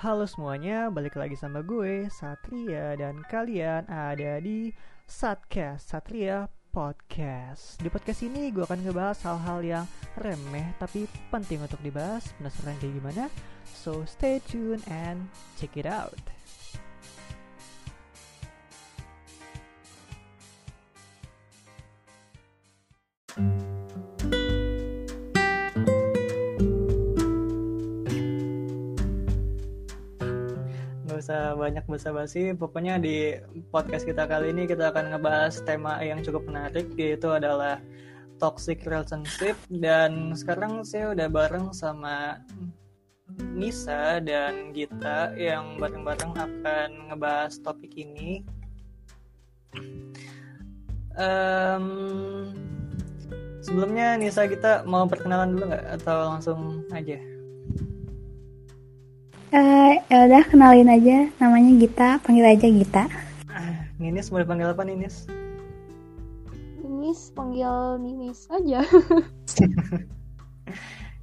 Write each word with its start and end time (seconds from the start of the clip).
Halo 0.00 0.24
semuanya, 0.24 0.88
balik 0.88 1.20
lagi 1.20 1.36
sama 1.36 1.60
gue, 1.60 2.08
Satria, 2.08 2.96
dan 2.96 3.20
kalian 3.28 3.84
ada 3.84 4.40
di 4.40 4.72
Satcast, 5.04 5.92
Satria 5.92 6.48
Podcast. 6.72 7.76
Di 7.76 7.92
podcast 7.92 8.24
ini 8.24 8.48
gue 8.48 8.64
akan 8.64 8.80
ngebahas 8.80 9.20
hal-hal 9.28 9.60
yang 9.60 9.84
remeh 10.16 10.72
tapi 10.80 11.04
penting 11.28 11.60
untuk 11.60 11.84
dibahas. 11.84 12.32
Penasaran 12.40 12.80
kayak 12.80 12.96
gimana? 12.96 13.24
So 13.68 14.08
stay 14.08 14.40
tuned 14.40 14.80
and 14.88 15.28
check 15.60 15.76
it 15.76 15.84
out. 15.84 16.16
Basa-basi, 31.90 32.54
pokoknya 32.54 33.02
di 33.02 33.34
podcast 33.74 34.06
kita 34.06 34.30
kali 34.30 34.54
ini 34.54 34.70
kita 34.70 34.94
akan 34.94 35.10
ngebahas 35.10 35.58
tema 35.66 35.98
yang 36.00 36.22
cukup 36.22 36.46
menarik 36.46 36.94
yaitu 36.94 37.26
adalah 37.26 37.82
toxic 38.40 38.80
relationship 38.88 39.58
dan 39.68 40.32
sekarang 40.32 40.86
saya 40.86 41.12
udah 41.12 41.28
bareng 41.28 41.74
sama 41.76 42.40
Nisa 43.52 44.18
dan 44.22 44.72
Gita 44.72 45.34
yang 45.36 45.76
bareng-bareng 45.76 46.34
akan 46.34 46.88
ngebahas 47.12 47.58
topik 47.62 47.94
ini. 47.94 48.42
Em, 51.14 51.86
sebelumnya 53.60 54.16
Nisa 54.16 54.48
Gita 54.48 54.82
mau 54.88 55.04
perkenalan 55.06 55.54
dulu 55.54 55.64
nggak 55.70 55.86
atau 56.00 56.18
langsung 56.34 56.60
aja? 56.90 57.29
Eh, 59.50 59.92
ya 60.06 60.30
udah 60.30 60.46
kenalin 60.46 60.86
aja 60.86 61.26
namanya 61.42 61.70
Gita, 61.74 62.08
panggil 62.22 62.46
aja 62.46 62.66
Gita. 62.70 63.04
Ah, 63.50 63.82
Ninis 63.98 64.30
mau 64.30 64.38
dipanggil 64.38 64.70
apa 64.70 64.86
Ninis? 64.86 65.26
Ninis 66.86 67.34
panggil 67.34 67.98
Ninis 67.98 68.46
aja. 68.50 68.80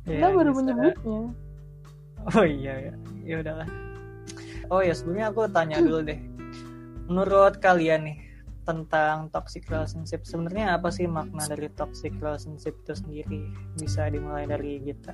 Ya, 0.07 0.23
Kita 0.23 0.27
baru 0.39 0.51
Nisa. 0.55 0.59
menyebutnya. 0.63 1.19
Oh 2.31 2.47
iya 2.47 2.73
ya, 2.79 2.93
ya 3.27 3.35
udahlah. 3.43 3.67
Oh 4.71 4.79
ya 4.79 4.95
sebelumnya 4.95 5.35
aku 5.35 5.51
tanya 5.51 5.83
dulu 5.83 5.99
deh. 5.99 6.15
Menurut 7.11 7.59
kalian 7.59 8.07
nih 8.07 8.19
tentang 8.63 9.27
toxic 9.35 9.67
relationship 9.67 10.23
sebenarnya 10.23 10.79
apa 10.79 10.95
sih 10.95 11.11
makna 11.11 11.43
dari 11.51 11.67
toxic 11.75 12.15
relationship 12.23 12.79
itu 12.87 12.93
sendiri? 12.95 13.41
Bisa 13.75 14.07
dimulai 14.07 14.47
dari 14.47 14.79
kita. 14.79 15.11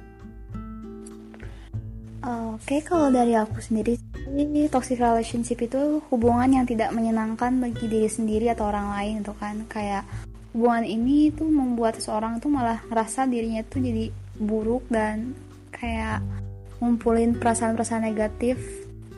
Oke, 2.24 2.80
kalau 2.88 3.12
dari 3.12 3.36
aku 3.36 3.60
sendiri 3.60 4.00
sih, 4.00 4.68
toxic 4.72 4.96
relationship 4.96 5.60
itu 5.60 6.00
hubungan 6.08 6.56
yang 6.56 6.64
tidak 6.64 6.96
menyenangkan 6.96 7.60
bagi 7.60 7.92
diri 7.92 8.08
sendiri 8.08 8.48
atau 8.48 8.72
orang 8.72 8.96
lain 8.96 9.16
itu 9.28 9.36
kan. 9.36 9.68
Kayak 9.68 10.08
hubungan 10.56 10.88
ini 10.88 11.36
tuh 11.36 11.52
membuat 11.52 12.00
seseorang 12.00 12.40
tuh 12.40 12.48
malah 12.48 12.80
ngerasa 12.88 13.28
dirinya 13.28 13.60
tuh 13.68 13.84
jadi 13.84 14.08
buruk 14.40 14.88
dan 14.88 15.36
kayak 15.76 16.24
ngumpulin 16.80 17.36
perasaan-perasaan 17.36 18.08
negatif 18.08 18.56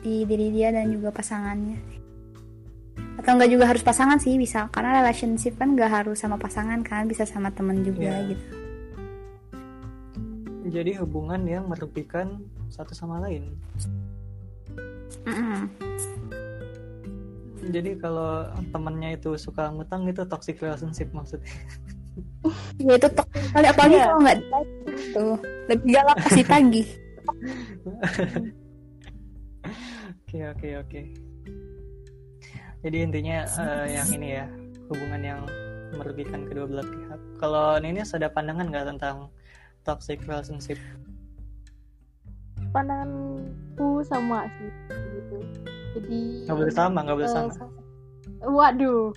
di 0.02 0.26
diri 0.26 0.50
dia 0.50 0.74
dan 0.74 0.90
juga 0.90 1.14
pasangannya. 1.14 1.78
Atau 3.22 3.38
enggak 3.38 3.50
juga 3.54 3.70
harus 3.70 3.86
pasangan 3.86 4.18
sih 4.18 4.34
bisa 4.34 4.66
karena 4.74 4.98
relationship 4.98 5.54
kan 5.54 5.78
nggak 5.78 5.90
harus 6.02 6.18
sama 6.18 6.42
pasangan 6.42 6.82
kan 6.82 7.06
bisa 7.06 7.22
sama 7.22 7.54
temen 7.54 7.86
juga 7.86 8.10
Iya. 8.10 8.34
gitu. 8.34 8.46
Jadi 10.66 10.98
hubungan 10.98 11.46
yang 11.46 11.70
merugikan 11.70 12.42
satu 12.70 12.92
sama 12.94 13.22
lain. 13.22 13.54
Mm-mm. 15.26 15.70
Jadi 17.66 17.98
kalau 17.98 18.46
temennya 18.70 19.18
itu 19.18 19.34
suka 19.34 19.74
ngutang 19.74 20.06
itu 20.06 20.22
toxic 20.30 20.62
relationship 20.62 21.10
maksudnya. 21.10 21.50
Ya 22.78 22.94
itu 22.94 23.08
tok 23.10 23.26
kali 23.52 23.66
apalagi 23.66 23.96
Iya. 23.98 24.06
kalau 24.06 24.20
nggak 24.22 24.36
ditagih 24.38 25.04
tuh 25.12 25.34
lebih 25.66 25.88
galak 25.90 26.16
kasih 26.22 26.44
tagih. 26.46 26.88
Oke 30.26 30.38
oke 30.46 30.68
oke. 30.82 31.00
Jadi 32.86 32.96
intinya 33.02 33.42
eh, 33.42 33.86
yang 33.98 34.08
ini 34.14 34.28
ya 34.38 34.46
hubungan 34.86 35.22
yang 35.22 35.40
merugikan 35.98 36.46
kedua 36.46 36.70
belah 36.70 36.86
pihak. 36.86 37.20
Kalau 37.42 37.66
Ninis 37.82 38.14
ada 38.14 38.30
pandangan 38.30 38.70
nggak 38.70 38.86
tentang 38.94 39.16
toxic 39.82 40.22
relationship? 40.26 40.78
Pandanganku 42.76 44.04
sama 44.04 44.44
sih 44.60 44.68
gitu. 44.92 45.40
Jadi 45.96 46.44
Nggak 46.44 46.56
boleh 46.60 46.74
sama, 46.76 47.00
nggak 47.00 47.16
boleh 47.16 47.24
eh, 47.24 47.32
sama. 47.32 47.48
sa- 47.56 47.72
Waduh. 48.44 49.16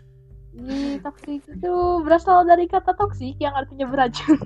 Ini 0.56 1.04
toksik 1.04 1.44
itu 1.46 1.74
berasal 2.02 2.42
dari 2.48 2.66
kata 2.66 2.96
toksik 2.96 3.36
yang 3.38 3.52
artinya 3.52 3.84
beracun. 3.86 4.40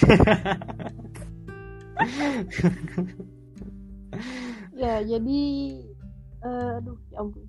ya, 4.74 5.00
jadi 5.00 5.40
eh, 6.42 6.70
aduh, 6.82 6.98
ya 7.08 7.18
ampun. 7.22 7.44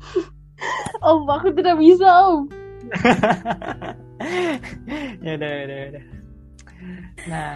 om, 1.06 1.28
aku 1.28 1.52
tidak 1.52 1.76
bisa, 1.76 2.06
Om. 2.06 2.48
ya 5.24 5.32
udah 5.36 5.50
ya 5.50 5.62
udah 5.66 5.76
ya 5.76 5.86
udah. 5.92 6.04
Nah, 7.28 7.52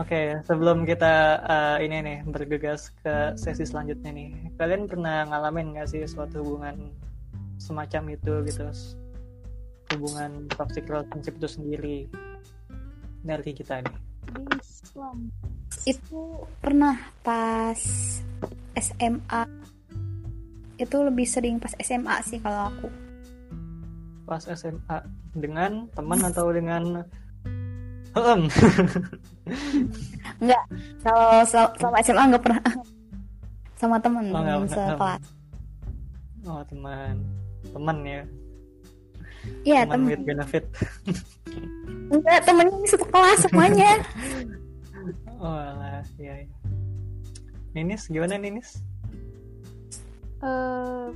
oke 0.00 0.20
sebelum 0.46 0.86
kita 0.88 1.14
eh, 1.44 1.76
ini 1.86 1.96
nih 2.02 2.18
bergegas 2.26 2.90
ke 3.02 3.38
sesi 3.38 3.64
selanjutnya 3.66 4.10
nih, 4.10 4.30
kalian 4.58 4.90
pernah 4.90 5.28
ngalamin 5.28 5.74
nggak 5.74 5.88
sih 5.90 6.02
suatu 6.04 6.42
hubungan 6.42 6.90
semacam 7.58 8.14
itu 8.14 8.32
gitu? 8.46 8.68
Hubungan 9.94 10.50
toxic 10.52 10.88
relationship 10.90 11.34
itu 11.38 11.48
sendiri 11.48 11.98
dari 13.24 13.50
kita 13.54 13.80
nih. 13.80 13.96
Islam. 14.94 15.16
Itu 15.84 16.46
pernah 16.62 16.96
pas 17.26 17.80
SMA. 18.78 19.42
Itu 20.78 20.96
lebih 21.02 21.26
sering 21.26 21.58
pas 21.58 21.74
SMA 21.82 22.16
sih 22.22 22.38
kalau 22.38 22.70
aku. 22.70 22.88
Pas 24.24 24.42
SMA 24.46 24.98
dengan 25.34 25.90
teman 25.92 26.20
atau 26.22 26.54
dengan. 26.54 27.02
Enggak, 30.40 30.64
kalau 31.00 31.44
selama 31.76 31.96
SMA 32.00 32.24
nggak 32.32 32.44
pernah 32.44 32.62
sama 33.76 33.96
temen 34.00 34.32
Oh, 34.32 34.64
sekelas. 34.64 35.22
oh 36.44 36.62
teman, 36.64 37.14
teman 37.68 37.96
ya, 38.02 38.20
Iya 39.62 39.80
teman 39.84 39.92
temen. 40.00 40.08
with 40.10 40.24
benefit. 40.24 40.64
Enggak 42.08 42.38
temennya 42.44 42.74
ini 42.74 42.88
satu 42.88 43.06
kelas 43.08 43.38
semuanya. 43.44 43.92
Oh 45.36 45.52
alah, 45.52 46.00
ya. 46.16 46.40
ya. 46.40 46.48
Ninis 47.76 48.08
gimana 48.08 48.40
Ninis? 48.40 48.80
eh 50.40 51.08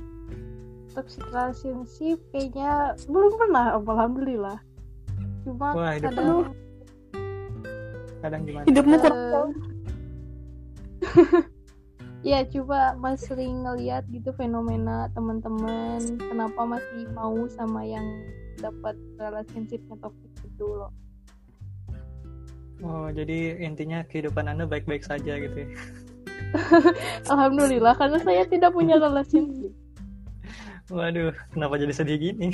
toxic 0.93 1.21
relationship 1.29 2.17
kayaknya 2.29 2.93
belum 3.05 3.33
pernah 3.37 3.77
alhamdulillah 3.77 4.57
cuma 5.41 5.67
Wah, 5.73 5.93
kadang. 5.97 6.53
Kadang 8.19 8.41
gimana? 8.43 8.65
Hidupmu 8.67 8.95
kurang 8.99 9.19
eh, 9.19 9.31
jauh. 9.31 9.51
ya 12.29 12.43
coba 12.43 12.99
masih 12.99 13.31
sering 13.31 13.63
ngeliat 13.63 14.03
gitu 14.11 14.35
fenomena 14.35 15.07
teman-teman 15.15 16.03
kenapa 16.19 16.67
masih 16.67 17.07
mau 17.15 17.47
sama 17.47 17.87
yang 17.87 18.03
dapat 18.59 18.99
relationshipnya 19.15 19.95
toxic 20.03 20.31
gitu 20.43 20.67
loh 20.67 20.91
Oh 22.79 23.11
jadi 23.11 23.59
intinya 23.59 24.07
kehidupan 24.07 24.47
anda 24.47 24.63
baik-baik 24.63 25.03
saja 25.03 25.35
gitu 25.35 25.67
ya? 25.67 25.69
alhamdulillah 27.31 27.91
karena 27.99 28.19
saya 28.23 28.47
tidak 28.47 28.71
punya 28.71 28.95
relationship 28.95 29.75
Waduh, 30.89 31.29
kenapa 31.53 31.77
jadi 31.77 31.93
sedih 31.93 32.17
gini? 32.17 32.49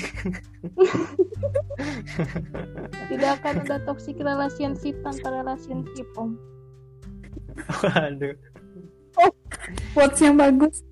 tidak 3.12 3.40
akan 3.42 3.54
ada 3.64 3.78
toxic 3.88 4.16
relationship 4.20 4.96
tanpa 5.04 5.28
relationship 5.32 6.08
om 6.20 6.36
Waduh, 7.84 8.36
Quotes 9.96 10.20
yang 10.20 10.36
bagus. 10.36 10.84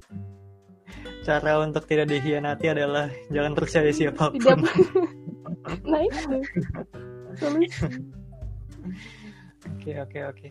cara 1.24 1.56
untuk 1.64 1.88
tidak 1.88 2.12
dikhianati 2.12 2.68
adalah 2.72 3.08
jangan 3.32 3.56
percaya 3.56 3.92
siapa 3.96 4.28
pun. 4.28 4.36
tidak 4.40 4.60
nah 5.88 6.04
itu 6.04 6.44
solusi 7.40 7.88
Oke 9.64 9.96
oke 9.96 10.20
oke. 10.28 10.48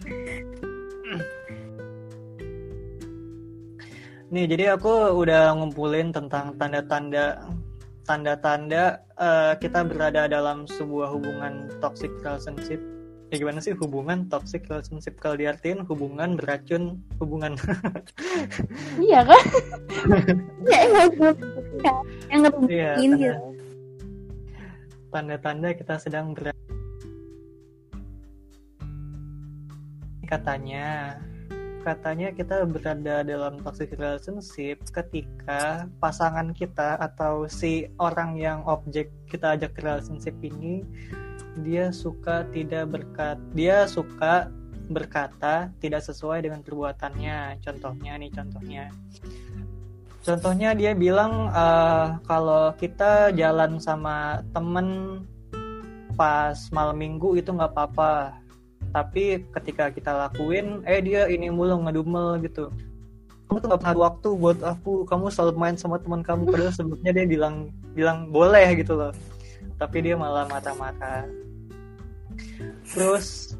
Nih 4.32 4.48
jadi 4.48 4.80
aku 4.80 4.88
udah 5.20 5.52
ngumpulin 5.52 6.08
tentang 6.08 6.56
tanda-tanda 6.56 7.44
tanda-tanda 8.08 9.04
eh, 9.20 9.52
kita 9.60 9.84
berada 9.84 10.24
dalam 10.26 10.64
sebuah 10.64 11.12
hubungan 11.12 11.68
toxic 11.84 12.08
relationship. 12.24 12.80
Ya 13.28 13.40
gimana 13.40 13.60
sih 13.60 13.76
hubungan 13.76 14.28
toxic 14.32 14.64
relationship? 14.68 15.20
Kalau 15.20 15.36
diartiin 15.36 15.84
hubungan 15.84 16.40
beracun 16.40 16.96
hubungan. 17.20 17.56
Iya 19.00 19.20
kan? 19.24 19.44
Ya 20.68 20.78
emang 20.84 21.08
ya, 21.80 21.92
yang 22.28 22.40
Iya, 22.40 22.48
ngerugiin 22.48 23.10
tanda- 23.12 23.20
gitu. 23.20 23.46
tanda-tanda 25.12 25.68
kita 25.76 25.94
sedang 26.00 26.32
ber 26.32 26.52
katanya 30.24 31.20
katanya 31.82 32.30
kita 32.30 32.62
berada 32.64 33.26
dalam 33.26 33.58
toxic 33.60 33.92
relationship 33.98 34.80
ketika 34.94 35.90
pasangan 35.98 36.54
kita 36.54 36.96
atau 37.02 37.50
si 37.50 37.90
orang 37.98 38.38
yang 38.38 38.62
objek 38.70 39.10
kita 39.26 39.58
ajak 39.58 39.74
relationship 39.82 40.38
ini 40.40 40.86
dia 41.60 41.90
suka 41.92 42.46
tidak 42.54 42.94
berkat 42.94 43.36
dia 43.52 43.84
suka 43.90 44.48
berkata 44.90 45.72
tidak 45.78 46.02
sesuai 46.04 46.44
dengan 46.44 46.60
perbuatannya. 46.60 47.62
Contohnya 47.62 48.12
nih 48.18 48.30
contohnya. 48.30 48.84
Contohnya 50.22 50.70
dia 50.74 50.94
bilang 50.94 51.50
eh, 51.50 52.06
kalau 52.26 52.70
kita 52.78 53.34
jalan 53.34 53.82
sama 53.82 54.42
temen 54.54 55.18
pas 56.14 56.54
malam 56.70 57.00
minggu 57.00 57.40
itu 57.40 57.50
nggak 57.50 57.72
apa-apa 57.72 58.41
tapi 58.92 59.48
ketika 59.56 59.88
kita 59.88 60.12
lakuin 60.12 60.84
eh 60.84 61.00
dia 61.00 61.24
ini 61.26 61.48
mulu 61.48 61.80
ngedumel 61.88 62.36
gitu. 62.44 62.68
Kamu 63.48 63.56
tuh 63.60 63.68
gak 63.72 63.80
pernah 63.84 63.98
waktu 64.08 64.28
buat 64.36 64.60
aku. 64.60 65.08
Kamu 65.08 65.32
selalu 65.32 65.52
main 65.56 65.76
sama 65.76 65.96
teman 66.00 66.20
kamu. 66.20 66.48
Padahal 66.48 66.72
sebelumnya 66.72 67.12
dia 67.16 67.26
bilang 67.28 67.72
bilang 67.96 68.28
boleh 68.28 68.76
gitu 68.76 68.96
loh. 68.96 69.12
Tapi 69.80 70.04
dia 70.04 70.14
malah 70.16 70.44
mata-mata. 70.48 71.24
Terus 72.92 73.56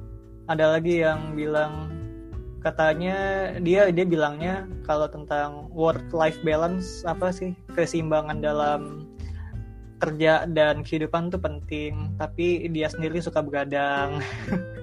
ada 0.49 0.77
lagi 0.77 1.01
yang 1.01 1.33
bilang 1.33 1.89
katanya 2.61 3.51
dia 3.59 3.91
dia 3.91 4.07
bilangnya 4.07 4.69
kalau 4.87 5.11
tentang 5.11 5.67
work 5.75 6.05
life 6.15 6.39
balance 6.47 7.03
apa 7.03 7.35
sih 7.35 7.57
keseimbangan 7.75 8.39
dalam 8.39 9.09
kerja 10.01 10.45
dan 10.45 10.85
kehidupan 10.85 11.33
tuh 11.33 11.41
penting. 11.41 12.17
Tapi 12.21 12.69
dia 12.69 12.93
sendiri 12.93 13.21
suka 13.21 13.41
begadang 13.41 14.21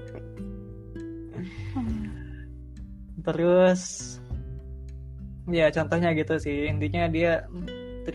terus 3.21 4.17
ya 5.49 5.69
contohnya 5.73 6.13
gitu 6.13 6.37
sih. 6.37 6.69
Intinya 6.69 7.09
dia 7.09 7.45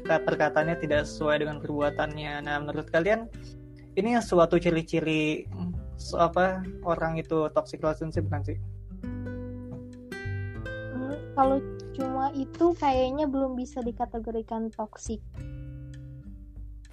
perkataannya 0.05 0.77
tidak 0.83 1.07
sesuai 1.07 1.47
dengan 1.47 1.63
perbuatannya. 1.63 2.43
Nah 2.43 2.57
menurut 2.63 2.91
kalian 2.91 3.31
ini 3.95 4.19
suatu 4.19 4.59
ciri-ciri 4.59 5.47
so- 5.95 6.19
apa 6.19 6.63
orang 6.83 7.19
itu 7.19 7.47
toxic 7.55 7.79
relationship 7.83 8.27
kan 8.27 8.43
sih? 8.43 8.59
Hmm, 10.95 11.15
kalau 11.39 11.59
cuma 11.95 12.35
itu 12.35 12.75
kayaknya 12.75 13.31
belum 13.31 13.55
bisa 13.55 13.79
dikategorikan 13.83 14.67
toksik 14.75 15.23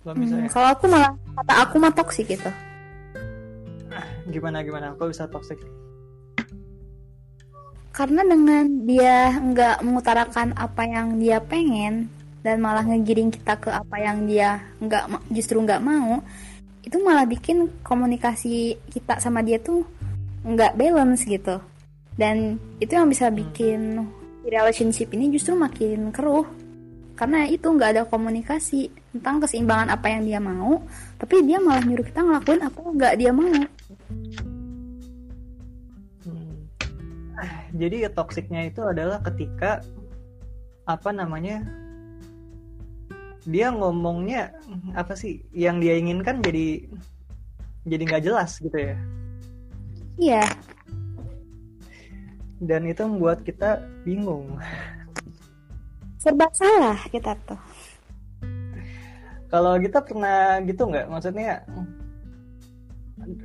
belum 0.01 0.17
bisa 0.17 0.33
Hmm, 0.33 0.45
ya? 0.45 0.49
kalau 0.49 0.67
aku 0.73 0.85
malah 0.89 1.13
kata 1.37 1.53
aku 1.61 1.75
mah 1.77 1.93
toksik 1.93 2.25
gitu. 2.25 2.49
Gimana 4.33 4.65
gimana? 4.65 4.97
Kok 4.97 5.13
bisa 5.13 5.29
toxic 5.29 5.61
karena 7.91 8.23
dengan 8.23 8.87
dia 8.87 9.35
nggak 9.35 9.83
mengutarakan 9.83 10.55
apa 10.55 10.83
yang 10.87 11.19
dia 11.19 11.43
pengen 11.43 12.07
dan 12.41 12.57
malah 12.63 12.81
ngegiring 12.87 13.29
kita 13.29 13.59
ke 13.59 13.69
apa 13.69 13.97
yang 14.01 14.25
dia 14.25 14.63
nggak 14.81 15.29
justru 15.29 15.61
nggak 15.61 15.83
mau 15.83 16.23
itu 16.81 16.97
malah 16.97 17.29
bikin 17.29 17.69
komunikasi 17.85 18.79
kita 18.89 19.21
sama 19.21 19.45
dia 19.45 19.61
tuh 19.61 19.85
nggak 20.41 20.73
balance 20.73 21.23
gitu. 21.29 21.61
Dan 22.17 22.57
itu 22.81 22.97
yang 22.97 23.07
bisa 23.07 23.29
bikin 23.29 24.01
relationship 24.43 25.13
ini 25.13 25.29
justru 25.31 25.53
makin 25.53 26.09
keruh. 26.09 26.45
Karena 27.13 27.45
itu 27.45 27.69
nggak 27.69 27.89
ada 27.95 28.03
komunikasi 28.09 28.89
tentang 29.13 29.45
keseimbangan 29.45 29.93
apa 29.93 30.09
yang 30.09 30.25
dia 30.25 30.39
mau 30.41 30.81
tapi 31.21 31.45
dia 31.45 31.61
malah 31.61 31.85
nyuruh 31.85 32.07
kita 32.07 32.25
ngelakuin 32.25 32.61
apa 32.65 32.77
yang 32.81 32.93
nggak 32.97 33.15
dia 33.21 33.31
mau. 33.31 33.45
Hmm. 33.45 34.50
Jadi 37.81 38.07
toksiknya 38.11 38.69
itu 38.69 38.81
adalah 38.85 39.19
ketika 39.25 39.81
apa 40.85 41.09
namanya 41.13 41.61
dia 43.41 43.73
ngomongnya 43.73 44.53
apa 44.93 45.17
sih 45.17 45.41
yang 45.49 45.81
dia 45.81 45.97
inginkan 45.97 46.45
jadi 46.45 46.85
jadi 47.89 48.03
nggak 48.05 48.23
jelas 48.25 48.61
gitu 48.61 48.77
ya. 48.77 48.95
Iya. 50.21 50.45
Dan 52.61 52.85
itu 52.85 53.01
membuat 53.01 53.41
kita 53.41 53.81
bingung. 54.05 54.61
Serba 56.21 56.45
salah 56.53 57.01
kita 57.09 57.33
tuh. 57.49 57.57
Kalau 59.49 59.81
kita 59.81 60.05
pernah 60.05 60.61
gitu 60.61 60.85
nggak? 60.85 61.09
Maksudnya 61.09 61.65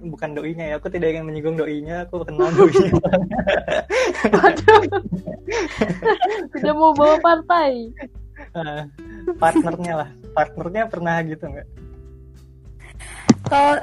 bukan 0.06 0.30
doinya 0.36 0.64
ya 0.70 0.74
aku 0.78 0.88
tidak 0.92 1.08
ingin 1.16 1.24
menyinggung 1.26 1.56
doinya 1.58 2.02
aku 2.08 2.24
kenal 2.26 2.50
doinya. 2.52 2.90
Sudah 6.56 6.74
mau 6.74 6.92
bawa 6.96 7.16
partai. 7.22 7.92
Ah, 8.52 8.84
partnernya 9.40 9.94
lah 10.04 10.08
partnernya 10.36 10.84
pernah 10.92 11.24
gitu 11.24 11.48
nggak 11.48 11.64
kalau 13.46 13.78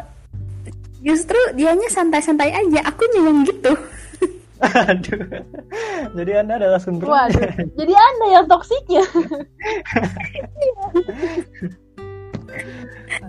justru 1.04 1.40
dianya 1.58 1.90
santai-santai 1.92 2.52
aja 2.52 2.80
aku 2.88 3.04
yang 3.16 3.44
gitu 3.44 3.74
Aduh. 4.64 5.20
Jadi 6.16 6.32
Anda 6.40 6.56
adalah 6.56 6.80
sumber. 6.80 7.12
Waduh. 7.12 7.52
Jadi 7.76 7.94
anda 8.00 8.28
yang 8.32 8.48
toksiknya. 8.48 9.04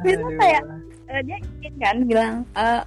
Bisa 0.06 0.29
kayak 0.38 0.62
eh, 1.10 1.20
dia 1.24 1.36
ingin 1.40 1.74
kan 1.80 1.96
bilang 2.04 2.34
eh, 2.54 2.82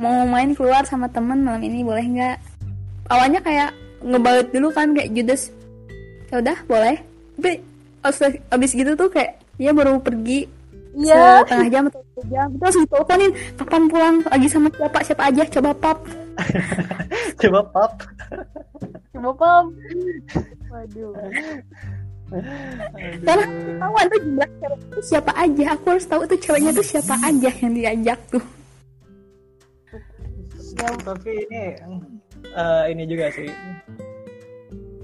mau 0.00 0.24
main 0.24 0.52
keluar 0.56 0.82
sama 0.86 1.06
temen 1.10 1.44
malam 1.44 1.62
ini 1.62 1.84
boleh 1.84 2.04
nggak? 2.04 2.36
Awalnya 3.12 3.40
kayak 3.44 3.70
ngebaut 4.02 4.48
dulu 4.50 4.68
kan 4.72 4.94
kayak 4.96 5.12
judes 5.14 5.52
ya 6.32 6.40
udah 6.40 6.56
boleh. 6.64 6.96
Tapi 7.38 7.52
abis, 8.02 8.40
abis 8.48 8.70
gitu 8.72 8.92
tuh 8.96 9.08
kayak 9.12 9.38
dia 9.60 9.70
baru 9.70 10.00
pergi 10.00 10.48
Iya. 10.92 11.40
setengah 11.48 11.68
jam 11.72 11.82
atau 11.88 12.00
satu 12.04 12.22
jam. 12.28 12.48
Terus 12.52 12.62
langsung 12.68 12.84
teleponin 12.84 13.32
kapan 13.56 13.82
pulang? 13.88 14.16
Lagi 14.28 14.48
sama 14.52 14.68
siapa? 14.76 14.98
Siapa 15.00 15.22
aja? 15.32 15.42
Coba 15.48 15.70
pap 15.72 15.98
Coba 17.40 17.60
pap. 17.72 17.92
Coba 19.12 19.30
pam. 19.36 19.64
Waduh. 20.72 21.12
Karena 23.26 23.46
tahu 23.78 23.94
tuh 24.08 24.20
jumlah 24.24 24.48
cewek 24.58 24.80
itu 24.80 24.98
siapa 25.04 25.32
aja 25.36 25.64
aku 25.76 25.84
harus 25.92 26.06
tahu 26.08 26.22
tuh 26.24 26.38
ceweknya 26.40 26.72
tuh 26.72 26.86
siapa 26.86 27.14
aja 27.20 27.50
yang 27.60 27.72
diajak 27.76 28.20
tuh 28.32 28.44
Tapi 30.82 31.30
ini 31.46 31.62
eh, 32.48 32.84
ini 32.90 33.04
juga 33.04 33.28
sih. 33.28 33.44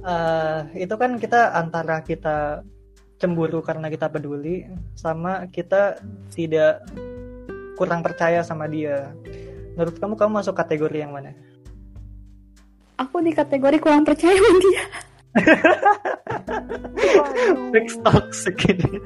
Eh, 0.01 0.61
itu 0.81 0.95
kan 0.97 1.21
kita 1.21 1.53
antara 1.53 2.01
kita 2.01 2.65
cemburu 3.21 3.61
karena 3.61 3.93
kita 3.93 4.09
peduli 4.09 4.65
sama 4.97 5.45
kita 5.53 6.01
tidak 6.33 6.89
kurang 7.77 8.01
percaya 8.01 8.41
sama 8.41 8.65
dia. 8.65 9.13
Menurut 9.77 10.01
kamu 10.01 10.17
kamu 10.17 10.41
masuk 10.41 10.57
kategori 10.57 11.05
yang 11.05 11.13
mana? 11.13 11.37
aku 12.99 13.23
di 13.23 13.33
kategori 13.33 13.79
kurang 13.79 14.03
percaya 14.03 14.35
sama 14.35 14.59
dia. 14.59 14.85
Fix 17.73 18.01
toxic 18.05 18.57
ini. 18.69 19.01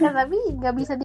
Nah, 0.00 0.12
tapi 0.16 0.36
nggak 0.56 0.74
bisa 0.76 0.96
di 0.96 1.04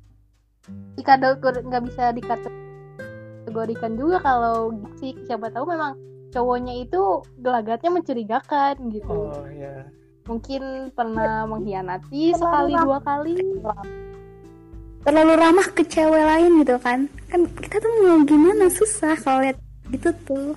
nggak 1.05 1.83
bisa 1.85 2.09
dikategorikan 2.15 3.93
juga 3.99 4.17
kalau 4.25 4.73
toksik 4.73 5.15
siapa 5.29 5.53
tahu 5.53 5.69
memang 5.69 5.93
cowoknya 6.33 6.73
itu 6.81 7.21
gelagatnya 7.39 7.89
mencurigakan 7.93 8.75
gitu. 8.91 9.31
Oh 9.31 9.45
ya. 9.53 9.85
mungkin 10.25 10.89
pernah 10.97 11.45
mengkhianati 11.45 12.33
sekali 12.33 12.73
dua 12.73 12.97
kali. 13.05 13.37
Terlalu 15.05 15.33
ramah 15.37 15.69
ke 15.69 15.85
cewek 15.85 16.25
lain 16.25 16.65
gitu 16.65 16.81
kan. 16.81 17.05
Kan 17.29 17.45
kita 17.61 17.77
tuh 17.77 17.93
mau 18.01 18.25
gimana? 18.25 18.65
Susah 18.73 19.13
kalau 19.21 19.45
lihat 19.45 19.61
gitu 19.91 20.09
tuh. 20.25 20.53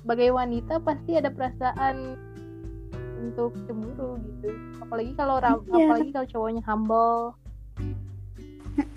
Sebagai 0.00 0.30
wanita 0.30 0.78
pasti 0.80 1.18
ada 1.18 1.28
perasaan 1.28 2.14
untuk 3.20 3.52
cemburu 3.66 4.16
gitu. 4.22 4.48
Apalagi 4.80 5.12
kalau 5.18 5.36
Iya. 5.42 5.52
apalagi 5.58 6.10
kalau 6.14 6.26
cowoknya 6.30 6.62
humble. 6.64 7.34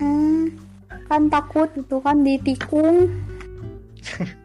Mm, 0.00 0.60
kan 1.08 1.32
takut 1.32 1.72
gitu 1.72 2.04
kan 2.04 2.20
ditikung 2.20 3.08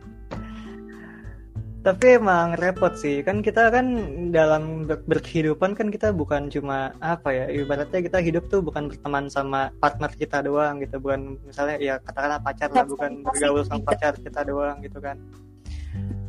tapi 1.86 2.18
emang 2.18 2.58
repot 2.58 2.98
sih. 2.98 3.22
Kan 3.22 3.46
kita 3.46 3.70
kan 3.70 3.86
dalam 4.34 4.90
ber- 4.90 5.06
berkehidupan 5.06 5.78
kan 5.78 5.94
kita 5.94 6.10
bukan 6.10 6.50
cuma 6.50 6.98
apa 6.98 7.30
ya 7.30 7.46
ibaratnya 7.54 8.02
kita 8.02 8.18
hidup 8.26 8.50
tuh 8.50 8.66
bukan 8.66 8.90
berteman 8.90 9.30
sama 9.30 9.70
partner 9.78 10.10
kita 10.18 10.42
doang 10.42 10.82
gitu. 10.82 10.98
Bukan 10.98 11.38
misalnya 11.46 11.78
ya 11.78 12.02
katakanlah 12.02 12.42
pacar 12.42 12.74
lah 12.74 12.90
bukan 12.90 13.22
bergaul 13.22 13.62
sama 13.62 13.86
pacar 13.86 14.18
kita 14.18 14.42
doang 14.50 14.82
gitu 14.82 14.98
kan. 14.98 15.22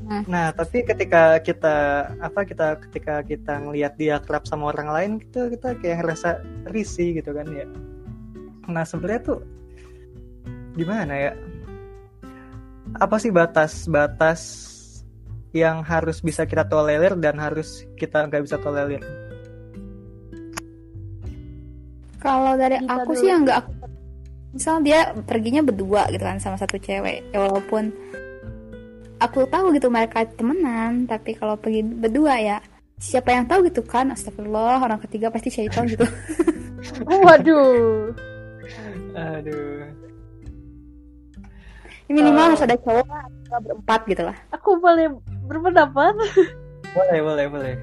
Nah. 0.06 0.22
nah 0.28 0.46
tapi 0.52 0.86
ketika 0.86 1.40
kita 1.42 2.06
apa 2.22 2.46
kita 2.46 2.78
ketika 2.86 3.24
kita 3.26 3.58
ngelihat 3.58 3.98
dia 3.98 4.22
kerap 4.22 4.46
sama 4.46 4.70
orang 4.70 4.92
lain 4.92 5.10
kita 5.18 5.50
kita 5.50 5.68
kayak 5.82 6.04
ngerasa 6.04 6.44
risih 6.68 7.16
gitu 7.16 7.32
kan 7.32 7.48
ya. 7.48 7.64
Nah 8.68 8.84
sebenarnya 8.84 9.24
tuh 9.24 9.40
gimana 10.76 11.16
ya? 11.16 11.32
Apa 13.00 13.16
sih 13.16 13.32
batas-batas 13.32 14.75
yang 15.56 15.80
harus 15.80 16.20
bisa 16.20 16.44
kita 16.44 16.68
tolerir 16.68 17.16
dan 17.16 17.40
harus 17.40 17.88
kita 17.96 18.28
nggak 18.28 18.44
bisa 18.44 18.60
tolerir 18.60 19.00
Kalau 22.16 22.52
dari 22.54 22.76
Bisa 22.76 22.90
aku 22.92 23.10
dulu. 23.12 23.20
sih 23.20 23.28
yang 23.28 23.40
nggak 23.42 23.58
aku 23.62 23.70
misal 24.50 24.80
dia 24.80 25.00
perginya 25.24 25.60
berdua 25.60 26.08
gitu 26.08 26.24
kan 26.24 26.40
sama 26.40 26.56
satu 26.56 26.76
cewek 26.76 27.28
ya 27.28 27.38
walaupun 27.38 27.92
aku 29.16 29.44
tahu 29.46 29.68
gitu 29.72 29.92
mereka 29.92 30.24
temenan 30.26 31.04
tapi 31.04 31.36
kalau 31.36 31.60
pergi 31.60 31.84
berdua 31.84 32.40
ya 32.40 32.56
siapa 32.96 33.36
yang 33.36 33.44
tahu 33.44 33.68
gitu 33.68 33.84
kan 33.84 34.08
astagfirullah 34.10 34.80
orang 34.80 34.96
ketiga 35.04 35.28
pasti 35.28 35.52
syaitan 35.52 35.84
gitu 35.84 36.08
Waduh. 37.24 38.16
aduh 39.12 39.84
minimal 42.08 42.40
Oh. 42.40 42.48
harus 42.54 42.62
ada 42.64 42.76
cowok 42.80 43.06
atau 43.52 43.58
berempat 43.60 44.00
gitu 44.08 44.22
lah 44.24 44.36
Aku 44.56 44.80
boleh 44.80 45.12
berpendapat. 45.46 46.14
boleh 46.96 47.18
boleh 47.22 47.46
boleh 47.50 47.74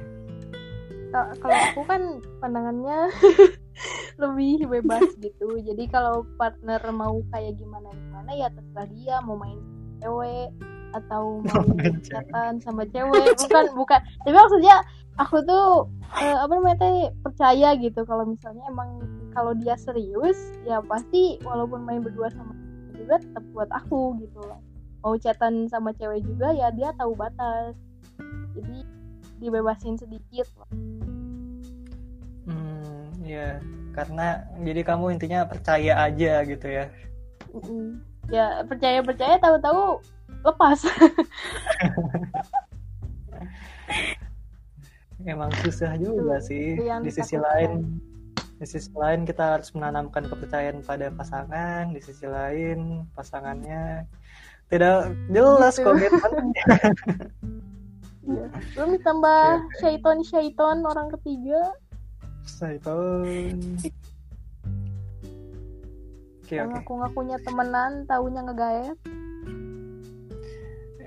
Kalau 1.13 1.29
kalau 1.37 1.57
aku 1.69 1.81
kan 1.85 2.01
pandangannya 2.41 3.13
lebih 4.21 4.65
bebas 4.65 5.05
gitu. 5.21 5.61
Jadi 5.61 5.85
kalau 5.89 6.25
partner 6.41 6.81
mau 6.89 7.21
kayak 7.29 7.57
gimana 7.61 7.89
gimana 7.93 8.31
ya 8.33 8.47
terserah 8.49 8.89
dia 8.97 9.15
mau 9.21 9.37
main 9.37 9.61
cewek 10.01 10.49
atau 10.93 11.37
mau 11.45 11.65
chatan 12.01 12.57
sama 12.61 12.89
cewek. 12.89 13.37
Bukan 13.45 13.65
bukan. 13.77 13.99
Tapi 14.25 14.33
maksudnya 14.33 14.81
aku 15.21 15.45
tuh 15.45 15.85
eh, 16.17 16.37
apa 16.37 16.51
namanya 16.57 16.77
teh 16.81 16.97
percaya 17.21 17.77
gitu 17.77 18.01
kalau 18.09 18.25
misalnya 18.25 18.65
emang 18.69 19.01
kalau 19.33 19.53
dia 19.57 19.77
serius 19.77 20.37
ya 20.65 20.81
pasti 20.85 21.37
walaupun 21.45 21.85
main 21.85 22.01
berdua 22.01 22.29
sama 22.33 22.53
juga 22.93 23.21
tetap 23.21 23.43
buat 23.53 23.69
aku 23.69 24.17
gitu 24.21 24.39
loh. 24.41 24.61
Mau 25.03 25.19
chatan 25.19 25.67
sama 25.67 25.91
cewek 25.93 26.23
juga 26.23 26.49
ya 26.51 26.71
dia 26.71 26.95
tahu 26.95 27.13
batas. 27.13 27.75
Jadi 28.55 28.87
dibebasin 29.37 29.99
sedikit 29.99 30.47
loh. 30.55 30.69
hmm 32.43 33.23
ya 33.23 33.59
karena 33.91 34.39
jadi 34.63 34.83
kamu 34.83 35.15
intinya 35.15 35.43
percaya 35.43 35.95
aja 36.01 36.43
gitu 36.43 36.67
ya 36.67 36.91
Mm-mm. 37.51 38.03
ya 38.27 38.63
percaya 38.67 38.99
percaya 38.99 39.39
tahu-tahu 39.39 40.03
lepas 40.43 40.79
emang 45.23 45.51
susah 45.63 45.95
juga 45.95 46.39
Itu- 46.39 46.47
sih 46.51 46.65
di 46.79 47.11
sisi 47.11 47.35
lain 47.39 47.95
di 48.59 48.65
sisi 48.67 48.91
lain 48.91 49.23
kita 49.23 49.59
harus 49.59 49.71
menanamkan 49.71 50.27
kepercayaan 50.27 50.83
pada 50.83 51.07
pasangan 51.11 51.91
di 51.91 51.99
sisi 52.03 52.27
lain 52.27 53.07
pasangannya 53.15 54.03
tidak 54.73 55.13
jelas 55.29 55.73
Gitu. 55.77 55.85
komitmennya 55.85 56.65
belum 58.73 58.89
ditambah 58.97 59.43
syaiton 59.83 60.17
syaiton 60.23 60.77
orang 60.87 61.11
ketiga. 61.19 61.61
Saiton 62.47 63.27
oke 66.43 66.53
yang 66.53 66.71
oke. 66.71 66.75
ngaku 66.79 66.93
ngakunya 67.03 67.37
temenan 67.43 67.91
taunya 68.07 68.41
ngegaet. 68.47 68.97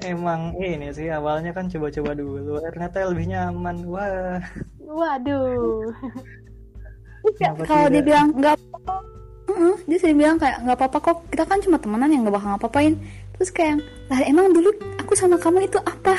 Emang 0.05 0.55
ini 0.61 0.93
sih 0.93 1.09
awalnya 1.09 1.51
kan 1.57 1.67
coba-coba 1.73 2.13
dulu. 2.15 2.61
Ternyata 2.63 3.11
lebih 3.11 3.33
nyaman. 3.33 3.77
Wah. 3.89 4.39
Waduh. 4.85 5.91
Kalau 7.67 7.89
dia 7.91 8.03
bilang 8.05 8.31
nggak 8.37 8.55
dia 9.89 9.99
sering 9.99 10.21
bilang 10.21 10.37
kayak 10.37 10.63
nggak 10.63 10.77
apa-apa 10.79 10.99
kok. 11.01 11.19
Kita 11.33 11.49
kan 11.49 11.59
cuma 11.65 11.81
temenan 11.81 12.13
yang 12.13 12.23
nggak 12.29 12.37
bakal 12.39 12.49
ngapa-ngapain 12.55 12.95
terus 13.37 13.51
kayak 13.53 13.85
lah 14.09 14.21
emang 14.25 14.53
dulu 14.53 14.73
aku 15.01 15.13
sama 15.13 15.37
kamu 15.37 15.69
itu 15.69 15.79
apa? 15.85 16.17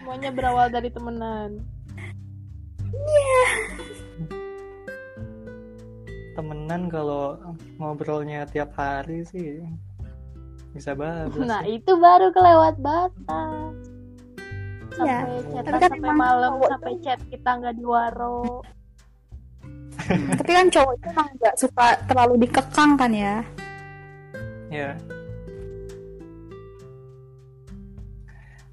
Semuanya 0.00 0.30
berawal 0.32 0.68
dari 0.72 0.88
temenan. 0.92 1.60
Temenan 6.36 6.88
kalau 6.88 7.36
ngobrolnya 7.76 8.48
tiap 8.48 8.72
hari 8.76 9.24
sih 9.28 9.60
bisa 10.70 10.94
bablas 10.94 11.50
nah 11.50 11.66
sih. 11.66 11.82
itu 11.82 11.92
baru 11.98 12.30
kelewat 12.30 12.78
batas. 12.78 13.74
Iya, 15.00 15.22
sampai 15.22 15.42
chat 15.46 15.62
tapi 15.64 15.78
kan 15.78 15.90
sampai 15.94 16.12
malam 16.12 16.50
cowok 16.58 16.70
sampai 16.74 16.94
chat 17.00 17.20
kita 17.30 17.50
nggak 17.62 17.74
diwaro 17.78 18.42
tapi 20.10 20.50
kan 20.50 20.66
cowok 20.66 20.92
itu 20.98 21.06
emang 21.14 21.28
nggak 21.38 21.54
suka 21.56 21.86
terlalu 22.10 22.34
dikekang 22.42 22.92
kan 22.98 23.12
ya 23.14 23.36
ya 24.70 24.94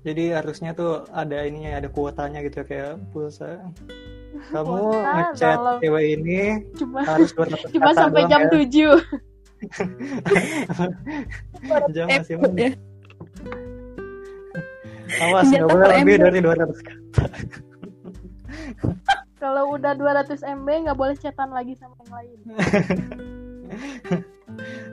jadi 0.01 0.39
harusnya 0.39 0.71
tuh 0.71 1.03
ada 1.11 1.43
ininya 1.43 1.83
ada 1.83 1.91
kuotanya 1.91 2.39
gitu 2.39 2.63
kayak 2.63 2.95
pulsa. 3.11 3.59
Kamu 4.53 4.69
Kuota 4.93 5.11
ngechat 5.33 5.57
dalam- 5.57 5.79
cewek 5.81 6.05
ini 6.15 6.39
cuma 6.77 7.01
harus 7.03 7.33
200 7.33 7.67
cuma 7.75 7.91
sampai 7.91 8.21
jam 8.29 8.41
ya. 8.45 8.51
7 8.53 8.69
jam 11.97 12.05
masih 12.07 12.35
Takut 12.37 12.53
ya. 12.55 12.69
awas 15.17 15.47
nggak 15.49 15.65
boleh 15.65 15.87
lebih 15.97 16.15
MB. 16.15 16.23
dari 16.23 16.39
200 16.39 16.87
kata. 16.87 17.25
Kalau 19.37 19.63
udah 19.73 19.91
200 19.91 20.37
MB 20.61 20.67
nggak 20.85 20.97
boleh 20.97 21.15
chatan 21.17 21.49
lagi 21.51 21.73
sama 21.75 21.97
yang 21.99 22.11
lain 22.13 22.37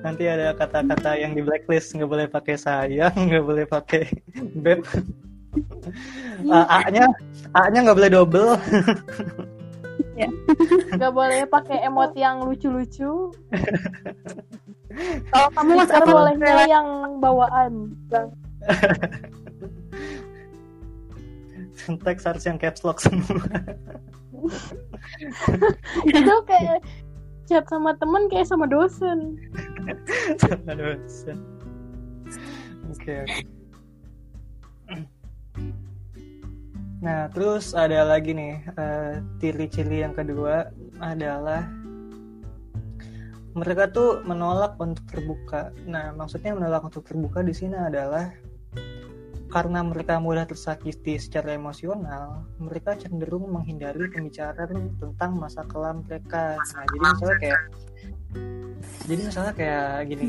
nanti 0.05 0.25
ada 0.29 0.53
kata-kata 0.53 1.17
yang 1.17 1.33
di 1.33 1.41
blacklist 1.41 1.97
nggak 1.97 2.11
boleh 2.11 2.27
pakai 2.29 2.57
sayang 2.61 3.15
nggak 3.15 3.45
boleh 3.45 3.65
pakai 3.65 4.05
beb. 4.59 4.85
A 6.51 6.91
nya 6.91 7.07
A 7.55 7.71
nya 7.71 7.79
nggak 7.87 7.99
boleh 7.99 8.11
double. 8.13 8.51
Nggak 10.95 11.13
boleh 11.15 11.41
pakai 11.51 11.87
emot 11.87 12.15
yang 12.15 12.43
lucu-lucu. 12.47 13.35
Kalau 15.31 15.49
kamu 15.51 15.73
apa 15.83 16.07
bolehnya 16.07 16.55
yang 16.71 16.89
bawaan. 17.23 17.99
Teks 21.85 22.25
harus 22.25 22.45
yang 22.47 22.57
caps 22.57 22.87
lock 22.87 23.03
semua. 23.03 23.43
Itu 26.09 26.35
kayak 26.49 26.79
chat 27.45 27.65
sama 27.69 27.97
temen 27.97 28.29
kayak 28.29 28.49
sama 28.49 28.67
dosen. 28.69 29.39
Sama 30.41 30.73
dosen. 30.73 31.39
Oke 32.93 33.25
oke. 33.25 33.43
Nah 37.05 37.29
terus 37.33 37.77
ada 37.77 38.05
lagi 38.09 38.33
nih 38.33 38.65
eh, 38.81 39.13
ciri-ciri 39.41 40.05
yang 40.05 40.17
kedua 40.17 40.73
adalah 41.01 41.69
mereka 43.55 43.87
tuh 43.87 44.21
menolak 44.27 44.75
untuk 44.83 45.07
terbuka. 45.07 45.71
Nah, 45.87 46.11
maksudnya 46.11 46.59
menolak 46.59 46.83
untuk 46.83 47.07
terbuka 47.07 47.39
di 47.47 47.55
sini 47.55 47.79
adalah 47.79 48.35
karena 49.55 49.87
mereka 49.87 50.19
mudah 50.19 50.51
tersakiti 50.51 51.15
secara 51.15 51.55
emosional, 51.55 52.43
mereka 52.59 52.99
cenderung 52.99 53.55
menghindari 53.55 54.11
pembicaraan 54.11 54.99
tentang 54.99 55.39
masa 55.39 55.63
kelam 55.71 56.03
mereka. 56.03 56.59
Nah, 56.59 56.83
jadi 56.91 57.05
misalnya 57.07 57.39
kayak 57.39 57.63
jadi 59.07 59.23
misalnya 59.23 59.55
kayak 59.55 59.89
gini. 60.11 60.29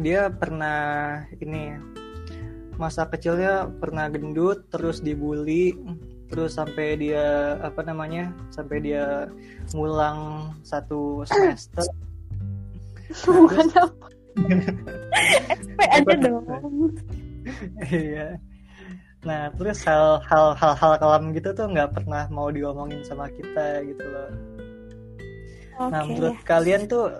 Dia 0.00 0.32
pernah 0.32 0.80
ini 1.36 1.76
masa 2.80 3.04
kecilnya 3.04 3.68
pernah 3.76 4.08
gendut 4.08 4.72
terus 4.72 5.04
dibully 5.04 5.76
terus 6.32 6.56
sampai 6.56 6.96
dia 6.96 7.60
apa 7.60 7.84
namanya 7.84 8.32
sampai 8.48 8.80
dia 8.80 9.28
ngulang 9.76 10.48
satu 10.64 11.28
semester 11.28 11.84
bukan 13.28 13.68
apa 13.76 14.06
SP 15.60 15.78
aja 15.92 16.14
dong 16.24 16.48
iya. 17.90 18.38
Nah 19.22 19.54
terus 19.54 19.86
hal-hal 19.86 20.58
hal-hal 20.58 20.92
kelam 20.98 21.30
gitu 21.30 21.54
tuh 21.54 21.70
nggak 21.70 21.94
pernah 21.94 22.26
mau 22.28 22.50
diomongin 22.50 23.06
sama 23.06 23.30
kita 23.30 23.86
gitu 23.86 24.02
loh. 24.02 24.30
Nah 25.78 26.02
Oke. 26.02 26.10
menurut 26.10 26.36
kalian 26.42 26.90
tuh 26.90 27.14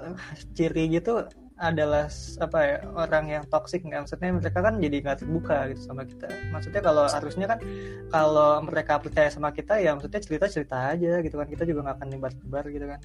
ciri 0.55 0.91
gitu 0.91 1.23
adalah 1.63 2.11
apa 2.43 2.59
ya 2.67 2.83
orang 2.99 3.25
yang 3.31 3.45
toksik 3.47 3.87
nggak? 3.87 4.03
Maksudnya 4.03 4.35
mereka 4.35 4.59
kan 4.67 4.83
jadi 4.83 4.97
nggak 4.99 5.19
terbuka 5.23 5.71
gitu 5.71 5.81
sama 5.87 6.03
kita. 6.03 6.27
Maksudnya 6.51 6.83
kalau 6.83 7.07
harusnya 7.07 7.47
kan 7.47 7.63
kalau 8.11 8.59
mereka 8.67 8.99
percaya 8.99 9.31
sama 9.31 9.55
kita 9.55 9.79
ya 9.79 9.95
maksudnya 9.95 10.19
cerita 10.19 10.51
cerita 10.51 10.91
aja 10.91 11.23
gitu 11.23 11.39
kan. 11.39 11.47
Kita 11.47 11.63
juga 11.63 11.87
nggak 11.87 12.03
akan 12.03 12.09
nebar 12.11 12.35
nebar 12.35 12.67
gitu 12.67 12.87
kan. 12.91 12.99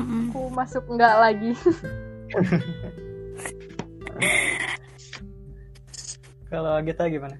Aku 0.00 0.48
masuk 0.48 0.88
enggak 0.88 1.14
lagi 1.18 1.50
kalau 6.50 6.74
kita 6.82 7.06
gimana 7.06 7.38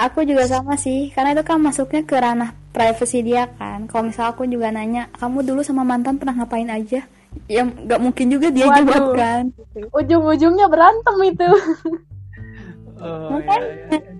Aku 0.00 0.24
juga 0.24 0.48
sama 0.48 0.80
sih, 0.80 1.12
karena 1.12 1.36
itu 1.36 1.44
kan 1.44 1.60
masuknya 1.60 2.00
ke 2.00 2.16
ranah 2.16 2.56
privasi 2.72 3.20
dia 3.20 3.52
kan. 3.60 3.84
Kalau 3.84 4.08
misal 4.08 4.32
aku 4.32 4.48
juga 4.48 4.72
nanya, 4.72 5.12
kamu 5.20 5.44
dulu 5.44 5.60
sama 5.60 5.84
mantan 5.84 6.16
pernah 6.16 6.40
ngapain 6.40 6.72
aja? 6.72 7.04
Ya 7.52 7.68
nggak 7.68 8.00
mungkin 8.00 8.32
juga 8.32 8.48
dia 8.48 8.64
Waduh. 8.64 8.80
jawab 8.80 9.04
kan. 9.12 9.44
ujung-ujungnya 9.92 10.66
berantem 10.66 11.14
itu 11.30 11.46
oh 13.04 13.38
Makanya. 13.38 13.60
iya, 13.60 13.98
iya. 14.00 14.12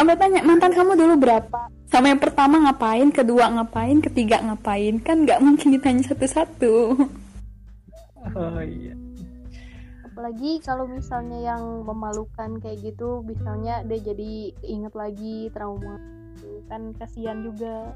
Sampai 0.00 0.16
tanya 0.16 0.40
mantan 0.48 0.72
kamu 0.72 0.92
dulu 0.96 1.14
berapa? 1.20 1.60
Sama 1.92 2.08
yang 2.08 2.20
pertama 2.20 2.56
ngapain, 2.64 3.12
kedua 3.12 3.52
ngapain, 3.52 4.00
ketiga 4.00 4.40
ngapain? 4.40 4.96
Kan 5.04 5.28
nggak 5.28 5.44
mungkin 5.44 5.76
ditanya 5.76 6.02
satu-satu. 6.08 6.74
oh 8.32 8.60
iya 8.64 9.05
apalagi 10.16 10.64
kalau 10.64 10.88
misalnya 10.88 11.52
yang 11.52 11.84
memalukan 11.84 12.56
kayak 12.64 12.80
gitu 12.80 13.20
misalnya 13.20 13.84
dia 13.84 14.00
jadi 14.00 14.48
inget 14.64 14.96
lagi 14.96 15.52
trauma. 15.52 16.00
Kan 16.72 16.96
kasihan 16.96 17.44
juga. 17.44 17.92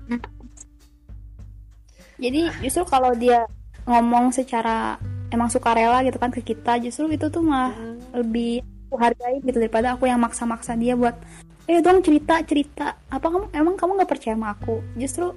Jadi 2.21 2.53
justru 2.61 2.85
kalau 2.85 3.17
dia 3.17 3.49
ngomong 3.89 4.37
secara 4.37 5.01
emang 5.33 5.49
sukarela 5.49 6.05
gitu 6.05 6.21
kan 6.21 6.29
ke 6.29 6.45
kita, 6.45 6.77
justru 6.85 7.09
itu 7.09 7.33
tuh 7.33 7.41
malah 7.41 7.73
Mm. 7.73 8.21
lebih 8.21 8.53
aku 8.93 9.01
hargai 9.01 9.41
gitu 9.41 9.57
daripada 9.57 9.97
aku 9.97 10.05
yang 10.05 10.21
maksa-maksa 10.21 10.77
dia 10.77 10.93
buat 11.01 11.17
eh 11.65 11.81
dong 11.81 12.05
cerita 12.05 12.45
cerita. 12.45 13.01
Apa 13.09 13.33
kamu 13.33 13.49
emang 13.57 13.81
kamu 13.81 13.97
nggak 13.97 14.11
percaya 14.13 14.37
sama 14.37 14.53
aku? 14.53 14.85
Justru 15.01 15.33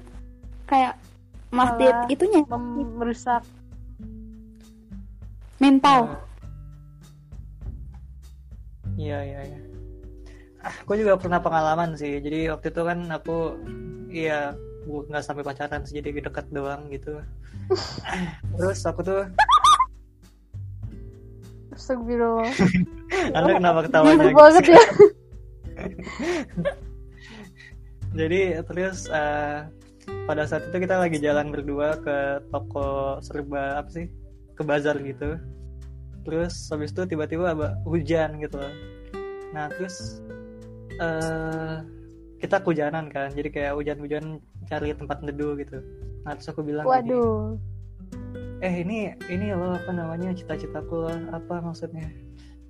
kayak 0.67 0.99
Malah 1.47 2.11
itunya 2.11 2.43
merusak. 2.97 3.47
Mental 5.63 6.32
Iya 8.97 9.17
iya 9.25 9.39
iya. 9.49 9.59
Ah, 10.63 10.73
aku 10.85 10.95
juga 10.95 11.19
pernah 11.19 11.43
pengalaman 11.43 11.97
sih. 11.99 12.21
Jadi 12.23 12.47
waktu 12.47 12.71
itu 12.71 12.81
kan 12.85 12.99
aku 13.11 13.37
iya 14.13 14.53
bu- 14.87 15.05
nggak 15.09 15.25
sampai 15.25 15.43
pacaran 15.43 15.83
sih 15.83 15.99
jadi 15.99 16.23
dekat 16.23 16.47
doang 16.53 16.87
gitu. 16.93 17.19
Terus 18.55 18.79
aku 18.85 19.01
tuh, 19.03 19.21
Astagfirullah 21.73 22.53
anda 23.37 23.51
kenapa 23.57 23.79
ketawanya? 23.89 24.29
Gitu? 24.29 24.37
banget 24.37 24.65
ya 24.77 24.83
Jadi 28.13 28.41
terus 28.69 29.09
eh, 29.09 29.65
pada 30.29 30.45
saat 30.45 30.69
itu 30.69 30.77
kita 30.85 31.01
lagi 31.01 31.17
jalan 31.17 31.49
berdua 31.49 31.97
ke 31.97 32.45
toko 32.53 33.17
serba 33.25 33.81
apa 33.81 33.89
sih? 33.89 34.05
Ke 34.53 34.61
bazar 34.61 35.01
gitu. 35.01 35.41
Terus 36.23 36.53
habis 36.71 36.91
itu 36.95 37.03
tiba-tiba 37.05 37.55
hujan 37.83 38.39
gitu. 38.39 38.57
loh. 38.57 38.73
Nah 39.51 39.67
terus 39.71 40.23
eh 40.97 41.77
kita 42.39 42.59
kehujanan 42.63 43.11
kan. 43.11 43.31
Jadi 43.31 43.49
kayak 43.51 43.75
hujan-hujan 43.77 44.39
cari 44.67 44.95
tempat 44.95 45.23
neduh 45.23 45.55
gitu. 45.59 45.79
Nah 46.23 46.35
terus 46.35 46.49
aku 46.51 46.63
bilang 46.63 46.87
gini, 46.87 46.91
waduh 46.91 47.59
eh 48.63 48.79
ini 48.79 49.11
ini 49.27 49.51
loh 49.51 49.75
apa 49.75 49.91
namanya 49.91 50.31
cita-citaku 50.31 51.03
loh 51.03 51.17
apa 51.35 51.59
maksudnya 51.59 52.07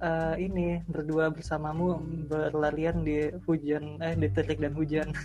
Eh 0.04 0.36
ini 0.52 0.84
berdua 0.84 1.32
bersamamu 1.32 1.96
berlarian 2.28 3.08
di 3.08 3.32
hujan 3.48 4.04
eh 4.04 4.12
di 4.20 4.28
terik 4.36 4.60
dan 4.60 4.76
hujan 4.76 5.16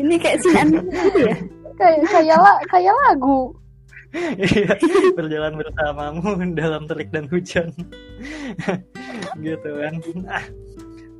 ini 0.00 0.16
kayak 0.16 0.40
si 0.40 0.48
anime 0.56 0.88
gitu 0.88 1.28
ya 1.28 1.36
kayak 1.76 2.00
kayak 2.08 2.38
la- 2.40 2.64
kayak 2.72 2.96
lagu 3.04 3.52
Iya, 4.10 4.74
berjalan 5.14 5.54
bersamamu 5.54 6.34
dalam 6.58 6.90
terik 6.90 7.14
dan 7.14 7.30
hujan. 7.30 7.70
Gitu 9.44 9.70
kan. 9.70 9.94
Ah, 10.26 10.46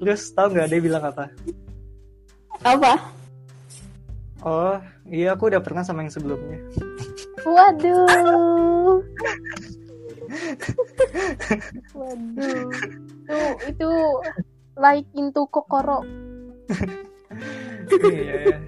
terus 0.03 0.35
tahu 0.35 0.51
nggak 0.51 0.69
dia 0.75 0.81
bilang 0.83 1.05
apa? 1.07 1.31
Apa? 2.67 2.99
Oh 4.41 4.81
iya 5.07 5.37
aku 5.37 5.53
udah 5.53 5.63
pernah 5.63 5.87
sama 5.87 6.03
yang 6.03 6.11
sebelumnya. 6.11 6.59
Waduh. 7.47 8.09
Waduh. 11.99 12.67
Itu 13.71 13.71
itu 13.71 13.91
like 14.75 15.07
into 15.15 15.47
kokoro. 15.47 16.03
Iya. 18.03 18.59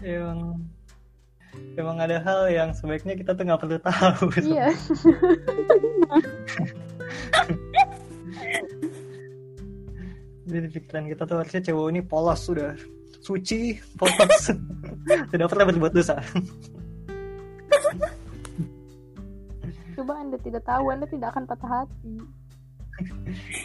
Emang 0.00 0.69
emang 1.80 1.98
ada 1.98 2.20
hal 2.20 2.52
yang 2.52 2.70
sebaiknya 2.76 3.16
kita 3.16 3.32
tuh 3.32 3.44
nggak 3.48 3.60
perlu 3.60 3.78
tahu 3.80 4.28
iya. 4.44 4.68
Jadi 10.50 10.66
di 10.66 10.70
pikiran 10.74 11.06
kita 11.06 11.22
tuh 11.24 11.36
harusnya 11.40 11.62
cowok 11.70 11.86
ini 11.94 12.00
polos 12.02 12.40
sudah 12.42 12.74
suci 13.22 13.78
polos. 13.94 14.50
Tidak 15.30 15.46
pernah 15.46 15.66
berbuat 15.70 15.92
dosa. 15.94 16.18
Coba 19.94 20.12
anda 20.18 20.36
tidak 20.42 20.66
tahu 20.66 20.84
anda 20.90 21.06
tidak 21.06 21.28
akan 21.36 21.44
patah 21.46 21.70
hati. 21.70 22.14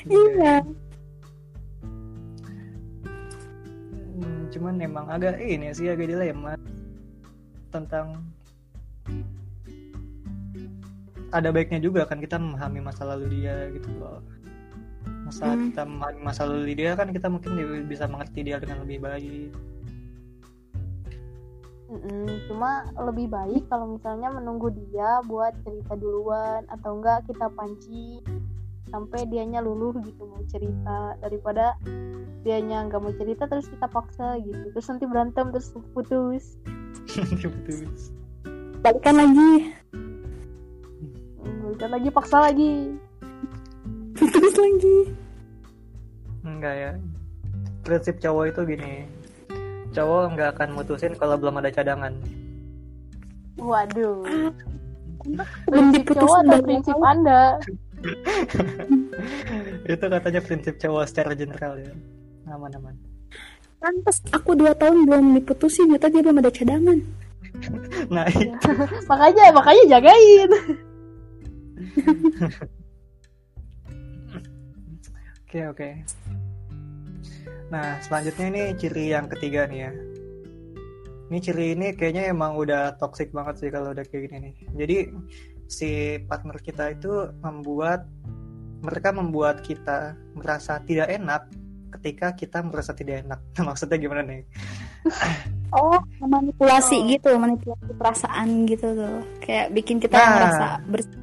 Iya. 0.05 0.61
Hmm, 4.15 4.41
cuman 4.53 4.79
emang 4.79 5.09
agak 5.09 5.41
ini 5.41 5.73
sih 5.75 5.91
agak 5.91 6.07
dilema 6.07 6.55
tentang 7.75 8.23
ada 11.35 11.51
baiknya 11.51 11.83
juga 11.83 12.07
kan 12.07 12.23
kita 12.23 12.39
memahami 12.39 12.79
masa 12.79 13.03
lalu 13.03 13.43
dia 13.43 13.67
gitu 13.75 13.91
loh. 13.99 14.23
Masa 15.27 15.51
Hmm. 15.51 15.67
kita 15.67 15.83
memahami 15.83 16.21
masa 16.23 16.41
lalu 16.47 16.71
dia 16.77 16.95
kan 16.95 17.11
kita 17.11 17.27
mungkin 17.27 17.59
bisa 17.91 18.07
mengerti 18.07 18.39
dia 18.47 18.61
dengan 18.61 18.87
lebih 18.87 19.03
baik. 19.03 19.51
Mm-mm, 21.85 22.49
cuma 22.49 22.89
lebih 22.97 23.29
baik 23.29 23.69
kalau 23.69 23.95
misalnya 23.95 24.33
menunggu 24.33 24.73
dia 24.73 25.21
buat 25.29 25.53
cerita 25.61 25.93
duluan 25.95 26.65
atau 26.67 26.97
enggak 26.97 27.23
kita 27.29 27.45
panci 27.53 28.19
sampai 28.89 29.27
dianya 29.29 29.61
luluh 29.61 29.93
gitu 30.01 30.23
mau 30.25 30.41
cerita 30.49 31.13
daripada 31.21 31.77
dianya 32.41 32.85
nggak 32.89 33.01
mau 33.01 33.13
cerita 33.13 33.45
terus 33.49 33.69
kita 33.69 33.85
paksa 33.91 34.39
gitu. 34.41 34.71
Terus 34.73 34.87
nanti 34.87 35.05
berantem 35.05 35.45
terus 35.53 35.73
putus 35.93 36.57
balikan 38.85 39.15
lagi. 39.17 39.51
Balikan 41.41 41.89
lagi 41.89 42.09
paksa 42.13 42.37
lagi. 42.49 42.93
Putus 44.15 44.55
lagi. 44.57 44.97
Enggak 46.45 46.75
ya. 46.75 46.91
Prinsip 47.85 48.15
cowok 48.21 48.43
itu 48.53 48.61
gini. 48.75 48.93
Cowok 49.93 50.21
nggak 50.35 50.49
akan 50.57 50.69
mutusin 50.75 51.13
kalau 51.17 51.37
belum 51.37 51.61
ada 51.61 51.69
cadangan. 51.73 52.13
Waduh. 53.57 54.25
Belum 55.25 55.89
prinsip 55.89 56.05
diputus 56.05 56.21
cowok 56.21 56.37
atau 56.45 56.59
prinsip 56.61 56.95
tahu. 56.97 57.05
anda? 57.05 57.41
Itu 59.93 60.05
katanya 60.05 60.41
prinsip 60.45 60.75
cowok 60.77 61.03
secara 61.09 61.33
general 61.33 61.81
ya. 61.81 61.93
Aman-aman 62.45 63.14
Pantes 63.85 64.17
aku 64.33 64.57
dua 64.57 64.73
tahun 64.73 65.05
belum 65.05 65.37
diputusin 65.37 65.93
ternyata 65.93 66.09
dia 66.09 66.21
belum 66.25 66.41
ada 66.41 66.49
cadangan 66.49 66.97
nah 68.15 68.25
makanya 69.13 69.53
makanya 69.53 69.83
jagain 69.93 70.49
Oke 75.55 75.71
oke. 75.71 75.89
Nah 77.71 77.95
selanjutnya 78.03 78.45
ini 78.51 78.63
ciri 78.75 79.15
yang 79.15 79.31
ketiga 79.31 79.63
nih 79.71 79.87
ya. 79.87 79.91
Ini 81.31 81.37
ciri 81.39 81.65
ini 81.79 81.95
kayaknya 81.95 82.27
emang 82.27 82.59
udah 82.59 82.99
toxic 82.99 83.31
banget 83.31 83.63
sih 83.63 83.69
kalau 83.71 83.95
udah 83.95 84.03
kayak 84.03 84.27
gini 84.27 84.51
nih. 84.51 84.55
Jadi 84.75 84.97
si 85.71 86.19
partner 86.27 86.59
kita 86.59 86.91
itu 86.91 87.31
membuat 87.39 88.03
mereka 88.83 89.15
membuat 89.15 89.63
kita 89.63 90.19
merasa 90.35 90.83
tidak 90.83 91.07
enak 91.07 91.47
ketika 91.91 92.31
kita 92.31 92.59
merasa 92.61 92.91
tidak 92.91 93.23
enak. 93.23 93.39
Maksudnya 93.67 93.97
gimana 93.97 94.21
nih? 94.21 94.41
oh 95.71 95.97
manipulasi 96.19 96.97
Oh. 96.97 97.05
gitu 97.05 97.29
manipulasi 97.35 97.93
perasaan 97.93 98.65
gitu 98.65 98.95
tuh 98.95 99.15
kayak 99.39 99.69
bikin 99.69 99.99
kita 99.99 100.15
Nah. 100.15 100.29
ngerasa 100.31 100.65
bersih 100.87 101.19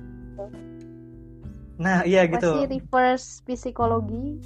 Nah 1.77 2.05
iya 2.05 2.23
masih 2.23 2.33
gitu, 2.33 2.51
reverse 2.69 3.43
psikologi 3.43 4.39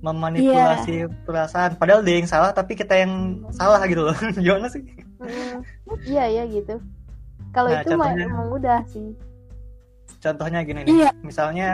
memanipulasi 0.00 0.94
perasaan. 1.24 1.74
Padahal 1.74 2.00
dia 2.00 2.16
yang 2.16 2.26
salah 2.26 2.50
tapi 2.50 2.72
kita 2.72 2.94
yang 2.94 3.12
salah 3.50 3.82
gitu 3.84 4.00
loh. 4.02 4.14
gimana 4.38 4.70
sih? 4.70 4.80
Mm, 5.18 5.60
iya 6.06 6.24
ya 6.30 6.44
gitu 6.46 6.78
kalau 7.50 7.68
Nah, 7.68 7.82
itu 7.82 7.90
mah 7.92 8.06
contohnya- 8.08 8.28
emang 8.30 8.48
udah 8.50 8.80
sih 8.86 9.08
contohnya 10.18 10.60
gini 10.66 10.82
nih 10.82 10.94
Iya. 11.06 11.10
misalnya 11.22 11.68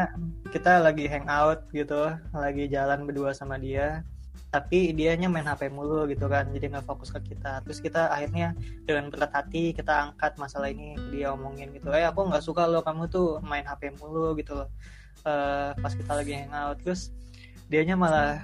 kita 0.52 0.78
lagi 0.78 1.08
hangout 1.08 1.64
gitu 1.72 2.12
lagi 2.30 2.68
jalan 2.68 3.08
berdua 3.08 3.32
sama 3.32 3.56
dia 3.56 4.04
tapi 4.46 4.94
dianya 4.94 5.26
main 5.28 5.44
HP 5.44 5.68
mulu 5.68 6.06
gitu 6.06 6.28
kan 6.28 6.48
jadi 6.54 6.70
nggak 6.70 6.86
fokus 6.86 7.10
ke 7.10 7.34
kita 7.34 7.60
terus 7.66 7.82
kita 7.82 8.08
akhirnya 8.08 8.54
dengan 8.84 9.10
berat 9.10 9.32
hati 9.34 9.74
kita 9.74 10.12
angkat 10.12 10.38
masalah 10.38 10.70
ini 10.70 10.94
dia 11.10 11.34
omongin 11.34 11.74
gitu 11.74 11.90
eh 11.90 12.06
aku 12.06 12.24
nggak 12.24 12.40
suka 12.40 12.64
lo 12.64 12.80
kamu 12.80 13.10
tuh 13.10 13.40
main 13.42 13.66
HP 13.66 13.96
mulu 13.96 14.36
gitu 14.36 14.52
loh 14.54 14.68
Eh, 15.26 15.70
pas 15.82 15.90
kita 15.90 16.12
lagi 16.22 16.38
hangout 16.38 16.78
terus 16.86 17.10
dianya 17.66 17.98
malah 17.98 18.38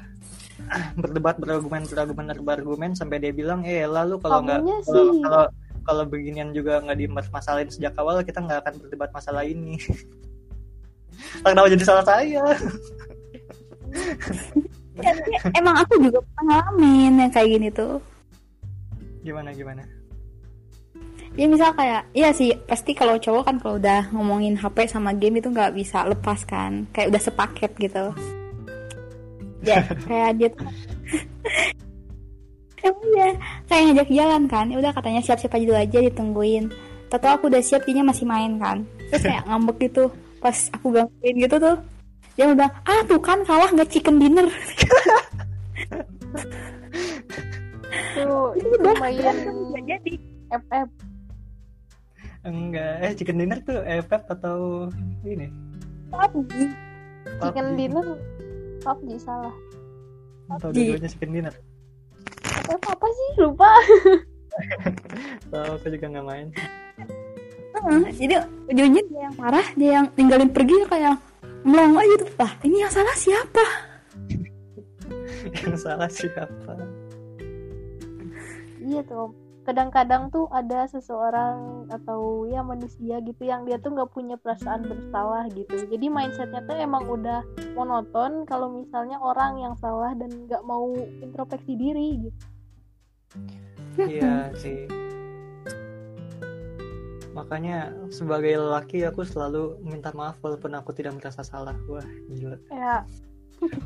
berdebat 0.99 1.39
berargumen 1.39 1.87
berargumen 1.87 2.27
berargumen 2.43 2.91
sampai 2.99 3.23
dia 3.23 3.31
bilang 3.31 3.63
eh 3.63 3.87
lalu 3.87 4.19
kalau 4.19 4.43
nggak 4.43 4.61
kalau. 5.23 5.47
Kalau 5.83 6.05
beginian 6.07 6.55
juga 6.55 6.79
nggak 6.83 6.99
dimasalahin 6.99 7.71
sejak 7.71 7.95
awal 7.99 8.23
kita 8.23 8.39
nggak 8.43 8.63
akan 8.67 8.75
berdebat 8.83 9.11
masalah 9.11 9.43
ini. 9.47 9.79
Kenapa 11.45 11.69
jadi 11.71 11.85
salah 11.85 12.05
saya? 12.07 12.43
Ya, 14.97 15.11
tapi 15.13 15.33
emang 15.57 15.77
aku 15.81 16.01
juga 16.01 16.21
pernah 16.21 16.61
ngalamin 16.65 17.13
yang 17.21 17.33
kayak 17.33 17.49
gini 17.49 17.69
tuh. 17.73 18.01
Gimana 19.25 19.53
gimana? 19.53 19.85
Ya 21.33 21.49
misal 21.49 21.73
kayak 21.73 22.13
iya 22.13 22.29
sih 22.37 22.53
pasti 22.69 22.93
kalau 22.93 23.17
cowok 23.17 23.49
kan 23.49 23.57
kalau 23.57 23.81
udah 23.81 24.13
ngomongin 24.13 24.53
HP 24.53 24.85
sama 24.85 25.17
game 25.17 25.41
itu 25.41 25.49
nggak 25.49 25.73
bisa 25.73 26.05
lepas 26.05 26.45
kan. 26.45 26.85
Kayak 26.93 27.17
udah 27.17 27.23
sepaket 27.25 27.73
gitu. 27.81 28.05
Ya 29.65 29.81
kayak 30.09 30.31
dia 30.37 30.49
tuh 30.53 30.69
emang 32.83 33.11
ya 33.15 33.29
kayak 33.71 33.83
ngajak 33.91 34.09
jalan 34.11 34.43
kan. 34.51 34.67
Ya 34.69 34.77
udah 34.79 34.93
katanya 34.93 35.21
siap-siap 35.23 35.55
aja 35.55 35.65
dulu 35.65 35.79
aja 35.79 35.99
ditungguin. 36.03 36.65
Tahu 37.13 37.29
aku 37.29 37.45
udah 37.53 37.61
siap 37.61 37.85
dianya 37.85 38.09
masih 38.09 38.25
main 38.25 38.57
kan. 38.57 38.85
Terus 39.13 39.23
kayak 39.23 39.45
ngambek 39.49 39.77
gitu 39.91 40.11
pas 40.43 40.57
aku 40.75 40.87
gangguin 40.91 41.37
gitu 41.39 41.57
tuh. 41.61 41.77
Dia 42.35 42.47
udah 42.51 42.69
ah 42.89 43.01
tuh 43.05 43.21
kan 43.21 43.45
kalah 43.45 43.71
nggak 43.71 43.91
chicken 43.93 44.19
dinner? 44.19 44.47
Tuh 48.13 48.57
itu 48.57 48.73
udah 48.81 48.95
lumayan. 48.97 49.37
nggak 49.73 49.85
jadi. 49.89 50.15
FF 50.53 50.89
enggak 52.43 52.93
eh 53.07 53.13
chicken 53.15 53.39
dinner 53.39 53.59
tuh 53.63 53.81
efek 53.87 54.23
atau 54.27 54.91
ini? 55.23 55.47
Tapi 56.11 56.67
chicken 57.39 57.67
PUBG. 57.73 57.79
dinner 57.79 58.07
PUBG 58.83 59.09
salah. 59.23 59.55
Atau 60.51 60.75
PUBG. 60.75 60.77
dua-duanya 60.77 61.09
chicken 61.09 61.31
dinner 61.33 61.55
FF 62.63 62.83
apa 62.87 63.07
sih? 63.11 63.29
Lupa. 63.43 63.71
Tahu 65.51 65.71
aku 65.77 65.87
juga 65.91 66.07
nggak 66.13 66.27
main. 66.27 66.49
Heeh, 67.73 68.03
jadi 68.15 68.35
ujungnya 68.71 69.03
dia 69.09 69.21
yang 69.27 69.37
marah 69.41 69.67
dia 69.75 69.91
yang 70.01 70.07
ninggalin 70.15 70.51
pergi 70.53 70.77
kayak 70.87 71.19
melongo 71.67 71.99
aja 71.99 72.15
gitu 72.15 72.25
lah 72.39 72.53
ini 72.63 72.77
yang 72.85 72.93
salah 72.93 73.17
siapa? 73.17 73.65
Yang 75.59 75.79
salah 75.83 76.07
siapa? 76.07 76.75
Iya 78.79 79.03
tuh. 79.03 79.35
Kadang-kadang 79.63 80.31
tuh 80.31 80.47
ada 80.51 80.87
seseorang 80.91 81.87
atau 81.91 82.47
ya 82.51 82.67
manusia 82.67 83.23
gitu 83.23 83.43
yang 83.47 83.63
dia 83.63 83.79
tuh 83.79 83.95
nggak 83.95 84.11
punya 84.11 84.35
perasaan 84.39 84.87
bersalah 84.87 85.47
gitu. 85.55 85.87
Jadi 85.87 86.07
mindsetnya 86.11 86.63
tuh 86.67 86.79
emang 86.79 87.07
udah 87.07 87.47
monoton 87.75 88.47
kalau 88.47 88.71
misalnya 88.71 89.19
orang 89.19 89.59
yang 89.59 89.75
salah 89.79 90.15
dan 90.15 90.31
nggak 90.47 90.63
mau 90.67 90.95
introspeksi 91.23 91.75
diri 91.75 92.31
gitu 92.31 92.52
iya 93.99 94.51
sih. 94.57 94.89
Makanya 97.33 97.93
sebagai 98.13 98.61
lelaki 98.61 99.09
aku 99.09 99.25
selalu 99.25 99.81
minta 99.81 100.13
maaf 100.13 100.37
walaupun 100.45 100.77
aku 100.77 100.93
tidak 100.93 101.17
merasa 101.17 101.41
salah. 101.41 101.77
Wah 101.89 102.05
gila. 102.29 102.61
Ya 102.69 103.05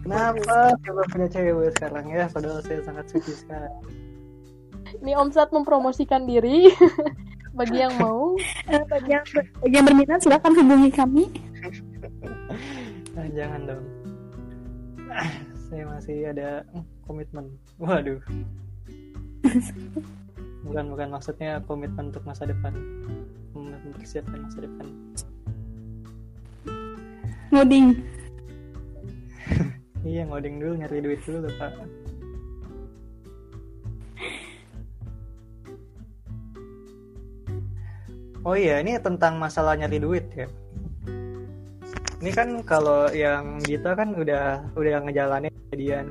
kenapa 0.02 0.72
coba 0.80 1.02
punya 1.12 1.28
cewek 1.28 1.70
sekarang 1.76 2.06
ya? 2.08 2.24
Padahal 2.30 2.60
saya 2.64 2.80
sangat 2.84 3.06
suci 3.12 3.32
sekarang. 3.36 3.74
Ini 5.02 5.12
Omsat 5.18 5.52
mempromosikan 5.52 6.24
diri. 6.24 6.70
Bagi 7.58 7.80
yang 7.80 7.96
mau. 7.96 8.36
Eh, 8.68 8.84
bagi 8.84 9.16
yang, 9.16 9.24
bagi 9.64 9.74
yang 9.80 9.86
berminat 9.88 10.20
silakan 10.20 10.52
hubungi 10.60 10.92
kami. 10.92 11.24
Nah, 13.16 13.26
jangan 13.32 13.60
dong. 13.64 13.84
Saya 15.72 15.88
masih 15.88 16.36
ada 16.36 16.68
komitmen. 17.08 17.48
Waduh. 17.80 18.20
Bukan 20.66 20.84
bukan 20.92 21.08
maksudnya 21.14 21.62
komitmen 21.64 22.10
untuk 22.10 22.26
masa 22.26 22.44
depan. 22.46 22.74
Mempersiapkan 23.54 24.40
masa 24.42 24.60
depan. 24.66 24.86
ngoding 27.46 27.96
Iya 30.06 30.28
ngoding 30.28 30.60
dulu 30.60 30.72
nyari 30.76 30.98
duit 31.00 31.20
dulu 31.24 31.48
pak. 31.56 31.72
Oh 38.46 38.54
iya 38.54 38.78
ini 38.78 38.94
tentang 39.02 39.42
masalah 39.42 39.74
nyari 39.74 39.98
duit 39.98 40.26
ya. 40.30 40.46
Ini 42.22 42.30
kan 42.30 42.62
kalau 42.62 43.10
yang 43.10 43.58
kita 43.58 43.98
kan 43.98 44.14
udah 44.14 44.62
udah 44.78 45.02
ngejalanin 45.02 45.50
kejadian 45.66 46.06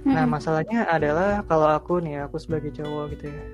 Nah, 0.00 0.24
Mm-mm. 0.24 0.32
masalahnya 0.32 0.88
adalah 0.88 1.44
kalau 1.44 1.68
aku 1.68 2.00
nih, 2.00 2.24
aku 2.24 2.40
sebagai 2.40 2.72
cowok 2.72 3.04
gitu 3.16 3.28
ya. 3.28 3.44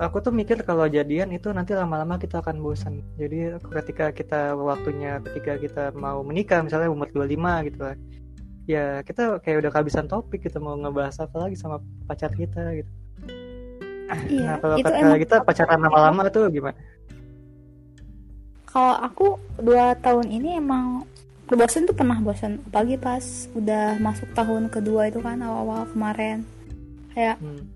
Aku 0.00 0.16
tuh 0.24 0.32
mikir 0.32 0.64
kalau 0.64 0.88
jadian 0.88 1.28
itu 1.28 1.52
nanti 1.52 1.76
lama-lama 1.76 2.16
kita 2.16 2.40
akan 2.40 2.60
bosan. 2.64 3.04
Jadi 3.20 3.52
ketika 3.68 4.08
kita 4.12 4.56
waktunya 4.56 5.20
ketika 5.28 5.60
kita 5.60 5.84
mau 5.92 6.24
menikah 6.24 6.64
misalnya 6.64 6.88
umur 6.88 7.12
25 7.12 7.68
gitu 7.68 7.78
lah. 7.84 7.96
Ya, 8.64 9.04
kita 9.04 9.40
kayak 9.44 9.66
udah 9.66 9.70
kehabisan 9.72 10.08
topik 10.08 10.46
kita 10.46 10.56
mau 10.56 10.72
ngebahas 10.76 11.20
apa 11.20 11.36
lagi 11.48 11.56
sama 11.56 11.84
pacar 12.08 12.32
kita 12.32 12.80
gitu. 12.80 12.92
Iya, 14.26 14.42
nah, 14.42 14.56
kalau 14.58 14.76
itu 14.80 14.88
kata 14.88 14.96
emang 15.04 15.20
kita 15.20 15.36
pacaran 15.44 15.80
lama-lama 15.84 16.20
tuh 16.32 16.48
gimana? 16.48 16.76
kalau 18.70 18.94
aku 19.02 19.26
dua 19.58 19.98
tahun 19.98 20.30
ini 20.30 20.62
emang 20.62 21.02
bosan 21.58 21.86
tuh 21.86 21.96
pernah 21.96 22.18
bosan 22.22 22.62
apalagi 22.70 22.94
pas 22.94 23.22
udah 23.54 23.98
masuk 23.98 24.30
tahun 24.34 24.70
kedua 24.70 25.10
itu 25.10 25.18
kan 25.18 25.38
awal-awal 25.42 25.86
kemarin. 25.90 26.46
Kayak 27.10 27.42
Hmm. 27.42 27.66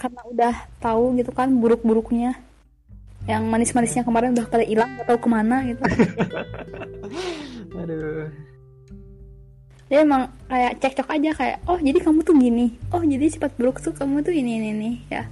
karena 0.00 0.20
udah 0.32 0.54
tahu 0.80 1.16
gitu 1.20 1.30
kan 1.32 1.52
buruk-buruknya. 1.52 2.32
Yang 3.28 3.42
manis-manisnya 3.52 4.02
kemarin 4.04 4.32
udah 4.32 4.48
pada 4.48 4.64
hilang 4.64 4.88
gak 4.96 5.06
tahu 5.12 5.18
ke 5.20 5.28
mana 5.28 5.56
gitu. 5.68 5.82
Aduh. 7.80 8.32
dia 9.90 10.06
emang 10.06 10.30
kayak 10.46 10.78
cekcok 10.78 11.08
aja 11.18 11.30
kayak 11.34 11.56
oh 11.66 11.74
jadi 11.82 11.98
kamu 11.98 12.22
tuh 12.22 12.38
gini. 12.38 12.78
Oh 12.94 13.02
jadi 13.02 13.26
sifat 13.26 13.58
buruk 13.58 13.82
tuh 13.82 13.90
kamu 13.90 14.22
tuh 14.22 14.30
ini 14.30 14.62
ini 14.62 14.68
ini. 14.70 14.90
Ya. 15.10 15.26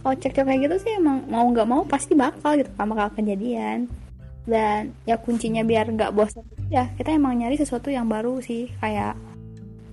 Kalau 0.00 0.16
cekcok 0.16 0.48
kayak 0.48 0.60
gitu 0.64 0.76
sih 0.80 0.92
emang 0.96 1.28
mau 1.28 1.44
nggak 1.52 1.68
mau 1.68 1.84
pasti 1.84 2.16
bakal 2.16 2.56
gitu 2.56 2.72
kan 2.74 2.88
bakal 2.88 3.12
kejadian 3.20 3.86
dan 4.48 4.96
ya 5.04 5.20
kuncinya 5.20 5.60
biar 5.60 5.92
nggak 5.92 6.16
bosan. 6.16 6.42
Ya 6.72 6.88
kita 6.96 7.12
emang 7.12 7.36
nyari 7.36 7.60
sesuatu 7.60 7.92
yang 7.92 8.08
baru 8.08 8.40
sih. 8.40 8.72
Kayak 8.80 9.20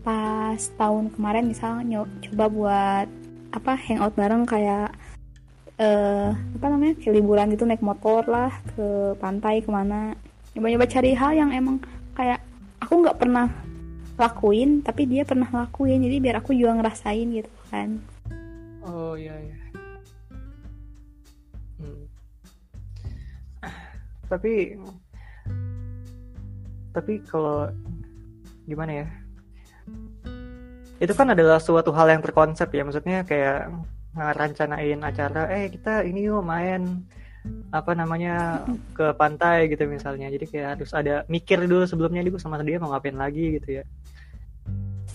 pas 0.07 0.57
tahun 0.79 1.11
kemarin 1.11 1.45
misal 1.51 1.83
nyo- 1.83 2.09
coba 2.23 2.45
buat 2.47 3.07
apa 3.51 3.75
hangout 3.75 4.15
bareng 4.15 4.47
kayak 4.47 4.95
eh 5.75 6.31
apa 6.31 6.65
namanya 6.71 6.95
kayak 7.03 7.13
liburan 7.19 7.51
gitu 7.51 7.67
naik 7.67 7.83
motor 7.83 8.23
lah 8.31 8.55
ke 8.71 9.19
pantai 9.19 9.59
ke 9.59 9.67
mana. 9.67 10.15
Nyoba-nyoba 10.55 10.87
cari 10.87 11.11
hal 11.11 11.35
yang 11.35 11.51
emang 11.51 11.83
kayak 12.15 12.39
aku 12.79 13.03
nggak 13.03 13.19
pernah 13.19 13.51
lakuin 14.15 14.79
tapi 14.79 15.03
dia 15.03 15.27
pernah 15.27 15.51
lakuin 15.51 15.99
jadi 15.99 16.23
biar 16.23 16.35
aku 16.39 16.55
juga 16.55 16.79
ngerasain 16.79 17.27
gitu 17.35 17.51
kan. 17.67 17.99
Oh 18.87 19.19
iya 19.19 19.35
iya. 19.35 19.64
Tapi 24.27 24.75
tapi 26.95 27.13
kalau 27.27 27.67
gimana 28.63 29.03
ya? 29.03 29.07
Itu 30.97 31.11
kan 31.11 31.35
adalah 31.35 31.59
suatu 31.59 31.91
hal 31.91 32.07
yang 32.07 32.23
terkonsep 32.23 32.71
ya, 32.71 32.87
maksudnya 32.87 33.27
kayak 33.27 33.67
ngerancanain 34.15 35.03
acara, 35.03 35.51
eh 35.51 35.67
kita 35.67 36.07
ini 36.07 36.23
yuk 36.31 36.39
main 36.39 37.03
apa 37.69 37.91
namanya 37.93 38.63
ke 38.95 39.11
pantai 39.19 39.67
gitu 39.67 39.85
misalnya. 39.91 40.31
Jadi 40.31 40.45
kayak 40.47 40.79
harus 40.79 40.91
ada 40.95 41.27
mikir 41.27 41.61
dulu 41.67 41.83
sebelumnya 41.83 42.23
dia 42.23 42.39
sama 42.39 42.63
dia 42.63 42.79
mau 42.79 42.95
ngapain 42.95 43.19
lagi 43.19 43.59
gitu 43.59 43.81
ya. 43.81 43.83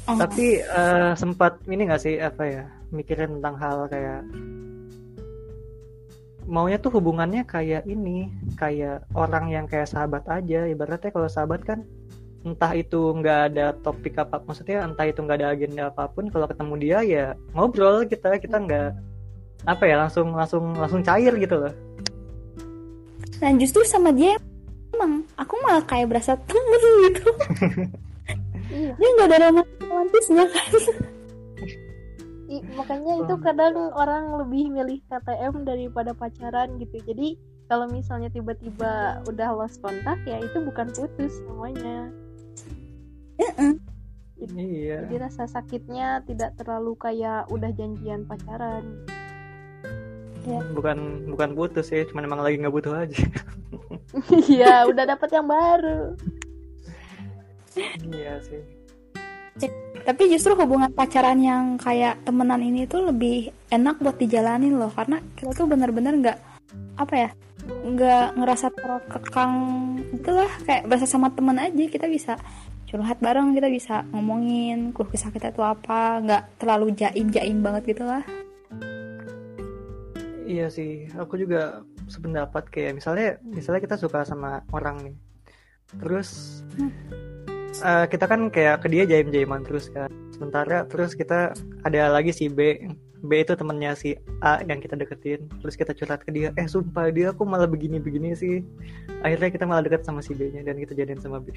Oh, 0.08 0.16
Tapi 0.20 0.60
eh, 0.60 1.12
sempat 1.16 1.60
ini 1.64 1.88
gak 1.88 2.02
sih 2.02 2.20
apa 2.20 2.42
ya 2.44 2.64
mikirin 2.90 3.38
tentang 3.40 3.56
hal 3.56 3.86
kayak 3.86 4.26
maunya 6.50 6.82
tuh 6.82 6.90
hubungannya 6.98 7.46
kayak 7.46 7.86
ini 7.86 8.26
kayak 8.58 9.06
orang 9.14 9.48
yang 9.54 9.64
kayak 9.70 9.86
sahabat 9.86 10.26
aja. 10.26 10.66
Ibaratnya 10.66 11.14
kalau 11.14 11.30
sahabat 11.30 11.62
kan 11.62 11.86
entah 12.42 12.72
itu 12.74 12.98
nggak 12.98 13.40
ada 13.52 13.76
topik 13.84 14.16
apa 14.16 14.40
maksudnya 14.42 14.82
entah 14.82 15.04
itu 15.04 15.20
nggak 15.20 15.38
ada 15.44 15.48
agenda 15.52 15.82
apa 15.92 16.08
pun 16.08 16.32
kalau 16.32 16.48
ketemu 16.48 16.74
dia 16.80 16.98
ya 17.04 17.26
ngobrol 17.52 18.08
kita 18.08 18.40
kita 18.40 18.56
nggak 18.56 18.96
apa 19.68 19.84
ya 19.84 20.00
langsung 20.00 20.32
langsung 20.32 20.72
langsung 20.74 21.00
cair 21.04 21.36
gitu 21.38 21.56
loh. 21.56 21.74
Dan 23.40 23.56
justru 23.56 23.84
sama 23.84 24.12
dia 24.12 24.36
emang 24.92 25.24
aku 25.36 25.54
malah 25.64 25.84
kayak 25.84 26.12
berasa 26.12 26.36
temen 26.44 26.92
gitu. 27.08 27.28
Dia 28.70 29.08
nggak 29.18 29.28
ada 29.34 29.50
romantis 29.50 29.82
romantisnya. 29.82 30.44
kan 30.46 31.09
I- 32.50 32.66
makanya 32.74 33.22
itu 33.22 33.34
kadang 33.38 33.94
orang 33.94 34.34
lebih 34.42 34.74
milih 34.74 34.98
KTM 35.06 35.62
daripada 35.62 36.10
pacaran 36.10 36.82
gitu. 36.82 36.98
Jadi 37.06 37.38
kalau 37.70 37.86
misalnya 37.86 38.26
tiba-tiba 38.34 39.22
udah 39.30 39.54
lost 39.54 39.78
kontak 39.78 40.18
ya 40.26 40.42
itu 40.42 40.58
bukan 40.58 40.90
putus 40.90 41.38
namanya 41.46 42.10
iya. 44.58 45.04
Jadi 45.06 45.16
rasa 45.20 45.44
sakitnya 45.46 46.24
tidak 46.24 46.56
terlalu 46.56 46.96
kayak 46.96 47.46
udah 47.52 47.70
janjian 47.76 48.24
pacaran. 48.24 48.84
Bukan 50.72 51.28
bukan 51.28 51.50
putus 51.52 51.92
ya 51.92 52.02
cuman 52.08 52.24
emang 52.24 52.40
lagi 52.40 52.56
nggak 52.58 52.74
butuh 52.74 52.94
aja. 53.06 53.20
Iya 54.50 54.90
udah 54.90 55.04
dapet 55.06 55.30
yang 55.30 55.46
baru. 55.46 56.18
Iya 58.10 58.42
sih 58.42 58.79
tapi 60.04 60.32
justru 60.32 60.56
hubungan 60.56 60.90
pacaran 60.92 61.38
yang 61.40 61.76
kayak 61.76 62.22
temenan 62.24 62.62
ini 62.64 62.88
tuh 62.88 63.12
lebih 63.12 63.52
enak 63.68 64.00
buat 64.00 64.16
dijalanin 64.16 64.76
loh 64.76 64.90
karena 64.92 65.20
kita 65.36 65.52
tuh 65.52 65.66
bener-bener 65.68 66.14
nggak 66.16 66.38
apa 66.96 67.14
ya 67.14 67.30
nggak 67.70 68.26
ngerasa 68.40 68.66
terkekang 68.72 69.54
itulah 70.16 70.50
kayak 70.64 70.88
berasa 70.88 71.06
sama 71.06 71.28
temen 71.32 71.60
aja 71.60 71.84
kita 71.86 72.06
bisa 72.08 72.34
curhat 72.88 73.22
bareng 73.22 73.54
kita 73.54 73.68
bisa 73.70 74.02
ngomongin 74.10 74.90
keluh 74.90 75.06
kesah 75.06 75.30
kita 75.30 75.54
tuh 75.54 75.62
apa 75.62 76.18
nggak 76.24 76.42
terlalu 76.58 76.90
jaim 76.96 77.30
jaim 77.30 77.62
banget 77.62 77.94
gitu 77.94 78.04
lah 78.08 78.24
Iya 80.50 80.66
sih, 80.66 81.06
aku 81.14 81.38
juga 81.38 81.86
sependapat 82.10 82.66
kayak 82.74 82.98
misalnya 82.98 83.38
misalnya 83.46 83.86
kita 83.86 83.94
suka 83.94 84.26
sama 84.26 84.66
orang 84.74 84.98
nih. 84.98 85.16
Terus 85.94 86.58
eh, 87.78 88.06
kita 88.10 88.24
kan 88.26 88.50
kayak 88.50 88.82
ke 88.82 88.88
dia 88.90 89.06
jaim-jaiman 89.06 89.62
terus 89.62 89.86
kan. 89.94 90.10
Sementara 90.34 90.84
terus 90.90 91.14
kita 91.14 91.54
ada 91.86 92.10
lagi 92.10 92.34
si 92.34 92.50
B. 92.50 92.90
B 93.20 93.44
itu 93.44 93.52
temennya 93.52 93.92
si 93.92 94.16
A 94.40 94.64
yang 94.64 94.80
kita 94.80 94.96
deketin. 94.96 95.44
Terus 95.60 95.76
kita 95.76 95.92
curhat 95.92 96.24
ke 96.24 96.32
dia, 96.32 96.56
eh 96.56 96.64
sumpah 96.64 97.12
dia 97.12 97.36
aku 97.36 97.44
malah 97.44 97.68
begini-begini 97.68 98.32
sih. 98.32 98.64
Akhirnya 99.20 99.52
kita 99.52 99.64
malah 99.68 99.84
deket 99.84 100.08
sama 100.08 100.24
si 100.24 100.32
B-nya 100.32 100.64
dan 100.64 100.80
kita 100.80 100.96
jadian 100.96 101.20
sama 101.20 101.38
B. 101.44 101.52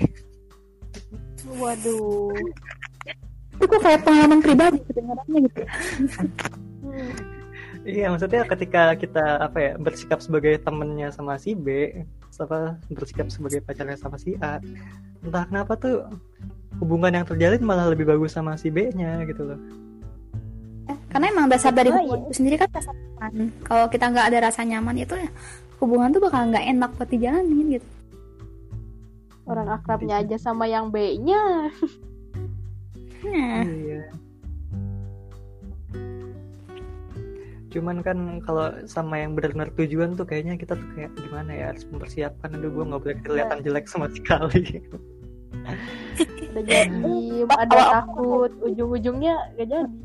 waduh 1.60 2.32
itu 3.64 3.66
kok 3.70 3.82
kayak 3.86 4.02
pengalaman 4.04 4.40
pribadi 4.42 4.80
kedengarannya 4.90 5.40
gitu 5.48 5.62
Hmm. 6.84 7.16
Iya, 7.88 8.12
maksudnya 8.12 8.44
ketika 8.44 8.92
kita 9.00 9.40
apa 9.40 9.58
ya 9.58 9.72
bersikap 9.80 10.20
sebagai 10.20 10.60
temennya 10.60 11.16
sama 11.16 11.40
si 11.40 11.56
B, 11.56 11.96
apa 12.40 12.80
bersikap 12.90 13.30
sebagai 13.30 13.62
pacarnya 13.62 13.98
sama 13.98 14.18
si 14.18 14.34
A, 14.40 14.58
entah 15.22 15.46
kenapa 15.46 15.76
tuh 15.76 16.08
hubungan 16.82 17.14
yang 17.14 17.26
terjalin 17.26 17.62
malah 17.62 17.88
lebih 17.88 18.06
bagus 18.06 18.34
sama 18.34 18.58
si 18.58 18.70
B-nya 18.70 19.22
gitu 19.26 19.46
loh. 19.46 19.60
karena 21.08 21.30
emang 21.30 21.46
dasar 21.46 21.70
dari 21.70 21.94
Oh, 21.94 22.02
hubungan 22.02 22.20
iya. 22.20 22.26
itu 22.26 22.34
sendiri 22.42 22.56
kan 22.58 22.70
rasa 22.74 22.92
nyaman 22.92 23.34
kalau 23.62 23.86
kita 23.86 24.06
nggak 24.10 24.26
ada 24.34 24.38
rasa 24.50 24.62
nyaman 24.66 24.96
itu 24.98 25.14
ya 25.14 25.30
hubungan 25.78 26.10
tuh 26.10 26.22
bakal 26.26 26.42
nggak 26.50 26.66
enak 26.74 26.90
buat 26.98 27.10
dijalanin 27.14 27.78
gitu 27.78 27.90
orang 29.46 29.68
akrabnya 29.70 30.26
aja 30.26 30.36
sama 30.42 30.66
yang 30.66 30.90
B-nya 30.90 31.70
nah 33.24 33.62
Iya. 33.64 34.10
Cuman 37.74 38.06
kan 38.06 38.38
kalau 38.46 38.70
sama 38.86 39.18
yang 39.18 39.34
benar-benar 39.34 39.74
tujuan 39.74 40.14
tuh 40.14 40.30
kayaknya 40.30 40.62
kita 40.62 40.78
tuh 40.78 40.90
kayak 40.94 41.10
gimana 41.18 41.50
ya 41.50 41.66
harus 41.74 41.90
mempersiapkan. 41.90 42.54
Aduh 42.54 42.70
gue 42.70 42.86
nggak 42.86 43.02
boleh 43.02 43.18
kelihatan 43.26 43.66
jelek 43.66 43.90
sama 43.90 44.14
sekali. 44.14 44.78
udah 46.54 46.64
jadi 46.70 47.18
ada 47.66 47.80
takut. 47.98 48.54
Ujung-ujungnya 48.62 49.58
gak 49.58 49.68
jadi. 49.74 49.98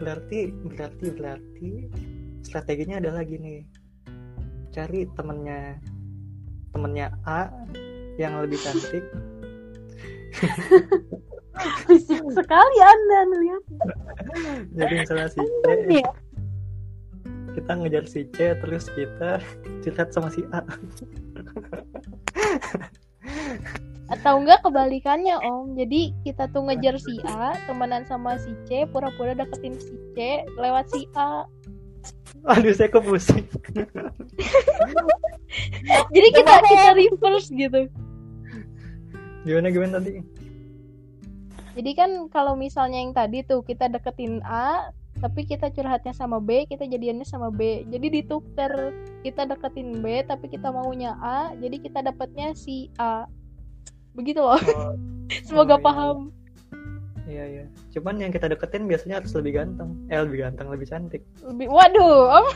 Berarti 0.00 0.38
berarti 0.64 1.06
berarti 1.12 1.70
strateginya 2.40 3.04
ada 3.04 3.20
lagi 3.20 3.36
nih. 3.36 3.60
Cari 4.72 5.04
temennya 5.12 5.76
temennya 6.72 7.12
A 7.28 7.52
yang 8.16 8.40
lebih 8.40 8.56
cantik 8.64 9.04
fisik 11.86 12.22
sekali 12.38 12.78
anda 12.82 13.18
melihat. 13.32 13.62
Jadi 14.76 14.94
misalnya 15.02 15.28
si 15.32 15.40
C 15.40 15.64
Iya. 15.88 16.10
kita 17.56 17.72
ngejar 17.72 18.04
si 18.04 18.20
C 18.36 18.52
terus 18.60 18.84
kita 18.92 19.40
curhat 19.80 20.08
sama 20.12 20.28
si 20.28 20.44
A. 20.52 20.60
Atau 24.06 24.38
enggak 24.38 24.62
kebalikannya 24.62 25.34
om. 25.42 25.74
Jadi 25.74 26.14
kita 26.22 26.46
tuh 26.52 26.68
ngejar 26.68 27.00
si 27.00 27.18
A 27.26 27.56
temenan 27.66 28.06
sama 28.06 28.38
si 28.38 28.52
C 28.68 28.86
pura-pura 28.86 29.34
deketin 29.34 29.74
si 29.80 29.96
C 30.14 30.44
lewat 30.60 30.86
si 30.92 31.08
A. 31.18 31.48
Aduh 32.46 32.70
saya 32.70 32.92
kok 32.92 33.02
pusing. 33.02 33.42
Jadi 36.14 36.28
kita 36.36 36.52
kita 36.62 36.90
reverse 36.94 37.50
gitu. 37.50 37.80
Gimana 39.42 39.72
gimana 39.72 39.98
tadi 39.98 40.22
jadi 41.76 41.92
kan 41.92 42.10
kalau 42.32 42.56
misalnya 42.56 43.04
yang 43.04 43.12
tadi 43.12 43.44
tuh 43.44 43.60
kita 43.60 43.92
deketin 43.92 44.40
A 44.48 44.88
tapi 45.20 45.44
kita 45.44 45.68
curhatnya 45.68 46.16
sama 46.16 46.40
B 46.40 46.64
kita 46.64 46.88
jadiannya 46.88 47.28
sama 47.28 47.52
B. 47.52 47.84
Jadi 47.84 48.20
ditukar 48.20 48.96
kita 49.20 49.44
deketin 49.44 50.00
B 50.00 50.24
tapi 50.24 50.48
kita 50.48 50.72
maunya 50.72 51.12
A 51.20 51.52
jadi 51.60 51.76
kita 51.76 52.00
dapatnya 52.00 52.56
si 52.56 52.88
A. 52.96 53.28
Begitu 54.16 54.40
loh. 54.40 54.56
Oh, 54.56 54.96
semoga 55.48 55.76
Oh, 55.76 55.80
iya. 55.80 55.84
paham. 55.84 56.18
Iya 57.28 57.44
iya. 57.44 57.64
Cuman 57.92 58.24
yang 58.24 58.32
kita 58.32 58.48
deketin 58.48 58.88
biasanya 58.88 59.20
harus 59.20 59.36
lebih 59.36 59.60
ganteng. 59.60 60.00
Eh 60.08 60.16
lebih 60.16 60.48
ganteng 60.48 60.72
lebih 60.72 60.88
cantik. 60.88 61.20
Lebih 61.44 61.68
waduh 61.68 62.40
om 62.40 62.46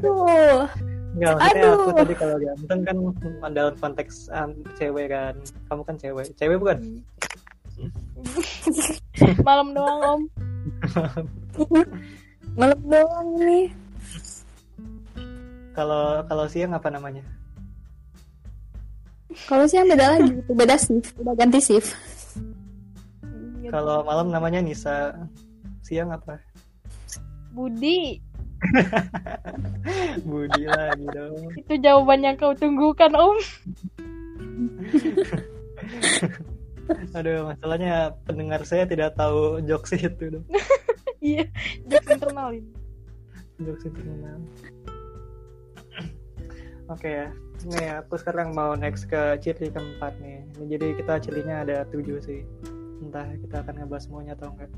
tuh 0.00 0.64
Enggak, 1.16 1.32
maksudnya 1.40 1.68
aku 1.72 1.80
Aduh. 1.80 1.96
tadi 1.96 2.14
kalau 2.20 2.36
ganteng 2.36 2.80
kan 2.84 2.96
dalam 3.56 3.74
konteks 3.76 4.28
um, 4.32 4.52
cewek 4.80 5.12
kan. 5.12 5.36
Kamu 5.68 5.82
kan 5.84 5.96
cewek. 6.00 6.28
Cewek 6.36 6.56
bukan 6.60 7.04
malam 9.48 9.68
doang 9.76 10.00
om. 10.02 10.22
Malam 12.56 12.80
doang 12.88 13.28
nih. 13.36 13.68
Kalau 15.76 16.24
kalau 16.24 16.48
siang 16.48 16.72
apa 16.72 16.88
namanya? 16.88 17.20
Kalau 19.44 19.68
siang 19.68 19.92
beda 19.92 20.16
lagi. 20.16 20.32
Beda 20.48 20.76
shift. 20.80 21.12
Udah 21.20 21.36
ganti 21.36 21.60
shift. 21.60 21.92
Gitu. 23.60 23.68
kalau 23.68 24.00
malam 24.06 24.32
namanya 24.32 24.64
Nisa. 24.64 25.12
Siang 25.84 26.16
apa? 26.16 26.40
Budi. 27.52 28.16
Budi 30.28 30.64
lagi 30.64 31.06
dong. 31.12 31.52
Itu 31.60 31.76
jawaban 31.76 32.24
yang 32.24 32.40
kau 32.40 32.56
tunggukan 32.56 33.12
om 33.12 33.36
aduh 37.16 37.50
masalahnya 37.50 38.14
pendengar 38.26 38.62
saya 38.62 38.86
tidak 38.86 39.14
tahu 39.18 39.58
jokes 39.64 39.94
itu 39.94 40.40
dong. 40.40 40.46
Iya 41.24 41.48
jokes 41.90 42.12
internal 42.12 42.54
ini. 42.54 42.70
Jokes 43.58 43.88
itu 43.88 43.98
kenal 43.98 44.38
oke 46.86 47.08
ya 47.08 47.28
nih 47.66 47.98
aku 47.98 48.14
sekarang 48.20 48.54
mau 48.54 48.76
next 48.78 49.10
ke 49.10 49.40
ciri 49.42 49.72
keempat 49.72 50.14
nih. 50.22 50.44
Ini 50.60 50.64
jadi 50.76 50.86
kita 51.02 51.14
cirinya 51.24 51.56
ada 51.66 51.76
tujuh 51.90 52.20
sih. 52.22 52.44
Entah 53.02 53.26
kita 53.42 53.64
akan 53.64 53.74
ngebahas 53.82 54.04
semuanya 54.06 54.32
atau 54.38 54.54
enggak. 54.54 54.70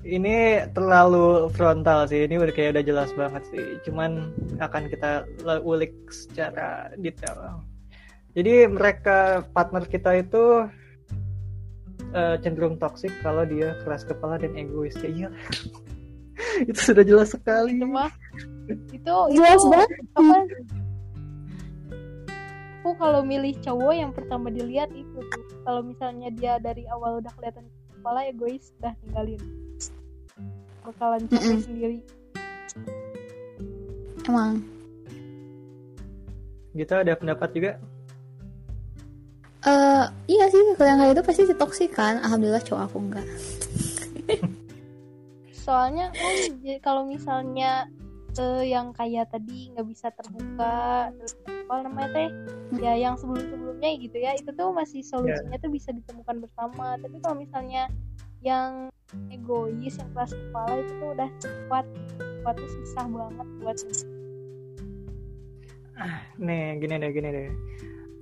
Ini 0.00 0.64
terlalu 0.72 1.52
frontal 1.52 2.08
sih 2.08 2.24
ini 2.24 2.40
udah 2.40 2.54
kayak 2.54 2.78
udah 2.78 2.84
jelas 2.86 3.10
banget 3.12 3.42
sih. 3.52 3.66
Cuman 3.84 4.32
akan 4.56 4.88
kita 4.88 5.28
ulik 5.60 5.92
secara 6.08 6.94
detail 6.96 7.60
jadi 8.30 8.70
mereka 8.70 9.42
partner 9.50 9.82
kita 9.90 10.22
itu 10.22 10.70
eh, 12.14 12.36
cenderung 12.42 12.78
toksik 12.78 13.10
kalau 13.26 13.42
dia 13.42 13.74
keras 13.82 14.06
kepala 14.06 14.38
dan 14.38 14.54
egois. 14.54 14.94
Ya 15.02 15.10
iya. 15.10 15.28
Itu 16.70 16.80
sudah 16.94 17.04
jelas 17.04 17.34
sekali. 17.34 17.76
Itu 17.76 17.88
mah 17.90 18.10
itu 18.70 19.14
jelas 19.34 19.60
itu 19.60 19.66
banget. 19.66 19.88
apa? 20.14 20.36
Aku 22.80 22.96
kalau 22.96 23.20
milih 23.20 23.52
cowok 23.60 23.92
yang 23.92 24.12
pertama 24.14 24.48
dilihat 24.48 24.88
itu 24.96 25.20
tuh. 25.20 25.44
Kalau 25.68 25.84
misalnya 25.84 26.32
dia 26.32 26.56
dari 26.56 26.88
awal 26.88 27.20
udah 27.20 27.28
kelihatan 27.36 27.68
kepala 27.92 28.24
egois 28.24 28.72
udah 28.80 28.96
tinggalin. 29.04 29.42
Bakalan 30.80 31.28
capek 31.28 31.44
Mm-mm. 31.44 31.60
sendiri. 31.60 31.98
Emang. 34.24 34.64
Kita 36.72 37.04
ada 37.04 37.12
pendapat 37.18 37.48
juga 37.52 37.70
Eh, 39.60 40.04
iya 40.24 40.48
sih 40.48 40.72
kalau 40.72 40.88
yang 40.88 41.00
kayak 41.04 41.12
itu 41.20 41.22
pasti 41.24 41.42
toksik 41.52 41.92
kan. 41.92 42.16
Alhamdulillah 42.24 42.64
cowok 42.64 42.82
aku 42.88 42.96
enggak. 42.96 43.26
Soalnya 45.52 46.08
kan 46.16 46.34
kalau 46.80 47.04
misalnya 47.04 47.84
eh, 48.40 48.64
yang 48.72 48.96
kayak 48.96 49.28
tadi 49.28 49.68
nggak 49.76 49.84
bisa 49.84 50.08
terbuka 50.16 51.12
terus 51.12 51.36
apa 51.44 51.84
namanya 51.84 52.08
teh 52.16 52.28
ya 52.80 52.96
yang 52.96 53.20
sebelum 53.20 53.44
sebelumnya 53.52 53.90
gitu 54.00 54.16
ya 54.16 54.32
itu 54.32 54.48
tuh 54.56 54.72
masih 54.72 55.04
solusinya 55.04 55.60
tuh 55.60 55.68
bisa 55.68 55.92
ditemukan 55.92 56.40
bersama. 56.40 56.96
Tapi 56.96 57.20
kalau 57.20 57.36
misalnya 57.36 57.92
yang 58.40 58.88
egois 59.28 60.00
yang 60.00 60.08
keras 60.16 60.32
kepala 60.32 60.80
itu 60.80 60.92
tuh 60.96 61.08
udah 61.12 61.30
kuat 61.68 61.86
kuat 62.40 62.54
tuh 62.56 62.70
susah 62.80 63.04
banget 63.04 63.48
buat 63.60 63.76
nih 66.40 66.80
gini 66.80 66.94
deh 66.96 67.10
gini 67.12 67.28
deh 67.28 67.50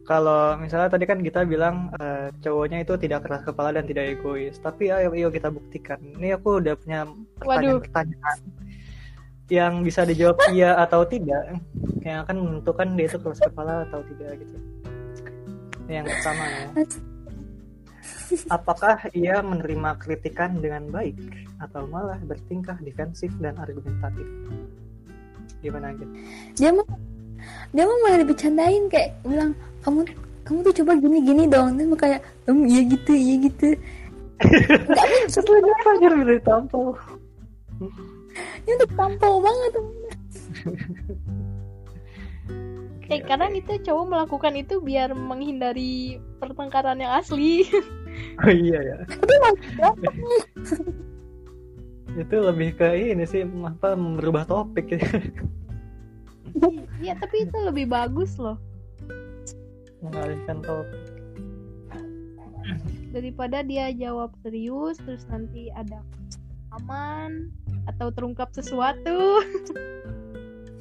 kalau 0.08 0.56
misalnya 0.56 0.88
tadi 0.88 1.04
kan 1.04 1.20
kita 1.20 1.44
bilang 1.44 1.92
eh, 2.00 2.32
cowoknya 2.40 2.80
itu 2.80 2.96
tidak 2.96 3.28
keras 3.28 3.44
kepala 3.44 3.76
dan 3.76 3.84
tidak 3.84 4.16
egois. 4.16 4.56
Tapi 4.56 4.88
ayo, 4.88 5.12
ayo 5.12 5.28
kita 5.28 5.52
buktikan. 5.52 6.00
Ini 6.00 6.40
aku 6.40 6.64
udah 6.64 6.74
punya 6.80 7.04
pertanyaan-pertanyaan 7.36 8.40
yang 9.52 9.84
bisa 9.84 10.08
dijawab 10.08 10.40
iya 10.56 10.80
atau 10.80 11.04
tidak. 11.04 11.60
Yang 12.00 12.18
akan 12.24 12.36
menentukan 12.40 12.88
dia 12.96 13.06
itu 13.12 13.18
keras 13.20 13.40
kepala 13.44 13.84
atau 13.84 14.00
tidak 14.08 14.40
gitu. 14.40 14.56
Yang 15.92 16.06
pertama 16.16 16.44
ya. 16.48 16.66
Apakah 18.56 18.96
ia 19.12 19.44
menerima 19.44 20.00
kritikan 20.00 20.56
dengan 20.56 20.88
baik 20.88 21.16
atau 21.60 21.84
malah 21.84 22.16
bertingkah 22.24 22.80
defensif 22.80 23.28
dan 23.44 23.60
argumentatif? 23.60 24.24
Gimana 25.60 25.92
gitu 25.92 26.12
dia 26.56 26.70
mau 26.74 26.86
dia 27.72 27.84
mau 27.84 27.98
malah 28.04 28.18
dibecandain 28.24 28.84
kayak 28.90 29.14
bilang 29.22 29.52
kamu 29.84 30.00
kamu 30.46 30.58
tuh 30.64 30.74
coba 30.82 30.92
gini 30.96 31.18
gini 31.22 31.44
dong. 31.46 31.76
Mau 31.76 31.98
kayak 31.98 32.24
"Em, 32.48 32.64
iya 32.64 32.82
gitu 32.86 33.12
iya 33.12 33.34
gitu. 33.44 33.76
Setelah 35.32 35.60
dia 35.60 35.76
pacar 35.82 36.12
dari 36.14 36.40
tampil 36.46 36.94
ini 38.68 38.72
udah 38.76 38.90
tampol 38.94 39.34
banget. 39.42 39.72
Eh 43.08 43.20
kadang 43.24 43.56
itu 43.56 43.72
cowok 43.80 44.04
melakukan 44.04 44.54
itu 44.60 44.84
biar 44.84 45.16
menghindari 45.16 46.20
pertengkaran 46.42 47.00
yang 47.00 47.16
asli. 47.16 47.64
Oh 48.42 48.50
iya 48.50 48.82
ya. 48.82 48.96
Itu 52.18 52.36
lebih 52.42 52.74
ke 52.74 53.14
ini 53.14 53.22
sih 53.30 53.46
apa 53.46 53.94
merubah 53.94 54.42
topik 54.42 54.90
gitu. 54.90 55.06
Iya 56.98 57.14
tapi 57.14 57.46
itu 57.46 57.54
lebih 57.62 57.86
bagus 57.86 58.34
loh 58.42 58.58
mengalihkan 60.04 60.58
topik. 60.62 61.02
Daripada 63.08 63.64
dia 63.64 63.88
jawab 63.96 64.36
serius 64.44 65.00
terus 65.00 65.24
nanti 65.32 65.72
ada 65.72 66.04
aman 66.76 67.48
atau 67.88 68.12
terungkap 68.12 68.52
sesuatu. 68.52 69.40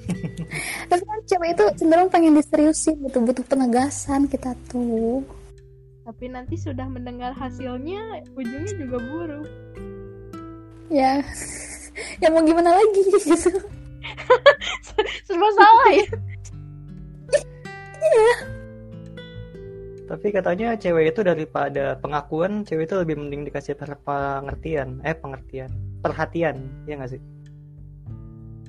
Tapi 0.91 1.03
kan 1.03 1.19
cewek 1.27 1.49
itu 1.55 1.63
cenderung 1.79 2.11
pengen 2.11 2.35
diseriusin 2.35 2.99
gitu 3.07 3.23
butuh 3.23 3.43
penegasan 3.47 4.27
kita 4.27 4.55
tuh. 4.67 5.23
Tapi 6.07 6.31
nanti 6.31 6.55
sudah 6.55 6.87
mendengar 6.87 7.35
hasilnya 7.35 8.23
ujungnya 8.35 8.73
juga 8.75 8.97
buruk. 8.99 9.47
Ya. 10.91 11.23
Ya 12.21 12.29
mau 12.29 12.45
gimana 12.45 12.77
lagi? 12.77 13.01
Gitu 13.25 13.57
serba 15.27 15.47
salah 15.53 15.91
ya 15.91 16.05
tapi 20.07 20.31
katanya 20.31 20.79
cewek 20.79 21.11
itu 21.11 21.21
daripada 21.21 21.99
pengakuan 21.99 22.63
cewek 22.63 22.87
itu 22.87 22.95
lebih 22.95 23.15
mending 23.19 23.43
dikasih 23.43 23.75
pengertian. 23.75 25.03
Eh 25.03 25.11
pengertian. 25.11 25.67
Perhatian 25.99 26.55
ya 26.87 26.95
nggak 26.95 27.11
sih? 27.11 27.21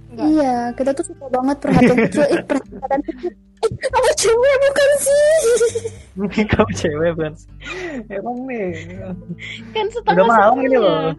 Enggak. 0.09 0.27
iya 0.35 0.55
kita 0.73 0.91
tuh 0.97 1.05
suka 1.05 1.27
banget 1.29 1.57
perhatian 1.61 1.99
kecil 2.09 2.25
ih 2.33 2.41
perhatian 2.49 3.03
kecil 3.05 3.31
eh 3.59 3.73
kamu 3.75 4.11
cewek 4.15 4.55
bukan 4.63 4.91
sih? 4.99 5.25
Ini 6.19 6.43
kamu 6.55 6.71
cewek 6.75 7.11
bukan 7.15 7.33
sih? 7.39 7.51
emang 8.11 8.37
nih. 8.47 8.69
Kan 9.75 9.87
udah 9.87 9.95
setengah 9.95 10.27
malam 10.27 10.59
ini 10.63 10.77
loh. 10.77 11.03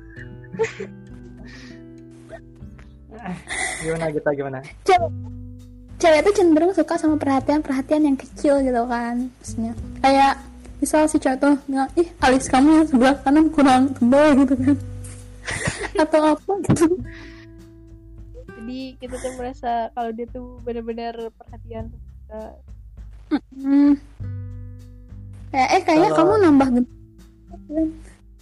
Eh, 3.20 3.36
gimana 3.84 4.16
kita 4.16 4.32
gimana? 4.32 4.60
Cewek 4.88 5.12
cewek 6.00 6.24
tuh 6.24 6.34
cenderung 6.34 6.72
suka 6.72 6.96
sama 6.96 7.20
perhatian 7.20 7.60
perhatian 7.60 8.08
yang 8.08 8.18
kecil 8.18 8.64
gitu 8.64 8.84
kan 8.88 9.28
maksudnya 9.28 9.74
kayak 10.00 10.40
misal 10.80 11.04
si 11.06 11.20
cowok 11.20 11.38
tuh 11.38 11.56
bilang 11.68 11.90
ih 12.00 12.08
alis 12.24 12.48
kamu 12.48 12.70
yang 12.82 12.88
sebelah 12.88 13.16
kanan 13.20 13.52
kurang 13.52 13.92
tebal 13.92 14.28
gitu 14.40 14.56
kan 14.56 14.76
atau 16.08 16.22
apa 16.34 16.52
gitu 16.72 16.86
jadi 18.60 18.80
kita 18.96 19.16
tuh 19.20 19.32
merasa 19.36 19.92
kalau 19.92 20.12
dia 20.16 20.28
tuh 20.32 20.58
benar-benar 20.64 21.14
perhatian 21.36 21.92
Hmm. 23.30 23.94
Kayak, 25.50 25.70
eh 25.70 25.82
kayaknya 25.86 26.10
Kalau- 26.14 26.30
kamu 26.30 26.46
nambah. 26.46 26.68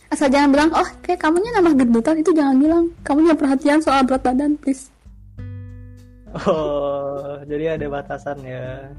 Asal 0.08 0.28
jangan 0.32 0.50
bilang, 0.56 0.70
oh 0.72 0.88
kayak 1.04 1.20
kamunya 1.20 1.52
nambah 1.56 1.74
gendutan 1.76 2.16
itu 2.20 2.32
jangan 2.32 2.56
bilang. 2.56 2.84
Kamu 3.04 3.28
yang 3.28 3.40
perhatian 3.40 3.80
soal 3.84 4.08
berat 4.08 4.24
badan, 4.24 4.56
please. 4.60 4.88
Oh 6.46 7.42
jadi 7.50 7.80
ada 7.80 7.88
batasan 7.90 8.38
ya. 8.46 8.94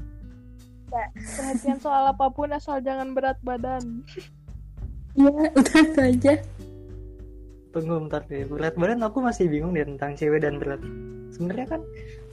Perhatian 1.13 1.77
soal 1.77 2.09
apa 2.09 2.33
pun 2.33 2.49
asal 2.49 2.81
jangan 2.81 3.13
berat 3.13 3.37
badan. 3.45 4.03
Iya, 5.13 5.31
udah 5.53 5.79
itu 5.85 6.01
aja. 6.01 6.33
tunggu 7.69 8.01
bentar 8.01 8.25
deh 8.25 8.49
berat 8.49 8.73
badan 8.73 9.05
aku 9.05 9.21
masih 9.21 9.45
bingung 9.45 9.77
deh 9.77 9.85
tentang 9.85 10.17
cewek 10.17 10.41
dan 10.41 10.57
berat. 10.57 10.81
Sebenarnya 11.29 11.77
kan 11.77 11.81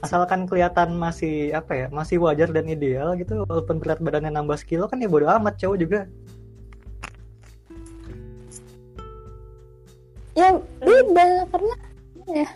asalkan 0.01 0.49
kelihatan 0.49 0.97
masih 0.97 1.53
apa 1.53 1.73
ya 1.73 1.87
masih 1.93 2.17
wajar 2.17 2.49
dan 2.49 2.65
ideal 2.65 3.13
gitu 3.13 3.45
walaupun 3.45 3.77
berat 3.77 4.01
badannya 4.01 4.33
nambah 4.33 4.57
sekilo 4.57 4.89
kan 4.89 4.97
ya 4.97 5.05
bodo 5.05 5.29
amat 5.29 5.61
cowok 5.61 5.77
juga. 5.77 5.99
Ya 10.33 10.57
beda 10.81 11.45
karena 11.49 11.75
ya 12.29 12.49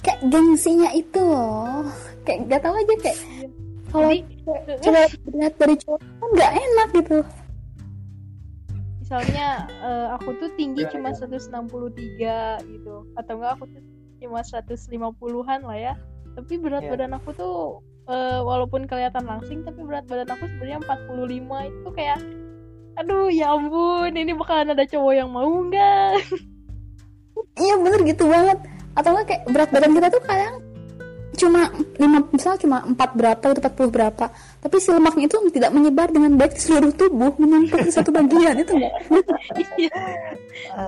kayak 0.00 0.20
gengsinya 0.26 0.90
itu 0.92 1.20
loh. 1.20 1.84
Kayak 2.22 2.38
gak 2.48 2.60
tau 2.62 2.74
aja 2.74 2.94
kayak 3.00 3.18
kalau 3.90 4.08
Jadi, 4.08 4.22
cewek 4.82 5.08
berat 5.26 5.54
dari 5.56 5.74
cowok 5.76 5.98
kan 5.98 6.28
nggak 6.30 6.52
enak 6.54 6.88
gitu. 6.94 7.18
misalnya 9.00 9.48
eh, 9.82 10.06
aku 10.14 10.30
tuh 10.38 10.50
tinggi 10.54 10.86
Ya, 10.86 10.90
cuma 10.94 11.10
ya. 11.10 11.26
163 11.26 12.70
gitu 12.70 12.94
atau 13.18 13.32
enggak 13.34 13.52
aku 13.58 13.64
tuh 13.66 13.82
cuma 14.20 14.38
150-an 14.40 15.60
lah 15.66 15.74
ya 15.74 15.94
tapi 16.30 16.54
berat 16.54 16.86
Ya. 16.86 16.94
badan 16.94 17.18
aku 17.18 17.34
tuh 17.34 17.56
eh, 18.06 18.38
walaupun 18.38 18.86
kelihatan 18.86 19.26
langsing 19.26 19.66
tapi 19.66 19.82
berat 19.82 20.06
badan 20.06 20.30
aku 20.30 20.46
sebenarnya 20.46 20.78
45 20.86 21.26
itu 21.66 21.88
kayak 21.90 22.18
aduh 22.94 23.26
ya 23.26 23.50
ampun 23.50 24.14
ini 24.14 24.30
bakalan 24.30 24.70
ada 24.70 24.86
cowok 24.86 25.12
yang 25.16 25.30
mau 25.30 25.50
nggak 25.66 26.14
Iya 27.56 27.74
bener 27.76 28.00
gitu 28.04 28.24
banget. 28.24 28.58
Atau 28.94 29.14
nggak 29.14 29.26
kayak 29.26 29.42
berat 29.50 29.70
badan 29.70 29.92
kita 29.94 30.08
tuh 30.10 30.22
kadang 30.26 30.56
cuma 31.30 31.72
lima 31.96 32.20
misal 32.36 32.58
cuma 32.60 32.84
empat 32.84 33.16
berapa 33.16 33.40
atau 33.40 33.56
empat 33.56 33.72
puluh 33.72 33.88
berapa. 33.88 34.28
Tapi 34.60 34.76
si 34.76 34.92
lemaknya 34.92 35.24
itu 35.30 35.38
tidak 35.54 35.70
menyebar 35.72 36.12
dengan 36.12 36.36
baik 36.36 36.58
di 36.58 36.60
seluruh 36.60 36.92
tubuh 36.92 37.32
menumpuk 37.40 37.80
di 37.80 37.92
satu 37.94 38.12
bagian 38.12 38.60
itu 38.60 38.76
enggak 38.76 38.94
iya. 39.80 39.94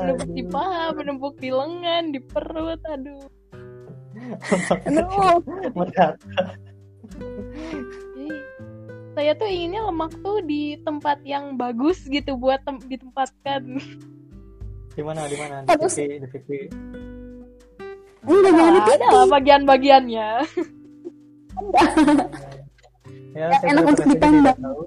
Menumpuk 0.03 0.31
di 0.35 0.43
paha 0.45 0.93
menumpuk 0.93 1.35
di 1.41 1.49
lengan 1.49 2.13
di 2.13 2.21
perut 2.21 2.81
aduh. 2.85 3.25
Aduh. 4.85 5.41
Berat 5.73 6.21
Jadi, 7.13 8.29
saya 9.17 9.33
tuh 9.37 9.49
inginnya 9.49 9.89
lemak 9.89 10.13
tuh 10.21 10.41
di 10.45 10.77
tempat 10.85 11.21
yang 11.25 11.57
bagus 11.57 12.03
gitu 12.09 12.37
buat 12.37 12.61
tem- 12.67 12.83
ditempatkan. 12.93 13.63
Di 14.93 15.03
mana 15.05 15.25
di 15.29 15.37
mana? 15.41 15.65
Di 15.65 15.77
pipi 15.81 16.05
di 16.21 16.29
pipi 16.29 16.59
enggak 18.27 18.53
jangan 18.55 18.73
di 18.73 18.81
Nah, 18.81 18.87
pipi 18.87 19.05
ada 19.09 19.27
bagian-bagiannya. 19.29 20.29
Ya 23.33 23.49
Yang 23.49 23.61
saya 23.61 23.71
enak 23.73 23.85
untuk 23.89 24.05
tahu. 24.61 24.81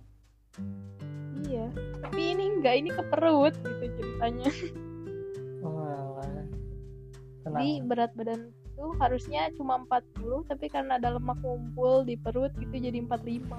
iya 1.45 1.65
tapi 2.01 2.21
ini 2.33 2.43
enggak 2.57 2.75
ini 2.81 2.89
ke 2.93 3.03
perut 3.09 3.53
gitu 3.65 3.85
ceritanya. 3.97 4.49
Oh, 5.61 6.21
jadi 7.45 7.81
berat 7.85 8.11
badan 8.13 8.51
tuh 8.75 8.91
harusnya 8.99 9.49
cuma 9.55 9.79
40 9.87 10.45
tapi 10.51 10.67
karena 10.67 10.99
ada 10.99 11.15
lemak 11.15 11.39
ngumpul 11.41 12.03
di 12.03 12.19
perut 12.19 12.51
gitu 12.59 12.75
jadi 12.75 12.99
45 13.07 13.55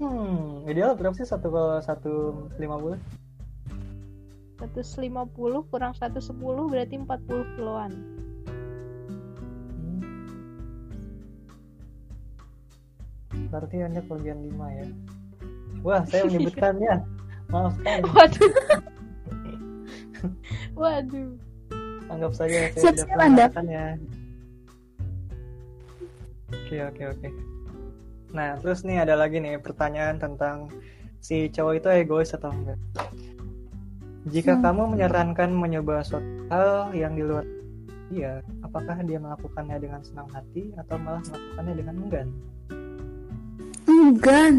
hmm 0.00 0.64
ideal 0.64 0.96
berapa 0.96 1.12
sih? 1.12 1.28
Satu 1.28 1.52
ke 1.52 1.64
satu 1.84 2.12
lima 2.56 2.76
puluh 2.80 2.96
150 4.60 5.70
kurang 5.72 5.92
110 5.96 6.30
berarti 6.68 6.94
40 7.00 7.56
kiloan 7.56 7.92
berarti 13.50 13.76
hanya 13.82 14.04
kelebihan 14.06 14.38
lima 14.46 14.68
ya 14.78 14.86
Wah, 15.80 16.04
saya 16.04 16.24
menyebutkannya. 16.28 16.94
Maafkan. 17.50 18.00
Waduh. 18.14 18.52
Waduh. 20.80 21.30
Anggap 22.10 22.32
saja 22.36 22.68
saya 22.74 22.76
Siap, 22.76 22.94
tidak 22.94 23.06
siap, 23.08 23.18
Anda. 23.18 23.44
melakukannya. 23.48 23.84
Oke, 26.50 26.76
oke, 26.84 27.02
oke. 27.16 27.28
Nah, 28.30 28.58
terus 28.62 28.82
nih 28.86 29.02
ada 29.02 29.14
lagi 29.18 29.42
nih 29.42 29.58
pertanyaan 29.58 30.18
tentang 30.18 30.70
si 31.22 31.50
cowok 31.50 31.74
itu 31.82 31.88
egois 31.90 32.30
atau 32.34 32.50
enggak. 32.50 32.78
Jika 34.28 34.52
Hmm. 34.58 34.62
kamu 34.64 34.82
menyarankan 34.96 35.48
mencoba 35.56 36.04
suatu 36.04 36.28
hal 36.52 36.92
yang 36.92 37.16
di 37.16 37.24
luar 37.24 37.44
dia, 38.12 38.44
apakah 38.60 39.00
dia 39.06 39.16
melakukannya 39.16 39.80
dengan 39.80 40.00
senang 40.04 40.28
hati 40.34 40.74
atau 40.76 41.00
malah 41.00 41.22
melakukannya 41.24 41.74
dengan 41.78 41.94
enggan? 42.04 42.28
Enggan. 43.88 44.54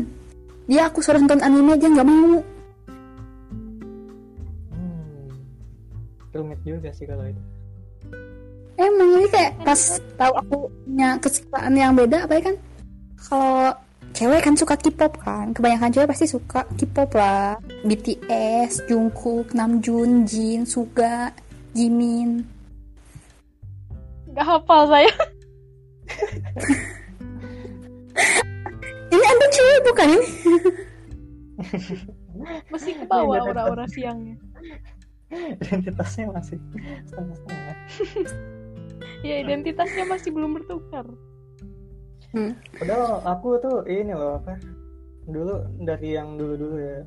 Dia 0.66 0.90
aku 0.90 1.04
suruh 1.04 1.22
nonton 1.22 1.46
anime 1.46 1.78
aja 1.78 1.88
nggak 1.94 2.08
mau. 2.10 2.42
Hmm, 4.74 5.30
rumit 6.34 6.60
juga 6.66 6.90
sih 6.96 7.06
kalau 7.06 7.28
itu. 7.30 7.44
Emang 8.82 9.10
ini 9.20 9.28
kayak 9.30 9.62
pas 9.62 10.02
tahu 10.18 10.34
aku 10.42 10.58
punya 10.88 11.10
kesukaan 11.22 11.74
yang 11.78 11.94
beda 11.94 12.26
apa 12.26 12.34
ya 12.34 12.42
kan? 12.50 12.56
Kalau 13.20 13.70
cewek 14.12 14.42
kan 14.44 14.56
suka 14.56 14.76
K-pop 14.78 15.18
kan, 15.20 15.52
kebanyakan 15.56 15.92
cewek 15.92 16.10
pasti 16.12 16.26
suka 16.28 16.68
K-pop 16.78 17.12
lah. 17.16 17.60
BTS, 17.84 18.86
Jungkook, 18.88 19.56
Namjoon, 19.58 20.28
Jin, 20.28 20.68
Suga, 20.68 21.32
Jimin. 21.76 22.44
Gak 24.32 24.48
hafal 24.48 24.88
saya. 24.88 25.12
Ini 29.12 29.26
anda 29.28 29.48
cewek 29.52 29.80
bukan 29.84 30.08
ini? 30.16 30.28
Masih 32.72 32.92
ke 32.96 33.06
bawah 33.06 33.38
Iya, 33.38 33.44
aura-aura 33.52 33.86
siangnya. 33.94 34.36
Identitasnya 35.32 36.28
masih 36.28 36.60
setengah-setengah. 37.08 37.76
Ya 39.24 39.36
identitasnya 39.40 40.04
masih 40.04 40.36
belum 40.36 40.60
bertukar. 40.60 41.08
Padahal 42.80 43.20
aku 43.28 43.60
tuh 43.60 43.78
ini 43.86 44.16
loh 44.16 44.40
apa 44.40 44.56
dulu 45.28 45.56
dari 45.84 46.16
yang 46.16 46.40
dulu 46.40 46.54
dulu 46.58 46.78
ya. 46.80 47.00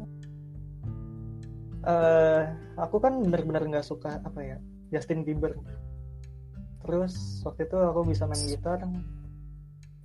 eh 1.84 2.42
aku 2.80 2.96
kan 2.96 3.20
benar-benar 3.20 3.60
nggak 3.68 3.84
suka 3.84 4.16
apa 4.24 4.40
ya 4.40 4.56
Justin 4.88 5.20
Bieber. 5.20 5.52
Terus 6.84 7.12
waktu 7.44 7.64
itu 7.64 7.76
aku 7.76 8.00
bisa 8.04 8.24
main 8.24 8.40
gitar, 8.44 8.80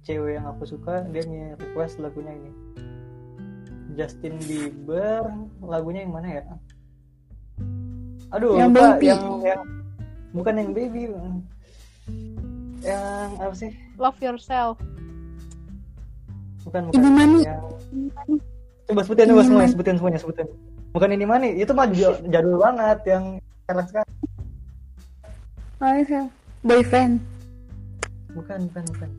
cewek 0.03 0.39
yang 0.39 0.47
aku 0.47 0.63
suka 0.67 1.03
dia 1.11 1.24
nge 1.24 1.55
request 1.59 1.99
lagunya 1.99 2.36
ini. 2.36 2.51
Justin 3.95 4.39
Bieber 4.43 5.24
lagunya 5.63 6.03
yang 6.03 6.13
mana 6.15 6.28
ya? 6.39 6.43
Aduh, 8.32 8.55
Yang 8.55 8.70
lupa 8.76 8.88
Baby. 8.95 9.05
yang 9.07 9.24
yang 9.41 9.61
bukan 10.32 10.53
yang 10.55 10.70
baby. 10.72 11.01
Yang 12.80 13.30
apa 13.39 13.55
sih? 13.55 13.72
Love 13.99 14.20
yourself. 14.20 14.76
Bukan 16.70 16.82
bukan. 16.86 17.01
Ini 17.01 17.09
Mani. 17.09 17.41
Coba 18.86 19.01
sebutin 19.01 19.26
coba 19.34 19.41
semuanya, 19.41 19.65
Mani. 19.65 19.74
sebutin 19.74 19.95
semuanya, 19.97 20.20
sebutin. 20.22 20.47
Bukan 20.93 21.09
ini 21.09 21.26
mana? 21.26 21.49
Itu 21.49 21.74
mah 21.74 21.89
jadul, 22.30 22.61
banget 22.61 22.99
yang 23.09 23.24
sekarang 23.65 23.86
sekarang. 23.89 24.13
Oh, 25.82 25.93
iya. 25.97 26.24
Boyfriend. 26.61 27.17
Bukan, 28.38 28.70
bukan, 28.70 28.84
bukan. 28.93 29.09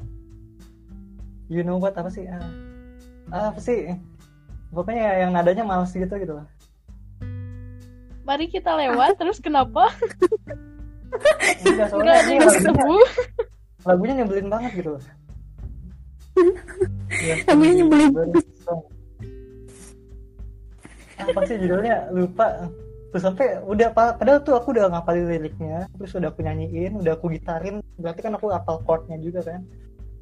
You 1.51 1.67
know 1.67 1.83
what 1.83 1.99
apa 1.99 2.07
sih? 2.15 2.31
Ah, 2.31 2.39
ah, 3.35 3.47
apa 3.51 3.59
sih? 3.59 3.99
Pokoknya 4.71 5.27
yang 5.27 5.35
nadanya 5.35 5.67
males 5.67 5.91
gitu 5.91 6.15
gitu 6.15 6.39
lah. 6.39 6.47
Mari 8.23 8.47
kita 8.47 8.79
lewat 8.79 9.19
terus 9.19 9.43
kenapa? 9.43 9.91
Enggak, 11.67 11.91
soalnya 11.91 12.23
Enggak 12.23 12.55
ini 12.55 12.71
lagunya, 12.71 13.11
lagunya 13.83 14.15
nyebelin 14.23 14.47
banget 14.47 14.71
gitu 14.79 14.95
loh. 17.19 17.27
Ya, 17.27 17.35
Lagunya 17.47 17.75
nyebelin. 17.83 18.11
Apa 21.21 21.41
sih 21.45 21.57
judulnya? 21.61 22.09
Lupa. 22.11 22.71
Terus 23.11 23.23
sampai 23.27 23.59
udah 23.67 23.91
pa- 23.91 24.15
padahal 24.15 24.39
tuh 24.41 24.55
aku 24.55 24.71
udah 24.71 24.87
ngapalin 24.87 25.27
liriknya, 25.27 25.91
terus 25.99 26.15
udah 26.15 26.31
aku 26.31 26.47
nyanyiin, 26.47 26.95
udah 26.95 27.19
aku 27.19 27.27
gitarin, 27.35 27.83
berarti 27.99 28.23
kan 28.23 28.39
aku 28.39 28.55
hafal 28.55 28.79
chordnya 28.87 29.19
juga 29.19 29.43
kan. 29.43 29.67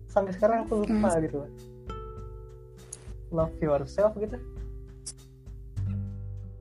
Sampai 0.09 0.33
sekarang 0.33 0.65
aku 0.65 0.89
lupa 0.89 1.13
Hmm. 1.13 1.21
gitu. 1.21 1.39
Love 3.29 3.53
yourself 3.61 4.17
gitu. 4.17 4.41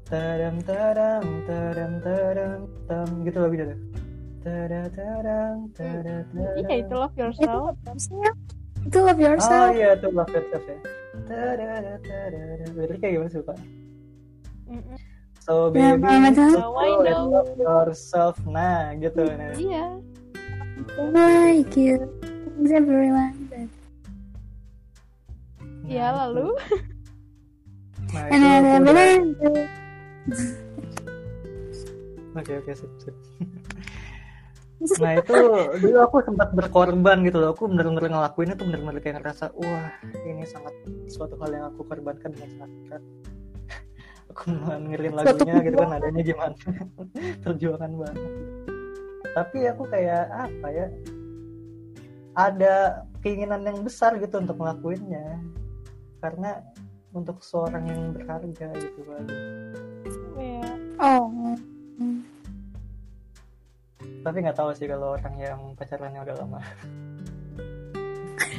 Tadam 0.07 0.59
tadam 0.63 1.23
tadam 1.47 1.91
tadam 2.03 2.59
tam 2.91 3.07
gitu 3.23 3.37
lagunya 3.39 3.65
tuh. 3.71 3.79
Tada 4.43 4.81
tadam 4.91 5.55
tada 5.71 6.15
tadam. 6.27 6.59
Iya 6.59 6.75
itu 6.83 6.93
love 6.95 7.15
Itu 8.87 8.97
love 8.99 9.19
yourself. 9.19 9.51
Itu 9.51 9.67
Oh 9.67 9.71
iya 9.75 9.89
tuh 9.95 10.09
love 10.09 10.31
yourself 10.31 10.63
ya. 10.63 10.79
Berarti 12.71 12.95
kayak 12.97 13.13
gimana 13.13 13.29
sih 13.29 13.41
Pak? 13.41 13.57
So 15.43 15.71
Ya, 15.71 15.95
baby, 15.95 16.31
tahu. 16.33 16.51
so 16.51 16.59
Now 16.59 16.75
I 16.75 16.89
know. 17.03 17.23
love 17.29 17.51
yourself. 17.55 18.35
Nah 18.45 18.95
gitu. 18.97 19.23
Nah. 19.23 19.51
Iya. 19.53 19.85
Like 21.11 21.75
you. 21.75 21.99
Is 22.57 22.71
everyone. 22.71 23.35
Iya 25.83 26.07
Nah, 26.09 26.27
lalu. 26.27 26.47
Nah, 28.07 28.23
And 28.27 28.39
itu 28.39 28.43
then 28.43 28.63
aku 28.63 28.83
udah- 28.83 28.95
everyone. 28.95 29.25
Oke 32.35 32.51
oke 32.55 32.71
sip 32.71 32.91
sip. 32.99 33.15
Nah 34.77 35.11
itu 35.17 35.35
dulu 35.81 35.97
aku 36.05 36.17
sempat 36.21 36.53
berkorban 36.53 37.25
gitu 37.25 37.37
loh. 37.41 37.57
Aku 37.57 37.65
bener-bener 37.65 38.13
ngelakuin 38.13 38.53
itu 38.53 38.63
bener-bener 38.63 39.01
kayak 39.01 39.15
ngerasa 39.21 39.49
wah 39.57 39.89
ini 40.21 40.45
sangat 40.45 40.73
suatu 41.09 41.33
hal 41.41 41.49
yang 41.49 41.65
aku 41.73 41.81
korbankan 41.81 42.29
dengan 42.37 42.49
sangat 42.53 42.71
berat. 42.85 43.03
aku 44.31 44.41
dengerin 44.53 45.13
Suatu 45.17 45.25
lagunya 45.25 45.55
gitu 45.65 45.77
kan 45.81 45.91
adanya 45.97 46.21
gimana 46.21 46.55
perjuangan 47.43 47.91
banget. 47.97 48.31
Tapi 49.33 49.57
aku 49.65 49.83
kayak 49.89 50.23
apa 50.29 50.67
ya? 50.69 50.87
Ada 52.37 52.75
keinginan 53.25 53.65
yang 53.65 53.81
besar 53.81 54.13
gitu 54.21 54.37
untuk 54.37 54.61
ngelakuinnya 54.61 55.41
karena 56.21 56.61
untuk 57.17 57.41
seorang 57.41 57.89
yang 57.89 58.01
berharga 58.13 58.69
gitu 58.77 59.01
kan. 59.09 59.25
Iya. 60.37 60.69
Oh. 61.01 61.57
Tapi 64.27 64.43
nggak 64.43 64.59
tahu 64.59 64.75
sih 64.75 64.91
kalau 64.91 65.15
orang 65.15 65.35
yang 65.39 65.59
pacarannya 65.79 66.19
udah 66.19 66.35
lama. 66.43 66.59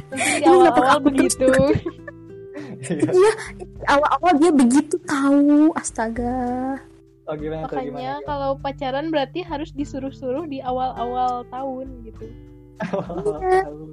Mungkin 0.09 0.41
nggak 0.41 0.73
awal-awal 0.73 0.99
begitu. 1.05 1.45
Iya. 2.89 3.13
Iya, 3.13 3.33
awal-awal 3.85 4.33
dia 4.41 4.53
begitu 4.57 4.97
tahu. 5.05 5.69
Astaga. 5.77 6.81
Oh 7.29 7.37
gimana 7.37 7.69
tuh 7.69 7.77
gimana? 7.85 7.93
Makanya 7.93 8.15
kalau 8.25 8.51
pacaran 8.57 9.13
berarti 9.13 9.45
harus 9.45 9.69
disuruh-suruh 9.77 10.49
di 10.49 10.65
awal-awal 10.65 11.45
tahun 11.53 11.87
gitu. 12.09 12.27
Awal-awal 12.89 13.41
Iya. 13.45 13.61
tahun. 13.69 13.89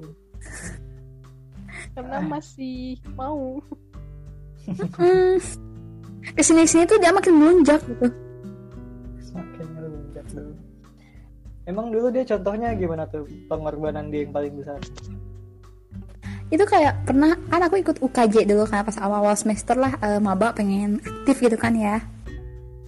Karena 1.92 2.18
masih 2.24 2.96
mau. 3.20 3.60
Hmm. 4.96 5.36
Ke 6.24 6.42
sini 6.42 6.64
ke 6.64 6.70
sini 6.72 6.84
tuh 6.88 6.98
dia 7.04 7.12
makin 7.12 7.36
melonjak 7.36 7.84
gitu. 7.84 8.08
Emang 11.66 11.90
dulu 11.90 12.14
dia 12.14 12.22
contohnya 12.22 12.78
gimana 12.78 13.10
tuh 13.10 13.26
pengorbanan 13.50 14.14
dia 14.14 14.22
yang 14.22 14.34
paling 14.34 14.54
besar? 14.54 14.78
Itu 16.54 16.62
kayak 16.62 17.10
pernah 17.10 17.34
kan 17.50 17.66
aku 17.66 17.82
ikut 17.82 17.98
UKJ 18.06 18.46
dulu 18.46 18.70
kan 18.70 18.86
pas 18.86 19.02
awal-awal 19.02 19.34
semester 19.34 19.74
lah 19.74 19.98
eh, 19.98 20.22
maba 20.22 20.54
pengen 20.54 21.02
aktif 21.02 21.42
gitu 21.42 21.58
kan 21.58 21.74
ya. 21.74 21.98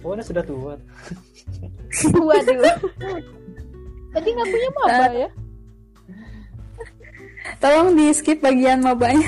Oh, 0.06 0.14
ini 0.14 0.22
sudah 0.22 0.46
tua. 0.46 0.78
Waduh. 2.30 2.62
Tadi 4.14 4.28
ngakunya 4.30 4.70
maba 4.78 5.06
ya? 5.10 5.28
Tolong 7.58 7.98
di 7.98 8.14
skip 8.14 8.38
bagian 8.38 8.78
mabanya. 8.78 9.26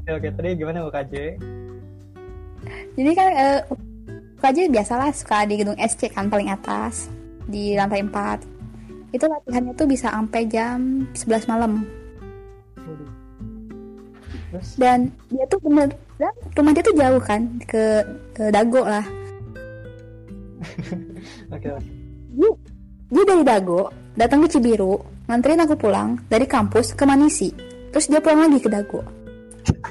Oke 0.00 0.10
oke 0.16 0.28
tadi 0.32 0.56
gimana 0.56 0.88
UKJ? 0.88 1.14
Jadi 2.96 3.10
kan 3.12 3.28
eh, 3.36 3.60
UKJ 4.40 4.72
biasalah 4.72 5.12
suka 5.12 5.44
di 5.44 5.60
gedung 5.60 5.76
SC 5.76 6.08
kan 6.08 6.32
paling 6.32 6.48
atas 6.48 7.19
di 7.50 7.74
lantai 7.74 8.06
4. 8.06 9.12
Itu 9.12 9.26
latihannya 9.26 9.74
tuh 9.74 9.90
bisa 9.90 10.08
sampai 10.14 10.46
jam 10.46 11.04
11 11.12 11.50
malam. 11.50 11.82
Waduh. 12.78 13.10
Terus 14.50 14.68
Dan 14.78 15.10
dia 15.30 15.44
tuh 15.50 15.58
bener 15.62 15.90
dan 16.18 16.34
rumah 16.54 16.72
dia 16.74 16.82
tuh 16.82 16.94
jauh 16.94 17.22
kan 17.22 17.42
ke, 17.66 18.06
ke 18.34 18.44
Dago 18.54 18.82
lah. 18.86 19.06
oke 21.54 21.68
oke. 21.74 21.90
Dia, 22.30 22.50
dia 23.10 23.24
dari 23.26 23.42
Dago 23.42 23.90
datang 24.14 24.46
ke 24.46 24.48
Cibiru, 24.54 24.94
nganterin 25.26 25.66
aku 25.66 25.74
pulang 25.74 26.18
dari 26.30 26.46
kampus 26.46 26.94
ke 26.94 27.02
Manisi. 27.02 27.50
Terus 27.90 28.06
dia 28.06 28.22
pulang 28.22 28.46
lagi 28.46 28.62
ke 28.62 28.70
Dago. 28.70 29.02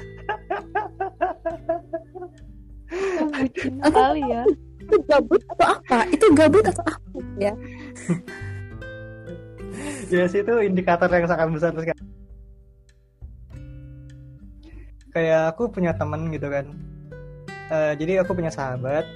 bucin 3.40 3.74
sekali 3.80 4.22
ya 4.28 4.42
itu 4.90 4.98
gabut 5.06 5.42
atau 5.54 5.66
apa? 5.78 5.98
Itu 6.10 6.26
gabut 6.34 6.64
atau 6.66 6.84
apa 6.84 7.18
ya? 7.38 7.54
Ya 10.10 10.26
sih 10.26 10.42
itu 10.42 10.54
indikator 10.60 11.06
yang 11.06 11.30
sangat 11.30 11.48
besar 11.54 11.72
sekali. 11.72 12.02
Kayak 15.14 15.54
aku 15.54 15.70
punya 15.70 15.94
temen 15.94 16.28
gitu 16.34 16.50
kan. 16.50 16.66
Eh, 17.70 17.94
jadi 17.94 18.26
aku 18.26 18.34
punya 18.34 18.50
sahabat 18.50 19.06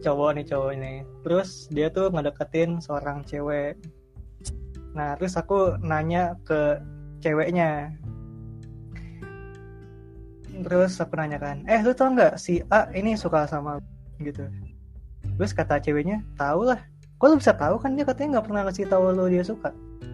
cowok 0.00 0.40
nih 0.40 0.46
cowok 0.48 0.70
ini. 0.74 0.94
Terus 1.22 1.68
dia 1.68 1.92
tuh 1.92 2.08
ngedeketin 2.08 2.80
seorang 2.80 3.22
cewek. 3.28 3.76
Nah 4.96 5.14
terus 5.20 5.36
aku 5.36 5.76
nanya 5.84 6.34
ke 6.48 6.80
ceweknya. 7.20 7.92
Terus 10.64 10.96
aku 10.96 11.14
nanya 11.20 11.38
kan 11.38 11.60
eh 11.68 11.84
lu 11.84 11.92
tau 11.92 12.08
nggak 12.08 12.40
si 12.40 12.64
A 12.72 12.88
ini 12.96 13.14
suka 13.14 13.44
sama 13.44 13.76
lu?" 13.76 13.84
gitu 14.22 14.46
terus 15.38 15.52
kata 15.52 15.82
ceweknya 15.82 16.22
tahu 16.38 16.70
lah 16.70 16.80
kok 17.18 17.26
lu 17.30 17.36
bisa 17.38 17.52
tahu 17.54 17.76
kan 17.80 17.94
dia 17.94 18.04
katanya 18.06 18.38
nggak 18.38 18.46
pernah 18.46 18.60
ngasih 18.68 18.86
tahu 18.86 19.04
lu 19.14 19.26
dia 19.30 19.42
suka 19.42 19.70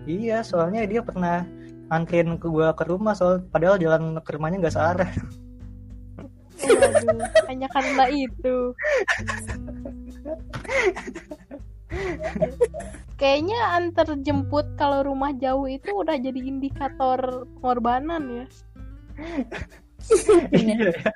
iya 0.09 0.41
soalnya 0.41 0.85
dia 0.89 1.01
pernah 1.05 1.45
anterin 1.91 2.39
ke 2.39 2.47
gua 2.47 2.73
ke 2.73 2.87
rumah 2.87 3.13
soal 3.13 3.43
padahal 3.51 3.77
jalan 3.77 4.17
ke 4.23 4.31
rumahnya 4.33 4.63
nggak 4.63 4.77
searah 4.77 5.11
Waduh, 6.61 7.25
hanya 7.49 7.69
karena 7.73 8.05
itu. 8.13 8.57
Kayaknya 13.17 13.59
antar 13.81 14.09
jemput 14.21 14.69
kalau 14.77 15.05
rumah 15.05 15.33
jauh 15.37 15.65
itu 15.69 15.89
udah 15.93 16.17
jadi 16.21 16.41
indikator 16.41 17.49
pengorbanan 17.59 18.23
ya. 18.29 18.47
iya 20.57 20.77
ya. 20.89 21.13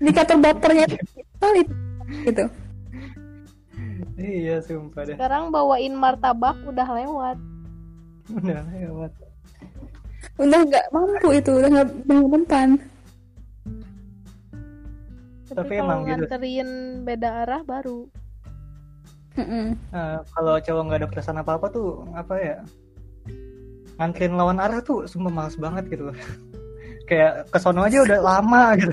indikator 0.00 0.40
bapernya 0.40 0.88
itu 0.88 1.46
gitu 2.24 2.44
iya 4.16 4.60
sumpah 4.60 5.04
deh 5.04 5.14
Sekarang 5.16 5.48
bawain 5.48 5.92
martabak 5.92 6.56
udah 6.64 6.88
lewat. 6.88 7.38
udah 8.26 8.60
lewat 8.74 9.12
udah 10.36 10.60
nggak 10.66 10.86
mampu 10.90 11.28
itu 11.32 11.50
udah 11.54 11.68
nggak 11.70 11.88
mempan 12.08 12.70
Tapi, 15.46 15.62
Tapi 15.62 15.74
emang 15.78 16.00
gitu. 16.02 16.26
nganterin 16.26 16.68
beda 17.06 17.46
arah 17.46 17.62
baru. 17.62 18.10
Eh, 19.38 19.72
kalau 20.34 20.58
cowok 20.58 20.82
nggak 20.84 21.00
ada 21.00 21.08
perasaan 21.08 21.38
apa 21.38 21.54
apa 21.54 21.70
tuh 21.70 22.02
apa 22.12 22.34
ya 22.34 22.56
nganterin 23.96 24.34
lawan 24.34 24.58
arah 24.58 24.82
tuh 24.82 25.04
sumpah 25.06 25.30
males 25.30 25.56
banget 25.56 25.86
gitu 25.88 26.10
loh 26.10 26.16
kayak 27.06 27.46
kesono 27.48 27.82
aja 27.82 28.02
udah 28.02 28.18
lama 28.18 28.62
gitu. 28.80 28.90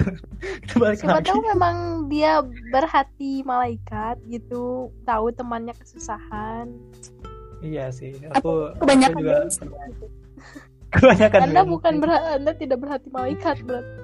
Kita 0.61 0.74
balik 0.78 0.97
Siapa 0.97 1.14
lagi. 1.18 1.28
tahu 1.28 1.41
memang 1.47 1.76
dia 2.07 2.34
berhati 2.70 3.41
malaikat 3.41 4.22
gitu, 4.28 4.64
tahu 5.01 5.30
temannya 5.30 5.74
kesusahan. 5.74 6.70
iya 7.59 7.88
sih 7.89 8.11
aku 8.30 8.76
kebanyakan 8.76 9.16
aku 9.16 9.20
juga 9.20 9.36
dari- 9.39 10.11
kebanyakan 10.93 11.39
Anda 11.41 11.61
bukan 11.64 11.93
berha- 11.97 12.36
Anda 12.36 12.51
tidak 12.53 12.78
berhati 12.78 13.07
malaikat 13.09 13.55
berarti. 13.64 13.93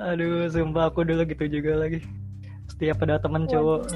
aduh 0.00 0.48
sumpah 0.48 0.88
aku 0.88 1.04
dulu 1.04 1.22
gitu 1.24 1.44
juga 1.48 1.78
lagi. 1.78 2.00
Setiap 2.66 3.04
ada 3.04 3.20
temen 3.20 3.44
cowok 3.44 3.92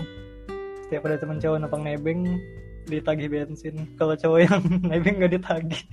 setiap 0.87 1.03
ada 1.05 1.17
temen 1.17 1.37
cowok 1.37 1.57
numpang 1.59 1.83
nebeng 1.83 2.21
ditagih 2.89 3.29
bensin. 3.29 3.75
Kalau 4.01 4.17
cowok 4.17 4.41
yang 4.43 4.63
nebeng 4.91 5.17
nggak 5.21 5.33
ditagih. 5.37 5.85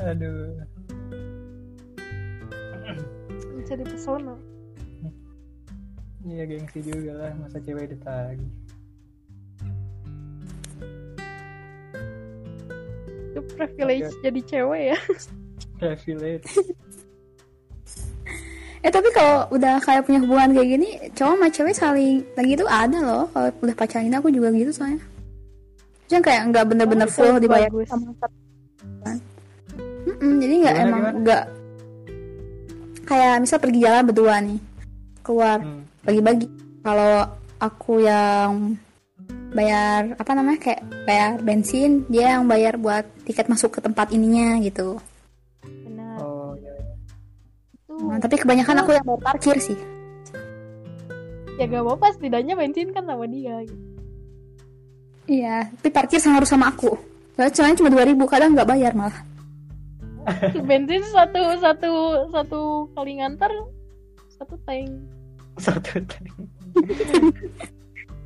Aduh. 0.00 0.54
Bisa 3.58 3.74
dipesona. 3.78 4.34
iya 6.20 6.44
gengsi 6.44 6.84
juga 6.84 7.16
lah 7.16 7.32
masa 7.40 7.58
cewek 7.64 7.96
ditagih. 7.96 8.50
Itu 13.30 13.40
privilege 13.56 14.12
jadi 14.20 14.40
cewek 14.44 14.82
ya. 14.94 14.98
privilege 15.80 16.50
eh 18.80 18.88
tapi 18.88 19.12
kalau 19.12 19.44
udah 19.52 19.76
kayak 19.78 20.08
punya 20.08 20.24
hubungan 20.24 20.56
kayak 20.56 20.68
gini 20.72 20.88
cowok 21.12 21.34
sama 21.36 21.46
cewek 21.52 21.74
saling 21.76 22.16
lagi 22.32 22.52
itu 22.56 22.64
ada 22.64 22.98
loh. 23.00 23.24
Kalau 23.28 23.48
udah 23.60 23.74
pacaran 23.76 24.08
ini 24.08 24.16
aku 24.16 24.32
juga 24.32 24.48
gitu 24.50 24.72
soalnya. 24.72 25.00
Jangan 26.08 26.24
kayak 26.24 26.42
nggak 26.50 26.64
bener-bener 26.66 27.08
Oh, 27.08 27.12
full 27.12 27.34
dibayar 27.38 27.70
sama 27.86 28.10
kan 29.04 29.16
Mm-mm, 30.08 30.32
jadi 30.40 30.54
nggak 30.64 30.76
emang 30.80 31.02
nggak 31.22 31.44
kayak 33.04 33.34
misal 33.42 33.58
pergi 33.60 33.78
jalan 33.84 34.04
berdua 34.08 34.34
nih 34.40 34.58
keluar 35.20 35.58
Hmm. 35.60 35.84
bagi-bagi. 36.02 36.46
Kalau 36.80 37.28
aku 37.60 38.00
yang 38.00 38.80
bayar 39.52 40.14
apa 40.16 40.32
namanya 40.32 40.58
kayak 40.62 40.80
bayar 41.04 41.30
bensin 41.42 42.06
dia 42.08 42.38
yang 42.38 42.46
bayar 42.46 42.78
buat 42.78 43.04
tiket 43.26 43.50
masuk 43.50 43.76
ke 43.76 43.80
tempat 43.82 44.08
ininya 44.14 44.56
gitu 44.62 44.96
Nah, 48.00 48.18
tapi 48.18 48.40
kebanyakan 48.40 48.80
aku 48.80 48.90
yang 48.96 49.04
bayar 49.04 49.20
parkir 49.20 49.56
sih. 49.60 49.76
Ya 51.60 51.68
gak 51.68 51.84
apa-apa 51.84 52.16
setidaknya 52.16 52.56
bensin 52.56 52.88
kan 52.96 53.04
sama 53.04 53.28
dia 53.28 53.60
gitu. 53.68 53.84
iya 55.28 55.68
tapi 55.78 55.92
parkir 55.92 56.16
sama 56.16 56.40
harus 56.40 56.48
sama 56.48 56.72
aku. 56.72 56.96
Soalnya 57.36 57.52
soalnya 57.52 57.76
cuma 57.78 57.92
2000 57.92 58.16
kadang 58.32 58.50
nggak 58.56 58.68
bayar 58.68 58.92
malah. 58.96 59.20
Bensin 60.68 61.04
satu 61.12 61.42
satu 61.60 61.92
satu 62.32 62.88
kali 62.96 63.20
ngantar 63.20 63.52
satu 64.40 64.56
tank. 64.64 64.88
Satu 65.60 66.00
tank. 66.08 66.32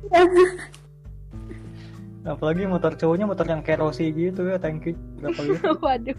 Apalagi 2.25 2.65
motor 2.65 2.97
cowoknya 2.97 3.29
motor 3.29 3.45
yang 3.45 3.61
kerosi 3.61 4.09
gitu 4.09 4.49
ya 4.49 4.57
tangki 4.57 4.97
berapa 5.21 5.39
gitu? 5.45 5.61
Waduh 5.85 6.17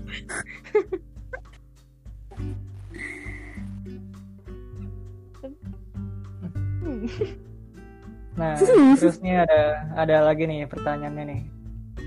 Nah, 8.37 8.53
terus 9.01 9.17
nih 9.25 9.43
ada 9.49 9.89
ada 9.97 10.17
lagi 10.29 10.45
nih 10.45 10.69
pertanyaannya 10.69 11.25
nih. 11.25 11.43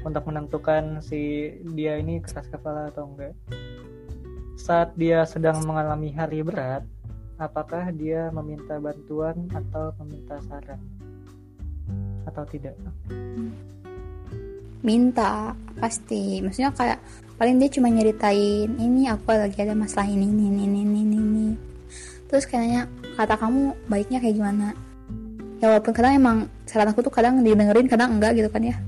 Untuk 0.05 0.23
menentukan 0.29 1.01
si 1.03 1.51
dia 1.75 1.97
ini 1.99 2.21
keras 2.21 2.47
kepala 2.47 2.93
atau 2.93 3.09
enggak. 3.09 3.33
Saat 4.55 4.93
dia 4.95 5.25
sedang 5.25 5.65
mengalami 5.65 6.13
hari 6.13 6.45
berat, 6.45 6.85
apakah 7.41 7.89
dia 7.91 8.29
meminta 8.29 8.77
bantuan 8.77 9.49
atau 9.51 9.91
meminta 10.03 10.37
saran? 10.45 10.79
Atau 12.29 12.45
tidak? 12.45 12.77
minta 14.79 15.51
pasti 15.75 16.39
maksudnya 16.39 16.71
kayak 16.71 16.99
paling 17.35 17.59
dia 17.59 17.67
cuma 17.71 17.91
nyeritain 17.91 18.71
ini 18.79 19.11
aku 19.11 19.35
lagi 19.35 19.59
ada 19.59 19.75
masalah 19.75 20.07
ini 20.07 20.31
ini 20.31 20.47
ini 20.47 20.81
ini, 20.87 21.01
ini. 21.03 21.47
terus 22.31 22.47
kayaknya 22.47 22.87
kata 23.19 23.35
kamu 23.35 23.75
baiknya 23.91 24.23
kayak 24.23 24.35
gimana? 24.39 24.71
Ya 25.59 25.67
walaupun 25.67 25.91
kadang 25.91 26.15
emang 26.15 26.37
saran 26.63 26.87
aku 26.95 27.03
tuh 27.03 27.11
kadang 27.11 27.43
didengerin 27.43 27.91
kadang 27.91 28.15
enggak 28.15 28.39
gitu 28.39 28.47
kan 28.47 28.63
ya. 28.63 28.79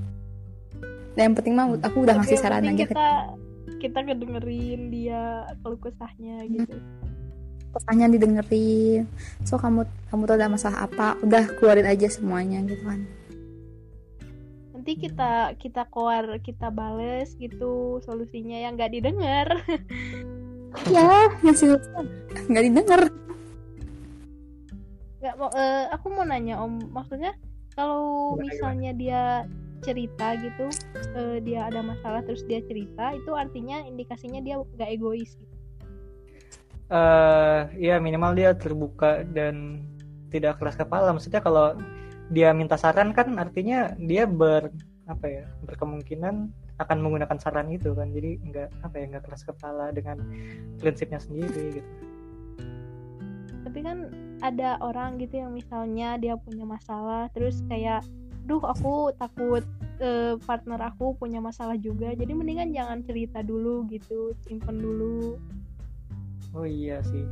Dan 1.20 1.22
yang 1.28 1.36
penting 1.36 1.54
mah 1.60 1.68
aku 1.84 2.08
udah 2.08 2.16
Tapi 2.16 2.20
ngasih 2.24 2.38
saran 2.40 2.64
aja 2.64 2.88
kita 2.88 3.36
kita 3.84 4.00
kedengerin 4.08 4.88
dia 4.88 5.52
keluh 5.60 5.76
kesahnya 5.84 6.48
gitu. 6.48 6.80
Pesannya 7.76 8.08
didengerin. 8.08 9.04
So 9.44 9.60
kamu 9.60 9.84
kamu 10.08 10.22
tuh 10.24 10.36
ada 10.40 10.48
masalah 10.48 10.88
apa 10.88 11.20
udah 11.20 11.52
keluarin 11.60 11.92
aja 11.92 12.08
semuanya 12.08 12.64
gitu 12.64 12.88
kan. 12.88 13.04
Nanti 14.72 14.96
kita 14.96 15.60
kita 15.60 15.92
keluar 15.92 16.40
kita 16.40 16.72
bales 16.72 17.36
gitu 17.36 18.00
solusinya 18.08 18.56
yang 18.64 18.80
nggak 18.80 18.96
didengar. 18.96 19.48
Ya 20.88 21.28
ngasih 21.44 21.84
nggak 22.48 22.64
didengar 22.72 23.12
nggak 25.22 25.36
mau 25.38 25.50
eh, 25.54 25.86
aku 25.94 26.06
mau 26.10 26.26
nanya 26.26 26.58
om 26.58 26.82
maksudnya 26.90 27.38
kalau 27.78 28.36
misalnya 28.36 28.92
dia 28.92 29.46
cerita 29.82 30.38
gitu 30.38 30.70
eh, 31.18 31.38
dia 31.42 31.70
ada 31.70 31.82
masalah 31.82 32.22
terus 32.26 32.46
dia 32.46 32.62
cerita 32.66 33.14
itu 33.14 33.32
artinya 33.34 33.82
indikasinya 33.86 34.42
dia 34.42 34.62
nggak 34.62 34.90
egois 34.90 35.34
gitu. 35.38 35.56
eh 36.92 37.62
ya 37.80 37.96
minimal 38.04 38.36
dia 38.36 38.52
terbuka 38.52 39.24
dan 39.24 39.86
tidak 40.32 40.58
keras 40.58 40.80
kepala. 40.80 41.12
Maksudnya 41.12 41.44
kalau 41.44 41.76
dia 42.32 42.56
minta 42.56 42.80
saran 42.80 43.12
kan 43.12 43.36
artinya 43.36 43.92
dia 44.00 44.24
ber 44.24 44.72
apa 45.08 45.28
ya 45.28 45.46
berkemungkinan 45.68 46.52
akan 46.80 46.98
menggunakan 47.04 47.38
saran 47.38 47.72
itu 47.72 47.92
kan. 47.96 48.10
Jadi 48.12 48.40
nggak 48.44 48.70
apa 48.84 48.96
ya 48.96 49.06
nggak 49.12 49.24
keras 49.28 49.44
kepala 49.44 49.92
dengan 49.92 50.24
prinsipnya 50.80 51.20
sendiri 51.20 51.80
gitu. 51.80 51.92
tapi 53.62 53.88
kan 53.88 54.10
ada 54.42 54.82
orang 54.82 55.22
gitu 55.22 55.38
yang 55.40 55.54
misalnya 55.54 56.18
dia 56.18 56.34
punya 56.36 56.66
masalah 56.66 57.30
terus 57.32 57.62
kayak 57.70 58.02
duh 58.46 58.62
aku 58.66 59.14
takut 59.16 59.62
eh, 60.02 60.34
partner 60.44 60.82
aku 60.82 61.14
punya 61.16 61.38
masalah 61.38 61.78
juga 61.78 62.12
jadi 62.18 62.34
mendingan 62.34 62.74
jangan 62.74 63.00
cerita 63.06 63.46
dulu 63.46 63.86
gitu 63.88 64.34
simpen 64.44 64.82
dulu. 64.82 65.38
Oh 66.52 66.68
iya 66.68 67.00
sih. 67.06 67.24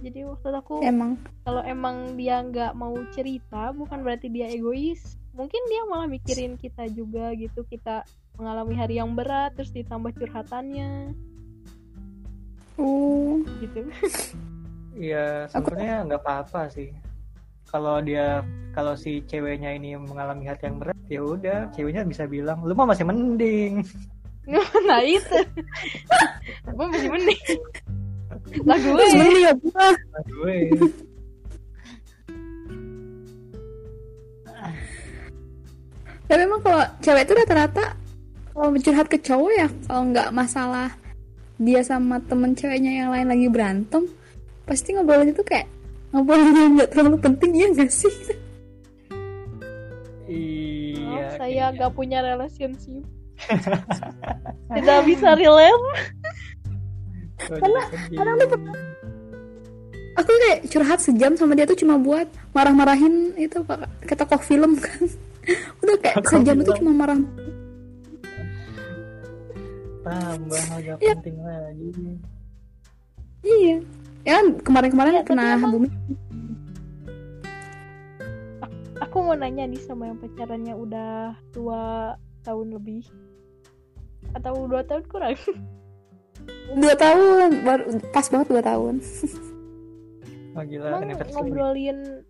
Jadi 0.00 0.22
maksud 0.22 0.54
aku 0.54 0.80
emang. 0.86 1.18
kalau 1.42 1.60
emang 1.66 2.14
dia 2.14 2.40
nggak 2.40 2.78
mau 2.78 2.94
cerita 3.10 3.74
bukan 3.74 4.06
berarti 4.06 4.30
dia 4.30 4.46
egois 4.48 5.18
mungkin 5.36 5.60
dia 5.68 5.82
malah 5.88 6.08
mikirin 6.08 6.56
kita 6.56 6.88
juga 6.88 7.36
gitu 7.36 7.66
kita 7.68 8.06
mengalami 8.40 8.76
hari 8.76 8.96
yang 9.02 9.12
berat 9.12 9.52
terus 9.58 9.74
ditambah 9.74 10.14
curhatannya. 10.14 11.12
Uh 12.76 13.40
gitu 13.60 13.88
Iya, 14.96 15.46
sebenarnya 15.52 16.08
nggak 16.08 16.22
apa-apa 16.24 16.72
sih. 16.72 16.90
Kalau 17.68 18.00
dia, 18.00 18.40
kalau 18.72 18.96
si 18.96 19.20
ceweknya 19.28 19.76
ini 19.76 19.94
mengalami 20.00 20.48
hati 20.48 20.72
yang 20.72 20.80
berat, 20.80 20.96
ya 21.12 21.20
udah, 21.20 21.68
ceweknya 21.76 22.08
bisa 22.08 22.24
bilang, 22.24 22.64
lu 22.64 22.72
mah 22.72 22.88
masih 22.88 23.04
mending. 23.04 23.84
nah 24.88 25.02
itu 25.02 25.38
gue 26.76 26.86
masih 26.86 27.10
mending 27.10 27.58
lah 28.62 28.78
gue 28.78 29.04
sebenarnya 29.10 29.40
ya 29.42 29.52
gua. 29.58 29.86
Nah, 29.90 30.22
gue. 30.22 30.58
tapi 36.26 36.42
emang 36.42 36.58
kalau 36.58 36.82
cewek 36.98 37.22
itu 37.22 37.32
rata-rata 37.38 37.94
kalau 38.50 38.74
curhat 38.82 39.06
ke 39.06 39.18
cowok 39.22 39.52
ya 39.54 39.68
kalau 39.86 40.02
nggak 40.10 40.34
masalah 40.34 40.90
dia 41.54 41.86
sama 41.86 42.18
temen 42.18 42.50
ceweknya 42.58 43.06
yang 43.06 43.14
lain 43.14 43.30
lagi 43.30 43.46
berantem 43.46 44.10
pasti 44.66 44.92
ngobrolin 44.92 45.30
itu 45.30 45.40
kayak 45.40 45.70
ngobrolin 46.10 46.50
yang 46.52 46.72
nggak 46.74 46.90
terlalu 46.90 47.16
penting 47.18 47.50
ya 47.54 47.66
nggak 47.70 47.88
sih 47.88 48.12
Iya. 50.26 50.98
Maaf, 50.98 51.38
saya 51.38 51.46
kayaknya. 51.64 51.78
gak 51.78 51.92
punya 51.94 52.18
relationship 52.20 53.02
tidak 54.74 54.98
bisa 55.06 55.28
relate 55.32 55.86
Karena 57.38 57.80
kadang 58.10 58.36
tuh 58.40 58.60
aku 60.16 60.30
kayak 60.34 60.60
curhat 60.66 60.98
sejam 60.98 61.36
sama 61.36 61.54
dia 61.54 61.62
tuh 61.62 61.76
cuma 61.76 61.94
buat 61.94 62.26
marah-marahin 62.50 63.36
itu 63.36 63.60
Pak. 63.60 63.86
kata 64.02 64.24
kok 64.24 64.42
film 64.42 64.74
kan 64.74 64.98
udah 65.80 65.96
kayak 66.00 66.16
Tokoh 66.18 66.30
sejam 66.34 66.56
itu 66.58 66.72
cuma 66.74 66.90
marah 66.96 67.20
tambah 70.00 70.64
agak 70.72 70.96
Iya. 70.98 71.14
penting 71.18 71.36
lagi. 71.38 71.88
iya 73.42 73.76
ya 74.26 74.42
kemarin-kemarin 74.60 75.12
Ya, 75.14 75.22
pernah 75.22 75.54
emang- 75.54 75.72
booming 75.72 75.94
aku 79.16 79.16
mau 79.22 79.36
nanya 79.36 79.64
nih 79.64 79.80
sama 79.80 80.12
yang 80.12 80.20
pacarannya 80.20 80.76
udah 80.76 81.32
dua 81.56 82.12
tahun 82.44 82.76
lebih. 82.76 83.04
Atau 84.36 84.68
dua 84.68 84.84
tahun 84.84 85.04
kurang? 85.08 85.36
Dua 86.76 86.94
tahun 86.94 87.64
baru 87.64 87.84
pas 88.12 88.26
banget 88.28 88.46
dua 88.52 88.62
tahun. 88.62 88.94
Oh 90.56 90.64
gila, 90.64 90.88
emang 91.04 91.20
ngobrolin 91.36 92.24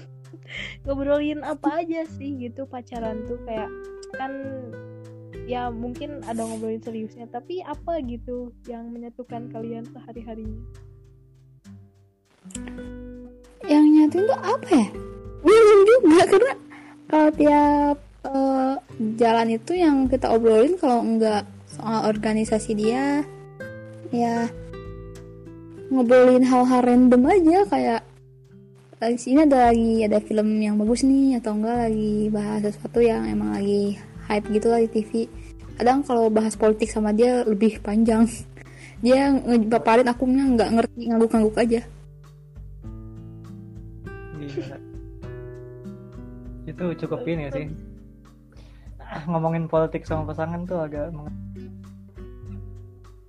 ngobrolin 0.84 1.40
apa 1.40 1.80
aja 1.80 2.04
sih 2.16 2.36
gitu 2.36 2.68
pacaran 2.68 3.24
tuh? 3.24 3.40
Kayak 3.48 3.72
kan 4.12 4.32
ya 5.48 5.72
mungkin 5.72 6.20
ada 6.24 6.44
ngobrolin 6.44 6.80
seriusnya 6.80 7.28
tapi 7.28 7.60
apa 7.60 8.00
gitu 8.04 8.52
yang 8.68 8.92
menyatukan 8.92 9.48
kalian 9.48 9.88
sehari-harinya 9.88 10.64
yang 13.66 13.84
nyatuin 13.84 14.24
tuh 14.30 14.40
apa 14.40 14.68
ya? 14.70 14.88
Bingung 15.42 15.82
juga 15.86 16.20
karena 16.26 16.54
kalau 17.06 17.28
tiap 17.34 17.96
eh, 18.26 18.74
jalan 19.18 19.48
itu 19.54 19.72
yang 19.74 19.96
kita 20.10 20.26
obrolin 20.30 20.74
kalau 20.78 21.02
enggak 21.02 21.46
soal 21.66 22.08
organisasi 22.08 22.72
dia 22.72 23.22
ya 24.14 24.48
ngobrolin 25.90 26.42
hal-hal 26.46 26.82
random 26.82 27.22
aja 27.30 27.58
kayak 27.68 28.00
lagi 28.96 29.18
sini 29.20 29.44
ada 29.44 29.70
lagi 29.70 30.02
ada 30.08 30.18
film 30.24 30.56
yang 30.58 30.80
bagus 30.80 31.04
nih 31.04 31.36
atau 31.38 31.52
enggak 31.52 31.90
lagi 31.90 32.14
bahas 32.32 32.60
sesuatu 32.64 33.04
yang 33.04 33.28
emang 33.28 33.54
lagi 33.54 34.00
hype 34.26 34.46
gitu 34.50 34.72
lah 34.72 34.80
di 34.82 34.88
TV 34.88 35.10
kadang 35.76 36.00
kalau 36.00 36.32
bahas 36.32 36.56
politik 36.56 36.88
sama 36.88 37.12
dia 37.12 37.44
lebih 37.44 37.78
panjang. 37.84 38.26
Dia 39.04 39.28
ngepaparin 39.28 40.08
akunya 40.08 40.48
nggak 40.56 40.70
ngerti 40.72 41.00
ngangguk-ngangguk 41.12 41.56
aja. 41.60 41.84
Itu 46.66 46.84
cukup 46.96 47.22
ini 47.24 47.46
sih. 47.48 47.66
Ah, 48.98 49.22
Ngomongin 49.24 49.66
politik 49.66 50.02
sama 50.02 50.26
pasangan 50.26 50.64
tuh 50.64 50.80
agak 50.80 51.10
meng- 51.10 51.30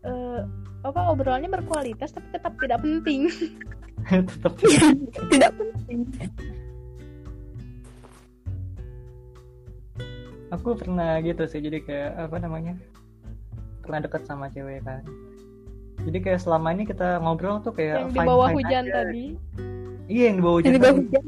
Eh, 0.01 0.41
apa 0.81 1.11
obrolannya 1.11 1.51
berkualitas 1.51 2.09
tapi 2.09 2.31
tetap 2.31 2.55
tidak 2.57 2.79
penting. 2.79 3.27
Tetap 4.07 4.53
tidak. 4.61 5.51
Penting. 5.51 5.99
Aku 10.47 10.79
pernah 10.79 11.19
gitu 11.19 11.43
sih 11.43 11.59
jadi 11.59 11.83
kayak 11.83 12.11
apa 12.23 12.39
namanya 12.39 12.79
pernah 13.83 13.99
dekat 13.99 14.23
sama 14.23 14.47
cewek 14.47 14.79
kan. 14.81 15.03
Jadi 16.07 16.17
kayak 16.23 16.39
selama 16.39 16.71
ini 16.71 16.87
kita 16.87 17.19
ngobrol 17.19 17.59
tuh 17.59 17.75
kayak 17.75 18.07
yang 18.07 18.15
di 18.15 18.19
bawah 18.23 18.47
hujan 18.49 18.85
aja. 18.85 18.93
tadi 19.03 19.35
iya 20.07 20.23
yang 20.27 20.37
di 20.37 20.43
bawah 20.43 20.57
hujan 20.57 20.67
Yang 20.67 20.73
di 20.73 20.81
bawah 20.81 20.93
tadi. 20.93 21.05
hujan. 21.05 21.25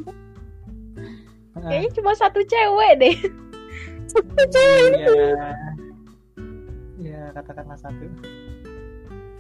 Kayaknya 1.60 1.90
cuma 1.94 2.12
satu 2.14 2.40
cewek 2.42 2.92
deh 2.98 3.16
iya 4.96 5.54
iya 6.98 7.22
katakanlah 7.32 7.78
satu 7.78 8.08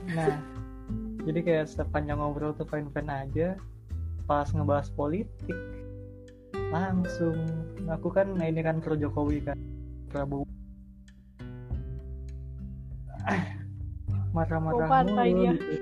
nah 0.09 0.37
jadi 1.21 1.39
kayak 1.41 1.65
sepanjang 1.65 2.17
ngobrol 2.17 2.51
tuh 2.51 2.65
fine-fine 2.65 3.07
aja 3.09 3.55
pas 4.25 4.45
ngebahas 4.49 4.91
politik 4.91 5.57
langsung 6.69 7.33
aku 7.87 8.09
kan 8.09 8.37
ini 8.37 8.61
kan 8.61 8.77
pro 8.77 8.93
Jokowi 8.93 9.41
kan 9.41 9.57
Prabowo 10.07 10.45
Ah, 13.21 13.45
marah-marah 14.33 14.79
Oh, 14.79 14.89
partai 14.89 15.27
mulu 15.29 15.39
dia. 15.39 15.51
gitu. 15.53 15.73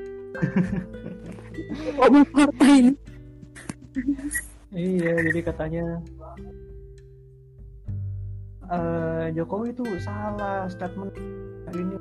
Oh, 1.95 2.23
partai 2.25 2.71
ini. 2.77 2.91
Iya, 4.75 5.13
jadi 5.31 5.39
katanya 5.47 5.85
eh 8.67 9.31
Jokowi 9.31 9.71
itu 9.71 9.87
salah 10.03 10.67
statement 10.67 11.15
ini 11.71 11.95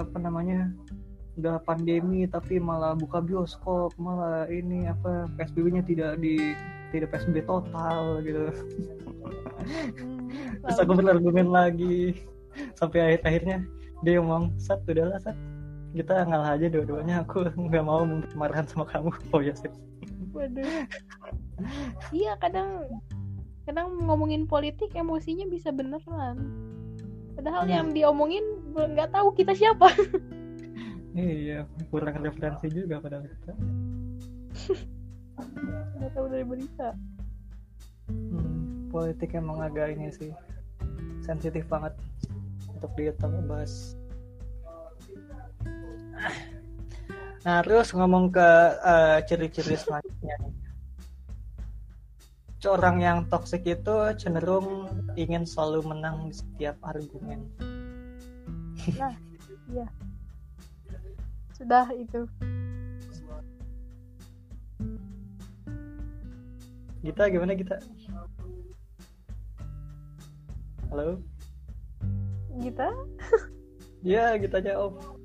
apa 0.00 0.16
namanya 0.16 0.72
udah 1.36 1.60
pandemi 1.64 2.24
tapi 2.24 2.56
malah 2.56 2.96
buka 2.96 3.20
bioskop 3.20 3.92
malah 4.00 4.48
ini 4.48 4.88
apa 4.88 5.28
PSBB-nya 5.36 5.84
tidak 5.84 6.20
di 6.24 6.56
tidak 6.90 7.12
PSBB 7.12 7.44
total 7.44 8.24
gitu. 8.24 8.48
Hmm, 9.60 10.32
Terus 10.64 10.78
aku 10.80 10.92
berargumen 10.96 11.52
lagi 11.52 12.16
sampai 12.80 13.14
akhir 13.14 13.20
akhirnya 13.28 13.58
dia 14.00 14.18
ngomong 14.18 14.56
sat 14.56 14.80
udahlah 14.88 15.20
sat. 15.20 15.36
Kita 15.92 16.22
ngalah 16.24 16.56
aja 16.56 16.66
dua-duanya 16.70 17.22
aku 17.28 17.44
nggak 17.68 17.84
mau 17.84 18.02
marahan 18.34 18.64
sama 18.64 18.88
kamu. 18.88 19.12
Oh 19.36 19.44
ya 19.44 19.52
sip 19.52 19.70
Waduh. 20.30 20.86
iya 22.14 22.38
kadang 22.40 22.86
kadang 23.68 24.00
ngomongin 24.06 24.46
politik 24.46 24.94
emosinya 24.94 25.46
bisa 25.46 25.70
beneran. 25.70 26.38
Padahal 27.36 27.64
Hmm. 27.66 27.72
yang 27.72 27.88
diomongin 27.94 28.44
nggak 28.74 29.10
tahu 29.14 29.32
kita 29.34 29.52
siapa. 29.54 29.90
iya 31.18 31.66
kurang 31.90 32.22
referensi 32.22 32.70
juga 32.70 33.02
padahal 33.02 33.26
kita 33.26 33.52
Nggak 35.98 36.10
tahu 36.14 36.26
dari 36.30 36.44
berita. 36.46 36.88
Hmm, 38.10 38.90
politik 38.90 39.34
emang 39.34 39.62
agak 39.62 39.94
ini 39.94 40.10
sih 40.10 40.30
sensitif 41.22 41.62
banget 41.70 41.94
untuk 42.74 42.90
bahas. 43.46 43.99
Nah 47.40 47.64
terus 47.64 47.96
ngomong 47.96 48.28
ke 48.28 48.48
eh, 48.84 49.18
ciri-ciri 49.24 49.76
selanjutnya. 49.76 50.36
Orang 52.68 53.00
yang 53.00 53.24
toksik 53.32 53.64
itu 53.64 53.96
cenderung 54.20 54.84
ingin 55.16 55.48
selalu 55.48 55.96
menang 55.96 56.28
di 56.28 56.36
setiap 56.36 56.76
argumen. 56.84 57.48
Sudah 61.56 61.88
itu. 61.96 62.28
Kita 67.00 67.32
gimana 67.32 67.56
kita? 67.56 67.80
Halo? 70.92 71.16
Kita 72.60 72.88
Ya, 74.04 74.36
kita 74.36 74.60
aja 74.60 74.80
om. 74.80 75.19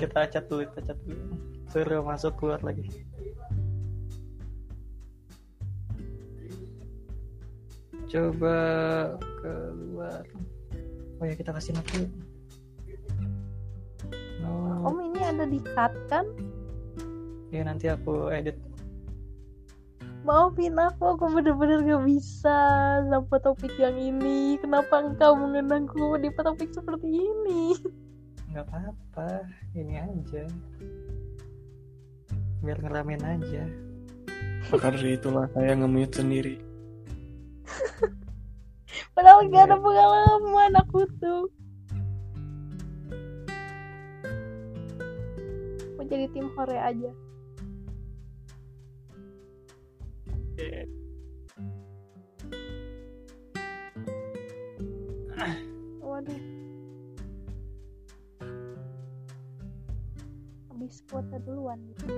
Kita 0.00 0.24
chat 0.32 0.48
dulu, 0.48 0.64
kita 0.72 0.80
chat 0.88 0.98
dulu. 1.04 1.36
Suruh 1.68 2.00
masuk 2.00 2.32
keluar 2.40 2.64
lagi. 2.64 2.88
Coba 8.08 8.56
keluar. 9.44 10.24
Oh 11.20 11.24
ya 11.28 11.36
kita 11.36 11.52
kasih 11.52 11.76
dulu. 11.76 12.08
No. 14.40 14.88
Om 14.88 15.10
bisa 15.30 15.46
di 15.46 15.60
cut 15.76 15.92
kan 16.10 16.26
ya 17.50 17.62
nanti 17.66 17.90
aku 17.90 18.30
edit 18.30 18.58
maafin 20.22 20.76
aku 20.76 21.16
aku 21.16 21.24
bener-bener 21.32 21.82
gak 21.82 22.04
bisa 22.04 22.58
sampai 23.08 23.38
topik 23.40 23.72
yang 23.80 23.96
ini 23.96 24.60
kenapa 24.60 25.00
engkau 25.00 25.32
mengenangku 25.34 26.20
di 26.20 26.28
topik 26.34 26.70
seperti 26.70 27.08
ini 27.08 27.74
nggak 28.50 28.66
apa-apa 28.66 29.46
ini 29.78 29.94
aja. 29.94 30.42
Biar 32.66 32.78
ngeramein 32.82 33.22
aja. 33.22 33.62
Maka 34.74 34.90
dari 34.90 35.14
itulah 35.14 35.46
saya 35.54 35.78
nge-mute 35.78 36.18
sendiri. 36.18 36.56
padahal 39.14 39.46
gak 39.54 39.70
ada 39.70 39.76
pengalaman 39.78 40.72
aku 40.82 41.00
tuh. 41.22 41.46
Mau 45.94 46.04
jadi 46.10 46.26
tim 46.34 46.50
hore 46.58 46.74
aja. 46.74 47.10
Waduh 56.02 56.59
habis 60.80 61.04
kuota 61.12 61.36
duluan 61.44 61.76
gitu. 61.92 62.08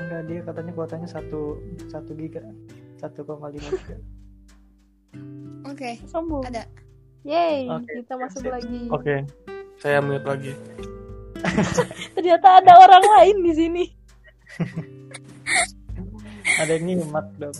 enggak 0.00 0.24
dia 0.24 0.40
katanya 0.48 0.72
kuotanya 0.72 1.04
satu 1.04 1.60
satu 1.92 2.16
giga 2.16 2.40
1,5 3.04 3.20
giga 3.52 3.70
Oke, 5.70 6.00
sombong 6.08 6.40
ada. 6.48 6.64
Yeay, 7.20 7.68
Oke, 7.68 8.00
kita 8.00 8.16
masuk 8.16 8.48
sip. 8.48 8.48
lagi. 8.48 8.88
Oke, 8.88 9.28
saya 9.76 10.00
mute 10.00 10.24
lagi. 10.24 10.56
Ternyata 12.16 12.64
ada 12.64 12.80
orang 12.80 13.04
lain 13.04 13.36
di 13.44 13.52
sini. 13.52 13.84
ada 16.64 16.72
yang 16.74 16.84
nyimak 16.90 17.22
dong 17.38 17.54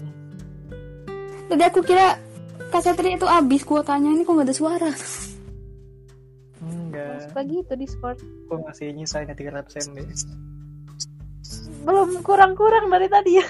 Tadi 1.49 1.63
aku 1.65 1.81
kira 1.87 2.19
kasetri 2.73 3.15
itu 3.15 3.29
habis 3.29 3.63
kuotanya 3.69 4.11
ini 4.11 4.25
kok 4.25 4.33
nggak 4.33 4.49
ada 4.49 4.57
suara. 4.57 4.91
Enggak 7.01 7.17
Masuk 7.17 7.35
lagi 7.35 7.55
itu 7.59 7.75
Discord. 7.77 8.19
aku 8.21 8.55
masih 8.63 8.87
nyisain 8.93 9.27
300 9.27 9.89
MB 9.89 9.99
Belum 11.81 12.11
kurang-kurang 12.21 12.87
dari 12.87 13.09
tadi 13.09 13.33
ya. 13.41 13.47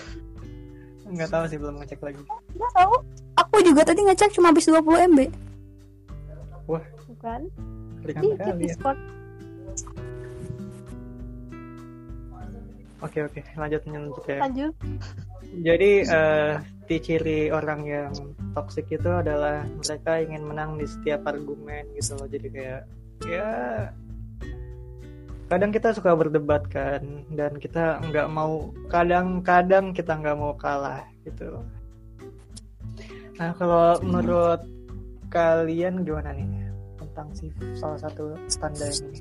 nggak 1.11 1.27
tahu 1.29 1.45
sih 1.47 1.59
belum 1.59 1.75
ngecek 1.79 2.01
lagi 2.01 2.23
Nggak 2.55 2.73
tahu. 2.73 2.95
Aku 3.37 3.57
juga 3.61 3.83
tadi 3.83 4.01
ngecek 4.05 4.31
cuma 4.31 4.51
habis 4.51 4.65
20 4.65 5.11
MB. 5.11 5.21
Bukan? 7.11 7.41
ringan 8.01 8.23
Dikit 8.23 8.39
kali 8.39 8.49
ya 8.49 8.55
Discord. 8.57 8.99
oke 13.01 13.19
oke 13.25 13.41
lanjut 13.57 13.83
lanjut 13.87 14.25
ya 14.25 14.39
Lanjut. 14.41 14.75
Jadi 15.51 15.91
eh 16.05 16.55
di 16.87 16.97
ciri 16.99 17.41
orang 17.51 17.81
yang 17.83 18.13
toksik 18.53 18.87
itu 18.87 19.11
adalah 19.11 19.67
mereka 19.67 20.21
ingin 20.21 20.43
menang 20.45 20.77
di 20.77 20.87
setiap 20.87 21.27
argumen 21.27 21.87
gitu 21.97 22.15
loh. 22.15 22.29
Jadi 22.29 22.47
kayak 22.51 22.83
ya 23.29 23.51
kadang 25.51 25.75
kita 25.75 25.91
suka 25.91 26.15
berdebat 26.15 26.63
kan 26.71 27.03
dan 27.35 27.59
kita 27.59 27.99
nggak 28.07 28.31
mau 28.31 28.71
kadang-kadang 28.87 29.91
kita 29.91 30.15
nggak 30.15 30.39
mau 30.39 30.55
kalah 30.55 31.03
gitu. 31.27 31.59
Nah 33.35 33.51
kalau 33.59 33.99
menurut 34.05 34.63
kalian 35.27 36.07
gimana 36.07 36.31
nih 36.35 36.71
tentang 37.03 37.29
si 37.35 37.51
salah 37.75 37.99
satu 37.99 38.39
tanda 38.63 38.87
yang 38.87 39.11
ini? 39.11 39.21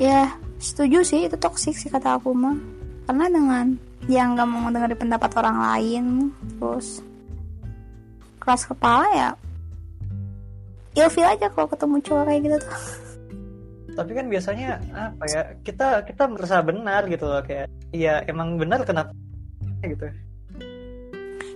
Ya, 0.00 0.34
setuju 0.56 1.04
sih 1.04 1.28
itu 1.28 1.36
toksik 1.36 1.76
sih 1.76 1.92
kata 1.92 2.16
aku 2.16 2.32
mah. 2.32 2.56
Karena 3.04 3.28
dengan 3.28 3.66
yang 4.08 4.34
nggak 4.34 4.48
mau 4.48 4.72
dengerin 4.72 4.98
pendapat 4.98 5.30
orang 5.36 5.56
lain, 5.60 6.04
terus 6.56 7.04
keras 8.40 8.66
kepala 8.66 9.06
ya, 9.12 9.30
ilfil 10.92 11.24
aja 11.24 11.46
kalau 11.48 11.68
ketemu 11.68 11.96
cowok 12.04 12.24
kayak 12.28 12.40
gitu 12.44 12.56
tuh. 12.60 12.74
Tapi 13.92 14.10
kan 14.16 14.26
biasanya 14.32 14.80
apa 14.96 15.24
ya 15.28 15.42
kita 15.60 16.04
kita 16.08 16.24
merasa 16.28 16.64
benar 16.64 17.04
gitu 17.12 17.28
loh 17.28 17.44
kayak 17.44 17.68
ya 17.92 18.24
emang 18.24 18.56
benar 18.56 18.84
kenapa 18.88 19.12
gitu. 19.84 20.08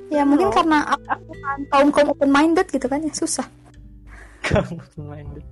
Ya 0.06 0.22
mungkin 0.22 0.48
Oh. 0.48 0.54
karena 0.54 0.86
aku, 0.86 1.02
aku 1.10 1.32
kan 1.42 1.58
kaum 1.72 1.88
kaum 1.90 2.08
open 2.14 2.30
minded 2.30 2.66
gitu 2.70 2.86
kan 2.86 3.02
ya 3.02 3.12
susah. 3.12 3.46
Kamu 4.46 4.78
main 5.08 5.26
deh. 5.34 5.46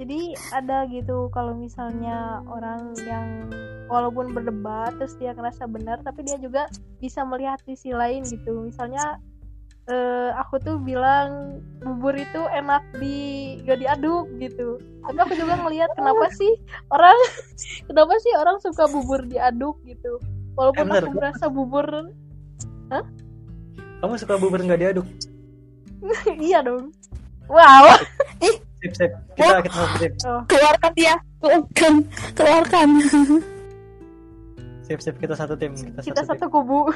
Jadi 0.00 0.32
ada 0.56 0.88
gitu 0.88 1.28
kalau 1.28 1.52
misalnya 1.52 2.40
orang 2.48 2.96
yang 3.04 3.52
walaupun 3.92 4.32
berdebat 4.32 4.96
terus 4.96 5.12
dia 5.20 5.36
ngerasa 5.36 5.68
benar 5.68 6.00
tapi 6.00 6.24
dia 6.24 6.40
juga 6.40 6.72
bisa 7.04 7.20
melihat 7.24 7.60
sisi 7.68 7.92
lain 7.92 8.24
gitu. 8.24 8.64
Misalnya 8.64 9.20
eh, 9.90 10.30
aku 10.38 10.62
tuh 10.62 10.78
bilang 10.78 11.60
bubur 11.82 12.14
itu 12.14 12.40
enak 12.54 12.82
di 13.02 13.58
gak 13.66 13.82
diaduk 13.82 14.30
gitu. 14.38 14.78
Tapi 15.02 15.18
aku 15.18 15.34
juga 15.34 15.58
ngelihat 15.58 15.90
kenapa 15.98 16.30
sih 16.40 16.52
orang 16.94 17.18
kenapa 17.90 18.14
sih 18.22 18.32
orang 18.38 18.56
suka 18.62 18.86
bubur 18.88 19.26
diaduk 19.26 19.76
gitu. 19.84 20.22
Walaupun 20.54 20.86
Eh, 20.86 20.88
bener, 20.88 21.02
aku 21.04 21.10
merasa 21.14 21.46
bubur 21.50 21.86
Kamu 24.00 24.14
suka 24.16 24.34
bubur 24.40 24.58
nggak 24.64 24.80
diaduk? 24.80 25.06
iya 26.40 26.64
dong. 26.64 26.90
Wow. 27.50 27.92
Sip 28.80 28.92
sip. 28.96 29.12
Kita 29.36 29.60
kita 29.60 29.80
sip. 30.00 30.12
Keluarkan 30.48 30.92
dia, 30.96 31.14
keluarkan, 31.44 31.94
keluarkan. 32.32 32.88
Sip 34.88 35.00
sip 35.04 35.20
kita 35.20 35.36
satu 35.36 35.52
tim. 35.60 35.76
Kita, 35.76 36.00
Kita 36.00 36.22
satu, 36.24 36.40
satu 36.40 36.46
kubu. 36.48 36.88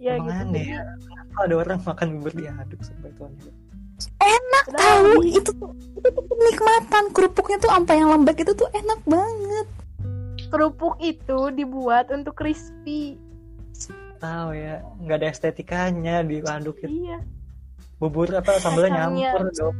Ya 0.00 0.16
Emang 0.16 0.26
gitu. 0.26 0.40
aneh 0.42 0.64
ya. 0.66 0.80
Kenapa 0.98 1.40
ada 1.44 1.54
orang 1.56 1.78
makan 1.84 2.06
bubur 2.16 2.32
diaduk 2.34 2.80
sampai 2.80 3.08
itu 3.08 3.22
aneh. 3.22 3.52
Enak 4.16 4.64
Kenapa? 4.64 4.80
tahu 4.80 5.08
itu 5.22 5.50
tuh 5.52 5.70
itu 5.94 6.08
tuh 6.08 6.24
kenikmatan 6.26 7.04
kerupuknya 7.12 7.56
tuh 7.58 7.70
apa 7.70 7.92
yang 7.92 8.08
lembek 8.08 8.36
itu 8.40 8.52
tuh 8.54 8.68
enak 8.72 9.00
banget. 9.04 9.66
kerupuk 10.50 10.98
itu 10.98 11.38
dibuat 11.52 12.10
untuk 12.10 12.34
crispy. 12.34 13.14
Tahu 14.18 14.48
ya, 14.50 14.82
nggak 14.98 15.16
ada 15.16 15.28
estetikanya 15.28 16.20
diaduk 16.20 16.74
itu. 16.80 16.90
Iya. 17.06 17.22
Bubur 17.96 18.26
apa 18.32 18.58
sambalnya 18.58 19.06
nyampur 19.06 19.46
dong. 19.54 19.76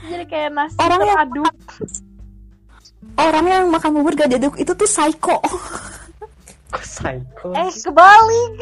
Jadi 0.00 0.24
kayak 0.24 0.54
nasi 0.54 0.76
Orang 0.76 1.00
yang- 1.00 1.16
teraduk. 1.18 1.54
Orang 3.16 3.44
yang 3.44 3.64
makan 3.68 3.90
bubur 3.92 4.12
gak 4.12 4.28
diaduk 4.28 4.54
itu 4.54 4.70
tuh 4.70 4.86
psycho. 4.86 5.40
Kok 6.70 6.84
psycho? 6.84 7.48
Eh 7.52 7.70
kebalik. 7.72 8.52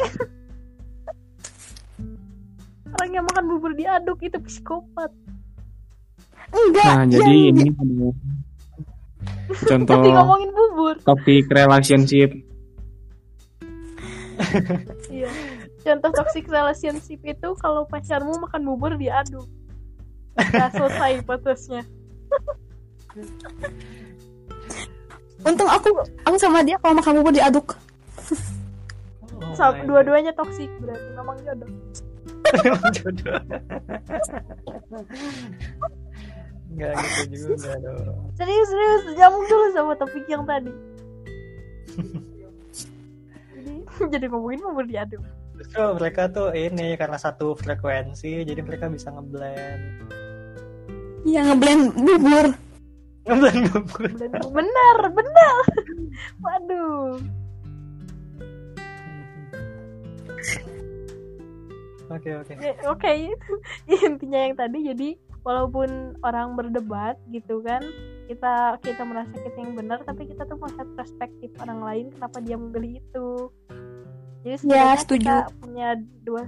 Orang 2.89 3.09
yang 3.13 3.23
makan 3.23 3.45
bubur 3.47 3.71
diaduk 3.73 4.17
itu 4.19 4.37
psikopat. 4.41 5.13
Enggak. 6.49 6.89
Nah, 6.89 7.05
yang 7.05 7.09
jadi 7.13 7.29
di- 7.29 7.49
ini 7.53 7.69
adalah 7.71 8.15
contoh 9.61 9.95
Tapi 9.95 10.09
ngomongin 10.09 10.49
bubur. 10.51 10.95
topik 11.05 11.45
relationship. 11.47 12.29
Iya. 15.09 15.29
Contoh 15.79 16.11
toxic 16.11 16.45
relationship 16.45 17.21
itu 17.21 17.49
kalau 17.55 17.85
pacarmu 17.85 18.33
makan 18.41 18.61
bubur 18.65 18.97
diaduk. 18.97 19.45
Nah, 20.35 20.69
selesai 20.71 21.21
putusnya. 21.23 21.83
Untung 25.39 25.69
aku 25.69 25.87
aku 26.25 26.35
sama 26.35 26.63
dia 26.63 26.75
kalau 26.77 26.97
makan 26.97 27.21
bubur 27.21 27.31
diaduk. 27.31 27.77
Oh 29.39 29.71
Dua-duanya 29.87 30.35
toxic 30.35 30.67
berarti 30.83 31.09
memang 31.15 31.37
jodoh. 31.47 31.69
God. 31.69 32.65
Emang 32.65 32.91
jodoh. 32.91 33.39
Nggak 36.69 36.93
gitu 37.01 37.49
juga 37.53 37.71
dong. 37.81 38.29
Serius 38.37 38.67
serius 38.69 39.03
nyambung 39.17 39.45
dulu 39.49 39.65
sama 39.73 39.93
topik 39.97 40.25
yang 40.29 40.43
tadi. 40.45 40.71
jadi 43.57 43.73
jadi 44.13 44.25
ngomongin 44.29 44.61
bubur 44.63 44.85
diaduk. 44.85 45.23
Justru 45.59 45.83
mereka 45.99 46.31
tuh 46.31 46.55
ini 46.55 46.95
karena 46.95 47.19
satu 47.19 47.51
frekuensi, 47.57 48.47
jadi 48.47 48.61
mereka 48.63 48.87
bisa 48.87 49.11
ngeblend. 49.11 49.83
Yang 51.27 51.45
ngeblend 51.51 51.83
bubur. 51.99 52.45
Ngeblend 53.27 53.63
bubur. 53.73 54.09
Bener. 54.55 54.97
bener. 55.11 55.55
Waduh. 56.45 57.19
Oke 62.09 62.29
oke. 62.33 62.53
Ya, 62.57 62.73
Oke, 62.89 63.11
intinya 64.09 64.39
yang 64.49 64.55
tadi 64.57 64.81
jadi 64.81 65.09
walaupun 65.45 66.17
orang 66.25 66.57
berdebat 66.57 67.21
gitu 67.29 67.61
kan, 67.61 67.85
kita 68.25 68.81
kita 68.81 69.05
merasa 69.05 69.29
kita 69.37 69.57
yang 69.61 69.77
benar, 69.77 70.01
tapi 70.01 70.25
kita 70.25 70.41
tuh 70.49 70.57
melihat 70.57 70.89
perspektif 70.97 71.53
orang 71.61 71.85
lain 71.85 72.05
kenapa 72.17 72.41
dia 72.41 72.57
memilih 72.57 72.97
itu. 72.97 73.29
Jadi 74.41 74.55
sebenarnya 74.57 74.97
setuju. 74.97 75.29
kita 75.29 75.53
punya 75.61 75.89
dua 76.25 76.43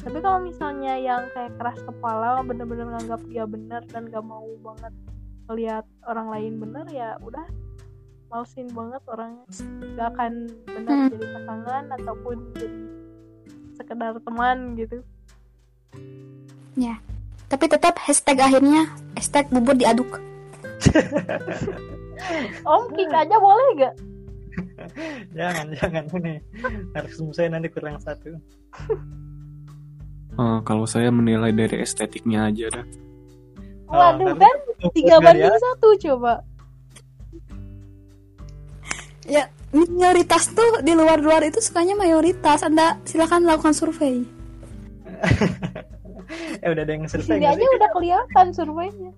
tapi 0.00 0.18
kalau 0.24 0.40
misalnya 0.40 0.96
yang 0.96 1.28
kayak 1.36 1.52
keras 1.60 1.76
kepala 1.84 2.40
bener-bener 2.40 2.88
nganggap 2.88 3.20
dia 3.28 3.44
benar 3.44 3.84
dan 3.92 4.08
gak 4.08 4.24
mau 4.24 4.48
banget 4.64 4.92
melihat 5.52 5.84
orang 6.08 6.28
lain 6.32 6.52
benar 6.56 6.86
ya 6.88 7.20
udah 7.20 7.44
malesin 8.32 8.70
banget 8.72 9.02
orangnya 9.10 9.44
gak 9.98 10.08
akan 10.16 10.32
benar 10.64 10.94
Hmm. 10.96 11.10
jadi 11.12 11.26
pasangan 11.36 11.84
ataupun 12.00 12.36
jadi 12.56 12.68
sekedar 13.80 14.20
teman 14.20 14.76
gitu. 14.76 15.00
Tapi 17.50 17.66
tetap 17.66 17.98
hashtag 17.98 18.38
akhirnya 18.38 18.86
hashtag 19.18 19.50
bubur 19.50 19.74
diaduk. 19.74 20.22
om 22.70 22.86
kick 22.94 23.10
aja 23.10 23.36
boleh 23.42 23.68
gak? 23.74 23.94
Jangan 25.38 25.66
jangan. 25.74 26.04
Nih 26.22 26.38
harus 26.94 27.18
saya 27.34 27.50
nanti 27.50 27.68
kurang 27.68 27.98
satu. 27.98 28.38
Eh, 30.30 30.60
kalau 30.62 30.86
saya 30.86 31.10
menilai 31.10 31.50
dari 31.50 31.82
estetiknya 31.82 32.48
aja 32.48 32.70
dah. 32.70 32.86
Oh, 33.90 33.98
waduh 33.98 34.30
tapi 34.30 34.40
kan 34.40 34.56
tiga 34.94 35.18
banding 35.18 35.52
satu 35.52 35.88
coba 36.00 36.46
Ya, 39.30 39.46
minoritas 39.70 40.50
tuh 40.50 40.82
di 40.82 40.90
luar-luar 40.90 41.46
itu 41.46 41.62
sukanya 41.62 41.94
mayoritas. 41.94 42.66
Anda 42.66 42.98
silakan 43.06 43.46
lakukan 43.46 43.70
survei. 43.70 44.26
eh 46.62 46.68
udah 46.70 46.82
ada 46.82 46.92
yang 46.94 47.04
di 47.06 47.10
selesai 47.10 47.36
sini 47.36 47.46
aja 47.46 47.58
sih? 47.58 47.76
udah 47.78 47.90
kelihatan 47.94 48.46
surveinya 48.54 49.12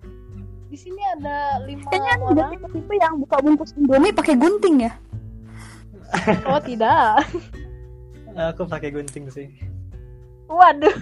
di 0.72 0.78
sini 0.80 1.02
ada 1.20 1.60
lima 1.68 1.84
Kayaknya 1.92 2.12
ada 2.16 2.24
orang 2.24 2.50
tipe-tipe 2.56 2.94
yang 2.96 3.14
buka 3.20 3.36
bungkus 3.44 3.76
Indomie 3.76 4.14
pakai 4.16 4.34
gunting 4.40 4.88
ya. 4.88 4.92
oh 6.48 6.60
tidak 6.60 7.24
aku 8.52 8.62
pakai 8.68 8.88
gunting 8.92 9.28
sih 9.28 9.48
waduh 10.48 10.96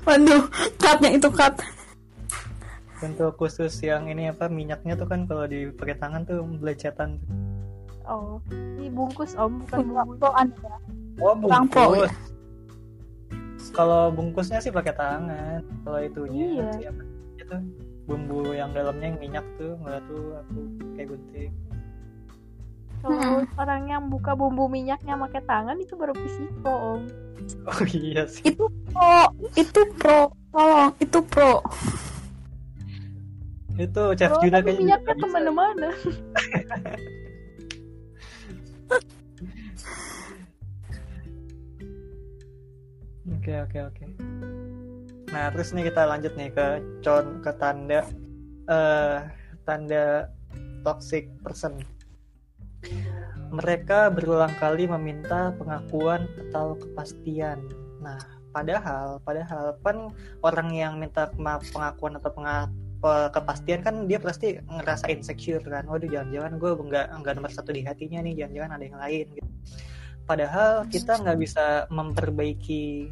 Waduh, 0.00 0.48
cutnya 0.80 1.12
itu 1.12 1.28
cut. 1.28 1.60
untuk 3.04 3.36
khusus 3.36 3.76
yang 3.84 4.08
ini 4.08 4.32
apa 4.32 4.48
minyaknya 4.48 4.96
tuh 4.96 5.04
kan 5.04 5.28
kalau 5.28 5.44
dipakai 5.44 5.92
tangan 6.00 6.24
tuh 6.24 6.40
belecetan 6.40 7.20
oh 8.10 8.42
ini 8.50 8.90
bungkus 8.90 9.38
om 9.38 9.62
bukan 9.64 9.86
Anda. 10.42 10.74
oh 11.22 11.34
pro, 11.38 11.48
bungkus. 11.48 12.10
Kalau 13.70 14.10
bungkusnya 14.10 14.58
sih 14.58 14.74
pakai 14.74 14.94
tangan. 14.98 15.62
Kalau 15.86 15.98
itunya 16.02 16.58
Iya. 16.58 16.90
siapa 16.90 17.02
itu 17.38 17.56
bumbu 18.04 18.50
yang 18.50 18.74
dalamnya 18.74 19.14
yang 19.14 19.18
minyak 19.22 19.46
tuh 19.54 19.78
nggak 19.78 20.02
tuh 20.10 20.42
aku 20.42 20.58
kayak 20.98 21.08
gunting. 21.14 21.52
Kalau 23.00 23.46
orang 23.56 23.82
yang 23.88 24.02
buka 24.12 24.36
bumbu 24.36 24.68
minyaknya 24.68 25.16
pakai 25.16 25.40
tangan 25.46 25.78
itu 25.78 25.94
baru 25.96 26.12
psiko 26.12 26.74
om. 26.98 27.00
Oh 27.64 27.80
iya 27.88 28.28
sih. 28.28 28.52
Itu 28.52 28.68
pro, 28.92 29.32
itu 29.56 29.80
pro. 29.96 30.28
Tolong, 30.50 30.90
itu 30.98 31.18
pro. 31.24 31.62
itu 33.80 34.02
chef 34.12 34.36
Juna 34.44 34.60
kayaknya 34.60 35.00
minyaknya 35.00 35.14
juga 35.16 35.24
ke 43.20 43.28
mana-mana 43.28 43.36
Oke 43.36 43.52
oke 43.60 43.78
oke. 43.92 44.04
Nah 45.30 45.44
terus 45.54 45.70
nih 45.76 45.84
kita 45.92 46.02
lanjut 46.08 46.32
nih 46.34 46.50
ke 46.50 46.66
con 47.04 47.38
ke 47.44 47.52
tanda 47.60 48.00
eh 48.70 49.18
tanda 49.68 50.30
toxic 50.82 51.28
person. 51.44 51.78
Mereka 53.50 54.14
berulang 54.14 54.54
kali 54.62 54.86
meminta 54.86 55.50
pengakuan 55.58 56.26
atau 56.48 56.78
kepastian. 56.78 57.60
Nah 58.00 58.18
padahal 58.50 59.22
padahal 59.22 59.78
kan 59.82 60.10
orang 60.42 60.74
yang 60.74 60.98
minta 60.98 61.30
pengakuan 61.36 62.18
atau 62.18 62.30
penga- 62.34 62.72
pe- 63.00 63.30
kepastian 63.30 63.80
kan 63.82 64.06
dia 64.06 64.18
pasti 64.22 64.58
ngerasa 64.58 65.10
insecure 65.10 65.62
kan. 65.62 65.86
Waduh 65.86 66.08
jangan-jangan 66.10 66.58
gue 66.58 66.70
nggak 66.72 67.06
nggak 67.22 67.34
nomor 67.38 67.50
satu 67.52 67.70
di 67.74 67.82
hatinya 67.82 68.22
nih. 68.22 68.42
Jangan-jangan 68.42 68.70
ada 68.74 68.84
yang 68.86 68.98
lain 68.98 69.26
gitu. 69.34 69.50
Padahal 70.24 70.86
kita 70.88 71.18
nggak 71.20 71.38
bisa 71.40 71.90
memperbaiki 71.90 73.10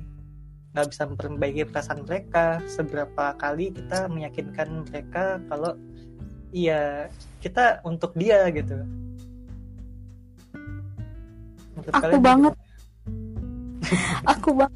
nggak 0.76 0.88
bisa 0.94 1.02
memperbaiki 1.08 1.62
perasaan 1.66 2.04
mereka 2.04 2.60
seberapa 2.68 3.34
kali 3.40 3.72
kita 3.72 4.06
meyakinkan 4.12 4.84
mereka 4.86 5.42
kalau 5.48 5.74
iya 6.52 7.08
kita 7.42 7.80
untuk 7.82 8.14
dia 8.14 8.46
gitu. 8.52 8.84
Menurut 11.74 11.92
Aku 11.94 12.02
kalian 12.02 12.22
banget. 12.22 12.54
Aku 14.36 14.50
bang. 14.54 14.72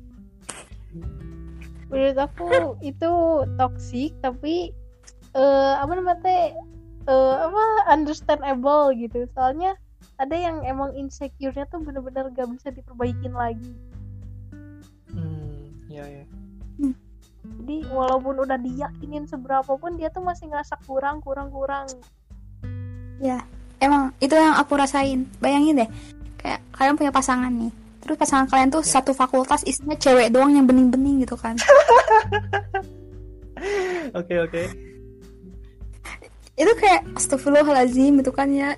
menurut 1.93 2.17
aku 2.25 2.49
itu 2.81 3.13
toxic 3.61 4.17
tapi 4.25 4.73
eh 5.37 5.75
apa 5.77 5.93
namanya 5.93 6.57
eh, 7.05 7.35
apa 7.45 7.65
understandable 7.93 8.97
gitu 8.97 9.29
soalnya 9.37 9.77
ada 10.23 10.37
yang 10.39 10.63
emang 10.63 10.95
insecure-nya 10.95 11.67
tuh 11.67 11.83
bener-bener 11.83 12.31
gak 12.31 12.47
bisa 12.55 12.71
diperbaikin 12.71 13.35
lagi 13.35 13.75
Hmm, 15.13 15.69
ya 15.93 16.07
ya. 16.09 16.25
jadi 17.43 17.77
walaupun 17.93 18.47
udah 18.47 18.57
diyakinin 18.57 19.29
seberapa 19.29 19.77
pun 19.77 19.99
dia 20.01 20.09
tuh 20.09 20.25
masih 20.25 20.49
ngerasa 20.49 20.79
kurang 20.87 21.21
kurang 21.21 21.53
kurang 21.53 21.91
Emang 23.83 24.15
itu 24.23 24.39
yang 24.39 24.55
aku 24.55 24.79
rasain. 24.79 25.27
Bayangin 25.43 25.83
deh, 25.83 25.91
kayak 26.39 26.63
kalian 26.71 26.95
punya 26.95 27.11
pasangan 27.11 27.51
nih. 27.51 27.75
Terus 27.99 28.15
pasangan 28.15 28.47
kalian 28.47 28.71
tuh 28.71 28.83
satu 28.87 29.11
fakultas 29.11 29.67
isinya 29.67 29.99
cewek 29.99 30.31
doang 30.31 30.55
yang 30.55 30.71
bening-bening 30.71 31.27
gitu 31.27 31.35
kan. 31.35 31.59
Oke 34.13 34.35
oke. 34.43 34.63
itu 36.59 36.73
kayak 36.83 37.07
astagfirullahalazim 37.15 38.19
gitu 38.19 38.35
kan 38.35 38.51
ya. 38.51 38.75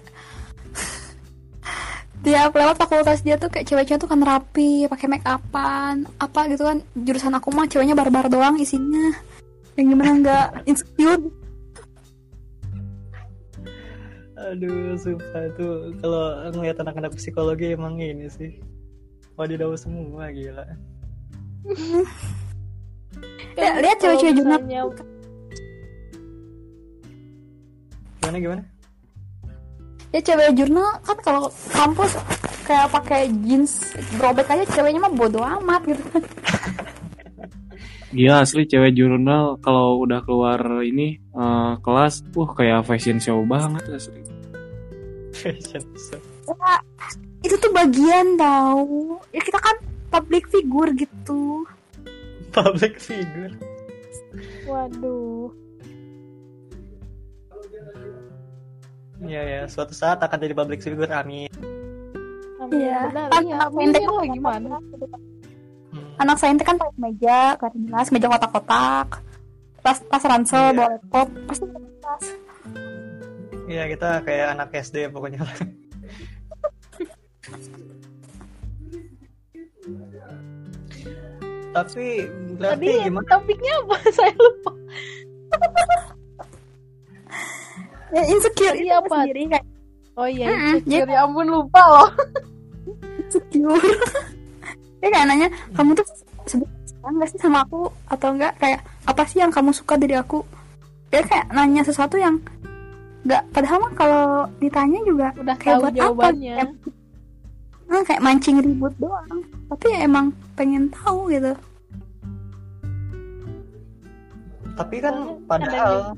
Tiap 2.24 2.56
lewat 2.56 2.80
fakultas 2.80 3.20
dia 3.20 3.36
tuh 3.36 3.52
kayak 3.52 3.68
cewek-cewek 3.68 4.00
tuh 4.00 4.08
kan 4.08 4.24
rapi, 4.24 4.88
pakai 4.88 5.06
make 5.12 5.28
upan, 5.28 6.08
apa 6.16 6.40
gitu 6.48 6.64
kan. 6.64 6.80
Jurusan 6.96 7.36
aku 7.36 7.52
mah 7.52 7.68
ceweknya 7.68 7.92
barbar 7.92 8.32
doang 8.32 8.56
isinya. 8.56 9.12
Yang 9.76 9.86
gimana 9.92 10.12
nggak 10.22 10.46
insecure 10.70 11.18
Aduh, 14.34 14.98
sumpah 14.98 15.46
itu 15.46 15.66
kalau 16.02 16.24
ngeliat 16.52 16.76
anak-anak 16.82 17.14
psikologi 17.14 17.72
emang 17.72 18.00
ini 18.02 18.26
sih. 18.26 18.58
Wadidaw 19.36 19.76
semua 19.76 20.32
gila. 20.32 20.64
Ya, 23.54 23.78
lihat 23.78 24.02
cewek-cewek 24.02 24.42
jurnal. 24.42 24.58
Gimana 28.18 28.38
gimana? 28.42 28.62
Ya 30.14 30.20
cewek 30.22 30.54
jurnal 30.54 30.94
kan 31.02 31.18
kalau 31.26 31.50
kampus 31.74 32.14
kayak 32.62 32.86
pakai 32.94 33.26
jeans 33.42 33.98
brobek 34.14 34.46
aja 34.46 34.62
ceweknya 34.70 35.02
mah 35.02 35.10
bodo 35.10 35.42
amat 35.42 35.82
gitu 35.90 36.04
kan 36.14 36.22
Iya 38.14 38.46
asli 38.46 38.62
cewek 38.62 38.94
jurnal 38.94 39.58
kalau 39.58 39.98
udah 39.98 40.22
keluar 40.22 40.62
ini 40.86 41.18
eh, 41.18 41.72
kelas, 41.82 42.22
uh 42.38 42.50
kayak 42.54 42.86
fashion 42.86 43.18
show 43.18 43.42
banget 43.42 43.82
asli. 43.90 44.22
Fashion 45.34 45.82
show. 45.98 46.22
Ya, 46.46 46.78
itu 47.42 47.58
tuh 47.58 47.74
bagian 47.74 48.38
tahu 48.38 49.18
ya 49.34 49.42
kita 49.42 49.58
kan 49.58 49.76
public 50.14 50.46
figure 50.48 50.94
gitu 50.96 51.66
Public 52.54 52.96
figure. 53.02 53.52
waduh 54.64 55.50
Iya 59.24 59.42
ya, 59.42 59.60
suatu 59.64 59.92
saat 59.92 60.20
akan 60.20 60.36
jadi 60.38 60.52
public 60.52 60.80
figure 60.80 61.08
amin. 61.08 61.48
amin 62.60 62.76
Iya. 62.76 62.98
Kan 63.30 63.42
iya 63.42 63.56
anak 63.56 63.68
amin 63.68 63.88
saintek 63.90 64.04
lah 64.06 64.24
gimana 64.26 64.68
Hmm. 65.94 66.10
anak 66.18 66.36
saintek 66.36 66.66
kan 66.66 66.74
pakai 66.74 66.98
meja 66.98 67.54
kelas 67.54 67.74
jelas 67.78 68.08
meja 68.10 68.26
kotak-kotak 68.26 69.22
tas 69.78 70.02
tas 70.02 70.24
ransel 70.24 70.58
Iya. 70.64 70.74
bawa 70.74 70.88
laptop 70.90 71.26
pasti 71.46 71.64
tas 72.02 72.24
Iya 73.64 73.82
kita 73.88 74.08
kayak 74.20 74.46
anak 74.52 74.68
SD 74.74 75.08
pokoknya. 75.08 75.40
Tapi 81.74 82.06
berarti 82.54 82.86
tadi 82.86 83.04
gimana? 83.04 83.26
topiknya 83.28 83.72
apa 83.82 83.96
saya 84.16 84.32
lupa 84.34 84.72
ya 88.14 88.22
insecure 88.24 88.72
Tadi 88.72 88.84
itu 88.84 88.94
apa? 88.94 89.16
sendiri 89.18 89.40
kayak 89.48 89.66
oh 90.14 90.26
iya 90.26 90.46
insecure. 90.72 91.08
ya. 91.08 91.18
Ampun 91.20 91.46
lupa 91.48 91.80
loh. 91.84 92.08
Insecure. 93.18 93.80
Ya 94.98 95.12
kayak 95.12 95.26
nanya 95.28 95.48
kamu 95.72 95.92
tuh 95.94 96.06
sebenarnya 96.46 96.72
nggak 97.12 97.28
sih 97.28 97.36
sama 97.36 97.60
aku? 97.60 97.92
Atau 98.08 98.32
enggak 98.32 98.56
kayak 98.56 98.80
apa 99.04 99.22
sih 99.24 99.36
yang 99.36 99.52
kamu 99.52 99.68
suka 99.70 99.94
dari 99.94 100.14
aku? 100.14 100.40
Ya 101.10 101.20
kayak 101.20 101.52
nanya 101.52 101.84
sesuatu 101.84 102.16
yang 102.16 102.40
nggak 103.22 103.52
padahal 103.52 103.78
mah 103.80 103.92
kalau 103.92 104.24
ditanya 104.56 104.96
juga 105.02 105.28
udah 105.34 105.56
kayak 105.56 105.76
tahu 105.76 105.82
buat 105.82 105.92
apa? 105.92 106.00
jawabannya. 106.00 106.54
Kayak- 106.56 107.02
Nah, 107.84 108.00
kayak 108.00 108.24
mancing 108.24 108.56
ribut 108.58 108.96
doang. 108.96 109.44
Tapi 109.68 109.86
ya 109.86 109.98
emang 110.02 110.26
pengen 110.56 110.88
tahu 110.88 111.28
gitu. 111.28 111.52
Tapi 114.74 114.96
kan 114.98 115.14
padahal 115.44 116.16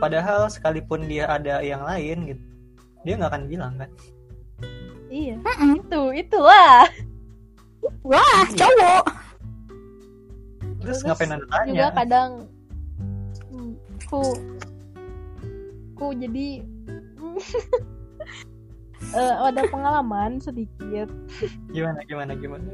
padahal 0.00 0.48
sekalipun 0.48 1.04
dia 1.06 1.28
ada 1.28 1.60
yang 1.60 1.84
lain 1.84 2.34
gitu 2.34 2.44
dia 3.04 3.16
nggak 3.16 3.32
akan 3.32 3.44
bilang 3.48 3.72
kan? 3.80 3.90
Iya. 5.10 5.36
Mm-mm. 5.40 5.72
itu 5.80 6.02
itulah. 6.20 6.84
Wah 8.04 8.44
cowok. 8.52 9.04
Terus, 10.80 11.04
ngapain 11.04 11.32
anda 11.36 11.44
tanya 11.52 11.68
juga 11.68 11.88
kadang 11.92 12.30
hmm, 13.52 13.72
ku 14.08 14.20
ku 15.92 16.06
jadi 16.16 16.64
eh, 19.20 19.34
ada 19.44 19.62
pengalaman 19.68 20.40
sedikit. 20.40 21.08
Gimana 21.72 22.00
gimana 22.08 22.32
gimana? 22.36 22.72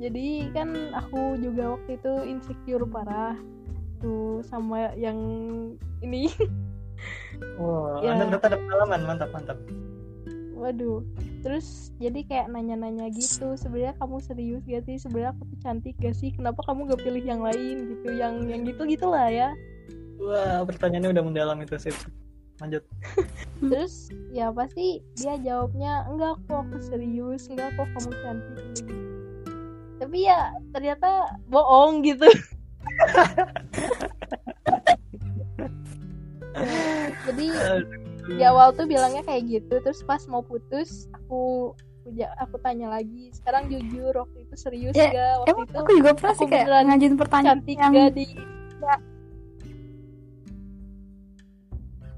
Jadi 0.00 0.48
kan 0.56 0.72
aku 0.96 1.36
juga 1.36 1.76
waktu 1.76 2.00
itu 2.00 2.12
insecure 2.24 2.88
parah 2.88 3.36
tuh 4.00 4.42
sama 4.48 4.90
yang 4.96 5.16
ini. 6.00 6.32
Wow 7.56 8.00
Ya. 8.04 8.16
anda 8.16 8.28
ternyata 8.28 8.46
ada 8.52 8.58
pengalaman 8.58 9.00
mantap 9.06 9.30
mantap. 9.32 9.58
Waduh 10.56 11.00
terus 11.40 11.88
jadi 11.96 12.20
kayak 12.28 12.52
nanya-nanya 12.52 13.08
gitu 13.16 13.56
sebenarnya 13.56 13.96
kamu 13.96 14.20
serius 14.20 14.62
gak 14.68 14.84
sih? 14.84 15.00
Sebenarnya 15.00 15.32
aku 15.32 15.48
tuh 15.48 15.58
cantik 15.64 15.96
gak 16.00 16.12
sih? 16.12 16.32
Kenapa 16.36 16.60
kamu 16.68 16.92
gak 16.92 17.00
pilih 17.00 17.24
yang 17.24 17.40
lain? 17.40 17.96
gitu 17.96 18.08
yang 18.12 18.44
yang 18.44 18.68
gitu 18.68 18.84
gitulah 18.84 19.28
ya. 19.32 19.56
Wah 20.20 20.60
pertanyaannya 20.68 21.16
udah 21.16 21.24
mendalam 21.24 21.58
itu 21.64 21.80
sih 21.80 21.94
lanjut. 22.60 22.84
Terus 23.72 24.12
ya 24.36 24.52
pasti 24.52 25.00
dia 25.16 25.40
jawabnya 25.40 26.04
enggak 26.12 26.36
kok 26.44 26.68
aku 26.68 26.76
serius. 26.84 27.48
Enggak 27.48 27.72
kok 27.80 27.88
kamu 27.96 28.10
cantik. 28.20 28.58
Tapi 30.00 30.18
ya 30.28 30.52
ternyata 30.72 31.40
bohong 31.48 32.04
gitu 32.04 32.28
jadi 37.30 37.46
di 38.30 38.44
awal 38.44 38.74
tuh 38.76 38.86
bilangnya 38.86 39.24
kayak 39.24 39.48
gitu 39.48 39.80
terus 39.80 40.04
pas 40.04 40.22
mau 40.28 40.44
putus 40.44 41.08
aku 41.14 41.72
aku, 42.40 42.56
tanya 42.64 42.90
lagi 42.90 43.30
sekarang 43.30 43.70
jujur 43.70 44.10
waktu 44.12 44.42
itu 44.48 44.54
serius 44.56 44.94
Ya, 44.96 45.12
gak 45.12 45.34
waktu 45.44 45.50
emang 45.52 45.66
itu 45.68 45.76
aku 45.78 45.92
juga 46.00 46.10
pernah 46.16 46.34
sih 46.34 46.46
kayak 46.48 46.66
ngajuin 46.88 47.16
pertanyaan 47.16 47.58
cantik 47.60 47.76
yang 47.78 47.92
gak 47.92 48.12
di 48.16 48.26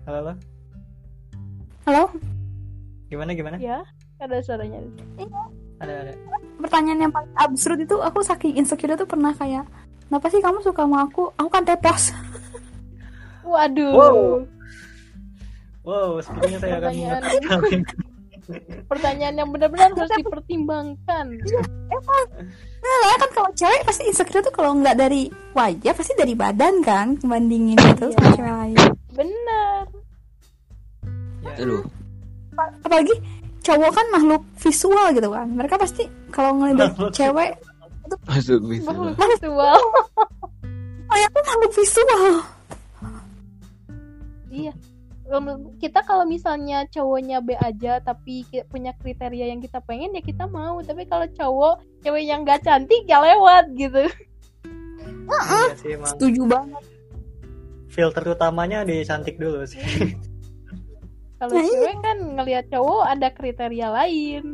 halo 0.03 0.19
halo. 0.19 0.35
Halo? 1.83 2.05
Gimana 3.11 3.35
gimana? 3.35 3.57
Ya 3.59 3.83
ada 4.23 4.39
suaranya. 4.39 4.79
Ada 5.83 5.95
ada. 6.07 6.13
Pertanyaan 6.63 7.01
yang 7.07 7.13
paling 7.13 7.35
absurd 7.35 7.83
itu 7.83 7.99
aku 7.99 8.23
saking 8.23 8.55
insecure 8.55 8.95
tuh 8.95 9.07
pernah 9.07 9.35
kayak 9.35 9.67
kenapa 10.13 10.29
sih 10.29 10.45
kamu 10.45 10.61
suka 10.61 10.85
sama 10.85 11.09
aku 11.09 11.33
aku 11.33 11.49
kan 11.49 11.65
tepos 11.65 12.13
waduh 13.49 13.97
Wow. 13.97 14.45
wow 15.89 16.11
sepertinya 16.21 16.59
saya 16.61 16.77
akan 16.79 16.93
ini. 16.93 17.81
pertanyaan 18.85 19.35
yang 19.35 19.49
benar-benar 19.49 19.89
harus 19.91 20.13
dipertimbangkan 20.15 21.27
Nah, 22.83 23.15
kan 23.15 23.31
kalau 23.31 23.51
cewek 23.55 23.87
pasti 23.87 24.05
insecure 24.05 24.43
tuh 24.43 24.51
kalau 24.51 24.75
nggak 24.75 24.99
dari 24.99 25.31
wajah 25.55 25.95
pasti 25.95 26.13
dari 26.13 26.35
badan 26.35 26.83
kan 26.83 27.15
bandingin 27.17 27.79
gitu 27.79 28.11
Iya. 28.11 28.19
sama 28.19 28.29
cewek 28.35 28.53
lain. 28.53 28.79
benar 29.15 29.85
Aduh, 31.57 31.83
Apalagi 32.83 33.15
cowok 33.63 33.91
kan 33.95 34.07
makhluk 34.11 34.43
visual 34.59 35.07
gitu 35.11 35.29
kan. 35.31 35.47
Mereka 35.49 35.75
pasti 35.79 36.03
kalau 36.29 36.59
ngeliat 36.59 36.91
Makhluk 36.93 37.15
cewek, 38.15 38.29
masuk 38.29 38.61
bisa. 38.71 38.89
makhluk 38.89 39.17
visual 39.19 39.81
oh 41.05 41.17
ya 41.17 41.29
kan 41.29 41.43
makhluk 41.45 41.73
visual. 41.73 42.25
iya 44.49 44.73
Kalau- 45.23 45.73
kita 45.79 46.01
kalau 46.03 46.25
misalnya 46.25 46.85
cowoknya 46.87 47.41
B 47.41 47.55
aja 47.55 47.99
tapi 47.99 48.43
punya 48.67 48.93
kriteria 48.93 49.49
yang 49.49 49.61
kita 49.61 49.81
pengen 49.81 50.13
ya 50.13 50.21
kita 50.21 50.45
mau 50.45 50.81
tapi 50.81 51.05
kalau 51.05 51.25
cowok 51.27 51.75
cewek 52.01 52.23
yang 52.23 52.43
gak 52.43 52.61
cantik 52.61 53.05
ya 53.05 53.17
lewat 53.19 53.73
gitu 53.73 54.05
Iya 55.23 55.75
sih 55.75 55.95
emang 55.95 56.13
Setuju 56.13 56.43
banget. 56.45 56.83
filter 57.89 58.25
utamanya 58.27 58.83
di 58.83 59.01
cantik 59.03 59.37
dulu 59.37 59.65
sih 59.65 59.81
kalau 61.39 61.51
Nah, 61.51 61.61
iya. 61.61 61.71
cewek 61.71 61.97
kan 61.99 62.19
ngelihat 62.35 62.65
cowok 62.69 63.03
ada 63.07 63.29
kriteria 63.31 63.89
lain 63.91 64.45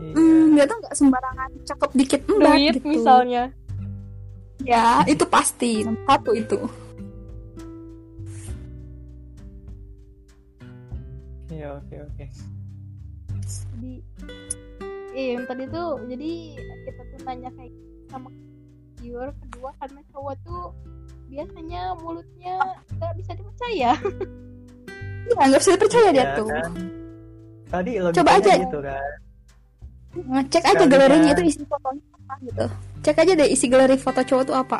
Iya. 0.00 0.12
Hmm, 0.12 0.46
dia 0.52 0.64
tuh 0.64 0.76
nggak 0.80 0.94
sembarangan 0.94 1.50
cakep 1.62 1.90
dikit 1.94 2.20
enggak 2.26 2.54
duit 2.56 2.74
gitu. 2.74 2.86
misalnya 2.88 3.44
Ya, 4.60 5.00
itu 5.04 5.24
pasti. 5.24 5.88
Satu 6.04 6.36
itu. 6.36 6.60
Iya 11.50 11.76
oke 11.76 11.94
oke. 11.98 12.24
jadi 13.74 13.92
eh 15.10 15.26
yang 15.34 15.44
tadi 15.44 15.64
tuh 15.66 15.98
jadi 16.06 16.30
kita 16.86 17.02
tuh 17.02 17.18
nanya 17.26 17.50
kayak 17.56 17.74
sama 18.06 18.30
viewer 18.96 19.32
kedua 19.34 19.74
karena 19.76 20.00
cowok 20.12 20.34
tuh 20.44 20.64
biasanya 21.26 21.82
mulutnya 21.98 22.54
nggak 22.94 23.12
bisa 23.16 23.32
dipercaya 23.34 23.92
Iya, 25.20 25.42
nggak 25.46 25.60
bisa 25.60 25.72
dipercaya 25.72 26.08
dia 26.10 26.20
Iya 26.22 26.34
tuh. 26.34 26.48
kan? 26.48 26.70
Tadi 27.70 27.90
Coba 28.10 28.30
aja. 28.36 28.52
gitu 28.56 28.78
kan. 28.80 29.10
Ngecek 30.10 30.64
aja 30.66 30.84
galerinya 30.90 31.30
kan. 31.30 31.38
itu 31.38 31.42
isi 31.54 31.62
fotonya 31.66 32.02
apa 32.10 32.34
gitu. 32.42 32.66
Cek 33.00 33.16
aja 33.22 33.32
deh 33.38 33.48
isi 33.48 33.66
galeri 33.70 33.96
foto 33.96 34.20
cowok 34.26 34.44
tuh 34.44 34.56
apa. 34.58 34.78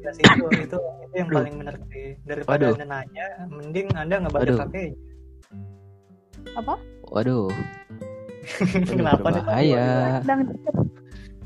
Ya 0.00 0.10
sih 0.16 0.24
itu 0.24 0.44
itu 0.64 0.76
itu 0.76 0.78
yang 1.14 1.28
Aduh. 1.28 1.36
paling 1.40 1.54
benar 1.60 1.76
sih. 1.92 2.06
Daripada 2.24 2.64
anda 2.72 2.86
nanya, 2.88 3.26
mending 3.52 3.88
anda 3.92 4.16
ngebaca. 4.24 4.64
HP. 4.64 4.76
apa 6.54 6.76
Waduh, 7.08 7.48
Kenapa. 8.90 9.32
Dan 10.24 10.38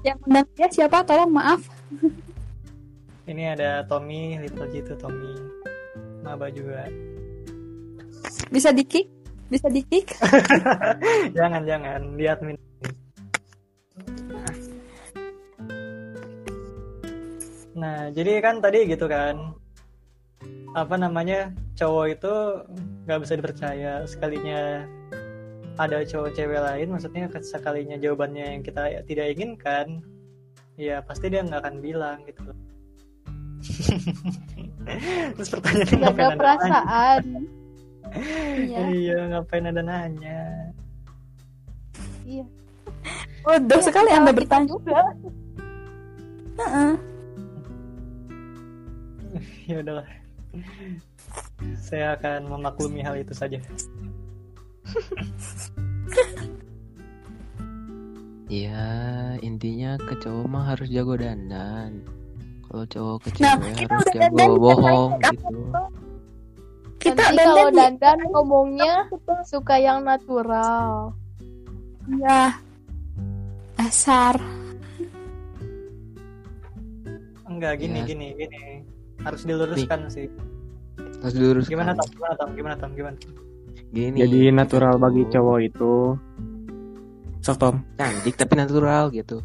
yang 0.06 0.18
undang 0.26 0.46
dia 0.54 0.68
siapa? 0.70 1.02
Tolong 1.06 1.30
maaf. 1.30 1.62
Ini 3.28 3.54
ada 3.58 3.84
Tommy, 3.84 4.40
Little 4.40 4.66
G 4.72 4.80
itu 4.80 4.94
Tommy. 4.96 5.34
Maba 6.24 6.48
juga. 6.48 6.88
Bisa 8.48 8.72
di-kick? 8.72 9.10
Bisa 9.48 9.66
di-kick? 9.72 10.12
jangan 11.36 11.64
jangan 11.64 12.00
lihat 12.20 12.38
min. 12.44 12.56
Nah, 17.78 18.12
jadi 18.12 18.44
kan 18.44 18.60
tadi 18.60 18.84
gitu 18.84 19.08
kan. 19.08 19.56
Apa 20.76 21.00
namanya? 21.00 21.48
Cowok 21.80 22.06
itu 22.12 22.34
nggak 23.08 23.20
bisa 23.24 23.34
dipercaya 23.40 23.92
sekalinya 24.04 24.84
ada 25.78 26.02
cowok 26.02 26.34
cewek 26.34 26.58
lain 26.58 26.90
maksudnya 26.90 27.30
sekalinya 27.38 27.96
jawabannya 27.96 28.58
yang 28.58 28.62
kita 28.66 28.98
tidak 29.06 29.26
inginkan 29.38 30.02
ya 30.74 30.98
pasti 31.06 31.30
dia 31.30 31.46
nggak 31.46 31.62
akan 31.62 31.76
bilang 31.78 32.18
gitu 32.26 32.42
terus 35.38 35.50
ada 35.54 36.06
Anda 36.10 36.34
perasaan? 36.34 37.22
Iya 38.58 38.80
iya 38.88 39.16
ngapain 39.28 39.66
ada 39.66 39.82
nanya 39.82 40.40
iya 42.24 42.44
Bodoh 43.40 43.78
Iya, 43.78 43.86
sekali 43.86 44.10
Anda 44.10 44.32
bertanya. 44.34 44.66
juga 44.68 45.00
Heeh. 46.58 46.92
ya 49.66 49.76
udahlah 49.78 50.08
saya 51.78 52.16
akan 52.16 52.48
memaklumi 52.48 53.00
hal 53.00 53.16
itu 53.16 53.32
saja 53.32 53.60
Ya, 58.48 58.88
intinya 59.44 60.00
ke 60.00 60.16
cowok 60.24 60.46
mah 60.48 60.64
harus 60.72 60.88
jago 60.88 61.20
dandan. 61.20 62.00
Kalau 62.64 62.84
cowok 62.88 63.16
ke 63.28 63.44
Nah, 63.44 63.60
cewek 63.60 63.74
kita 63.76 63.92
harus 63.92 64.08
udah 64.08 64.16
jago 64.16 64.32
dandan, 64.32 64.56
bohong 64.56 65.10
gitu. 65.20 65.60
Kita 67.08 67.16
nanti 67.18 67.34
dandan 67.34 67.46
kalau 67.48 67.66
di- 67.66 67.76
dandan 67.78 68.18
ngomongnya 68.28 68.94
suka 69.42 69.74
yang 69.76 69.98
natural 70.02 71.12
Ya. 72.10 72.56
Dasar. 73.74 74.36
enggak 77.48 77.80
gini 77.80 77.98
Ya. 77.98 78.06
gini 78.06 78.26
gini 78.34 78.62
harus 79.18 79.42
diluruskan 79.42 80.06
sih 80.08 80.28
Harus 81.18 81.34
lurus. 81.34 81.66
gimana 81.66 81.90
tam 81.92 82.06
gimana 82.08 82.34
tam 82.36 82.48
gimana 82.52 82.74
tam 82.76 82.90
gimana 82.92 83.16
Gini. 83.88 84.20
Jadi 84.20 84.52
natural 84.52 84.94
gitu. 84.94 85.02
bagi 85.02 85.22
cowok 85.26 85.58
itu. 85.64 85.94
Sok 87.40 87.56
Tom. 87.56 87.74
Cantik 87.96 88.36
tapi 88.36 88.52
natural 88.54 89.08
gitu. 89.08 89.40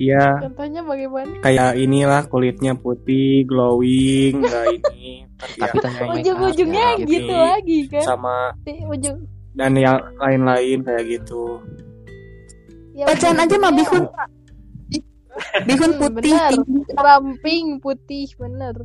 Iya, 0.00 0.48
contohnya 0.48 0.80
bagaimana? 0.80 1.44
Kayak 1.44 1.76
inilah 1.76 2.22
kulitnya 2.32 2.72
putih, 2.72 3.44
glowing, 3.44 4.40
nggak 4.48 4.64
ini. 4.80 5.28
Tapi 5.60 5.76
ya, 5.76 6.04
ujung-ujungnya 6.16 6.86
ya, 6.96 7.04
gitu 7.04 7.32
Ini 7.32 7.48
lagi 7.52 7.78
kan? 7.92 8.04
Sama 8.04 8.36
Di 8.64 8.80
ujung. 8.88 9.28
dan 9.52 9.76
yang 9.76 10.00
lain-lain 10.16 10.78
kayak 10.86 11.04
gitu. 11.04 11.60
ya 12.96 13.04
Bacaan 13.04 13.44
aja 13.44 13.56
mah 13.60 13.72
bihun. 13.76 14.04
Bihun. 15.68 15.90
Hmm, 15.96 16.00
putih 16.00 16.32
benar. 16.36 16.50
tinggi 16.52 16.80
ramping 16.96 17.66
putih 17.80 18.28
bener 18.36 18.76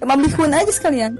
sama 0.00 0.16
bihun 0.16 0.52
aja 0.54 0.72
sekalian 0.72 1.12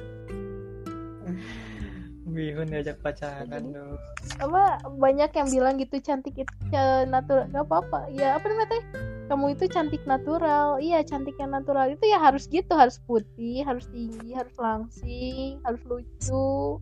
Bihun 2.30 2.70
diajak 2.70 3.02
pacaran 3.02 3.74
dong. 3.74 3.98
apa 4.38 4.78
banyak 4.86 5.30
yang 5.34 5.48
bilang 5.50 5.74
gitu 5.82 5.98
cantik 5.98 6.38
itu 6.38 6.52
ya, 6.70 7.02
natural 7.02 7.50
nggak 7.50 7.66
apa-apa. 7.66 8.06
Ya 8.14 8.38
apa 8.38 8.46
namanya 8.46 8.78
teh? 8.78 8.82
Kamu 9.26 9.54
itu 9.58 9.64
cantik 9.66 10.02
natural. 10.06 10.78
Iya 10.78 11.02
cantik 11.02 11.34
yang 11.42 11.50
natural 11.50 11.90
itu 11.90 12.04
ya 12.06 12.18
harus 12.22 12.46
gitu 12.46 12.70
harus 12.74 13.02
putih 13.02 13.66
harus 13.66 13.90
tinggi 13.90 14.30
harus 14.34 14.54
langsing 14.54 15.58
harus 15.66 15.82
lucu. 15.86 16.78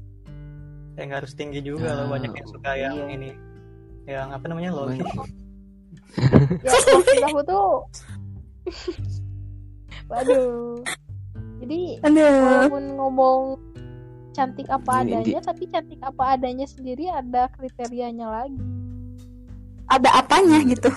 Ya 1.01 1.03
nggak 1.09 1.19
harus 1.25 1.33
tinggi 1.33 1.61
juga 1.65 1.97
loh 1.97 2.13
banyak 2.13 2.33
yang 2.33 2.49
suka 2.49 2.73
yang 2.77 2.95
iya. 2.97 3.07
ini. 3.09 3.31
Yang 4.05 4.29
apa 4.37 4.45
namanya 4.49 4.71
loli. 4.77 5.01
ya 6.65 6.73
maksud 6.97 7.25
aku 7.25 7.41
tuh. 7.47 7.73
Waduh. 10.09 10.85
Jadi 11.59 11.81
aduh. 12.01 12.39
walaupun 12.45 12.85
ngomong 12.97 13.41
cantik 14.39 14.71
apa 14.71 15.03
Ini 15.03 15.19
adanya 15.19 15.41
tapi 15.43 15.67
cantik 15.67 15.99
apa 15.99 16.39
adanya 16.39 16.67
sendiri 16.71 17.11
ada 17.11 17.51
kriterianya 17.51 18.31
lagi 18.31 18.63
ada 19.91 20.23
apanya 20.23 20.63
gitu 20.63 20.95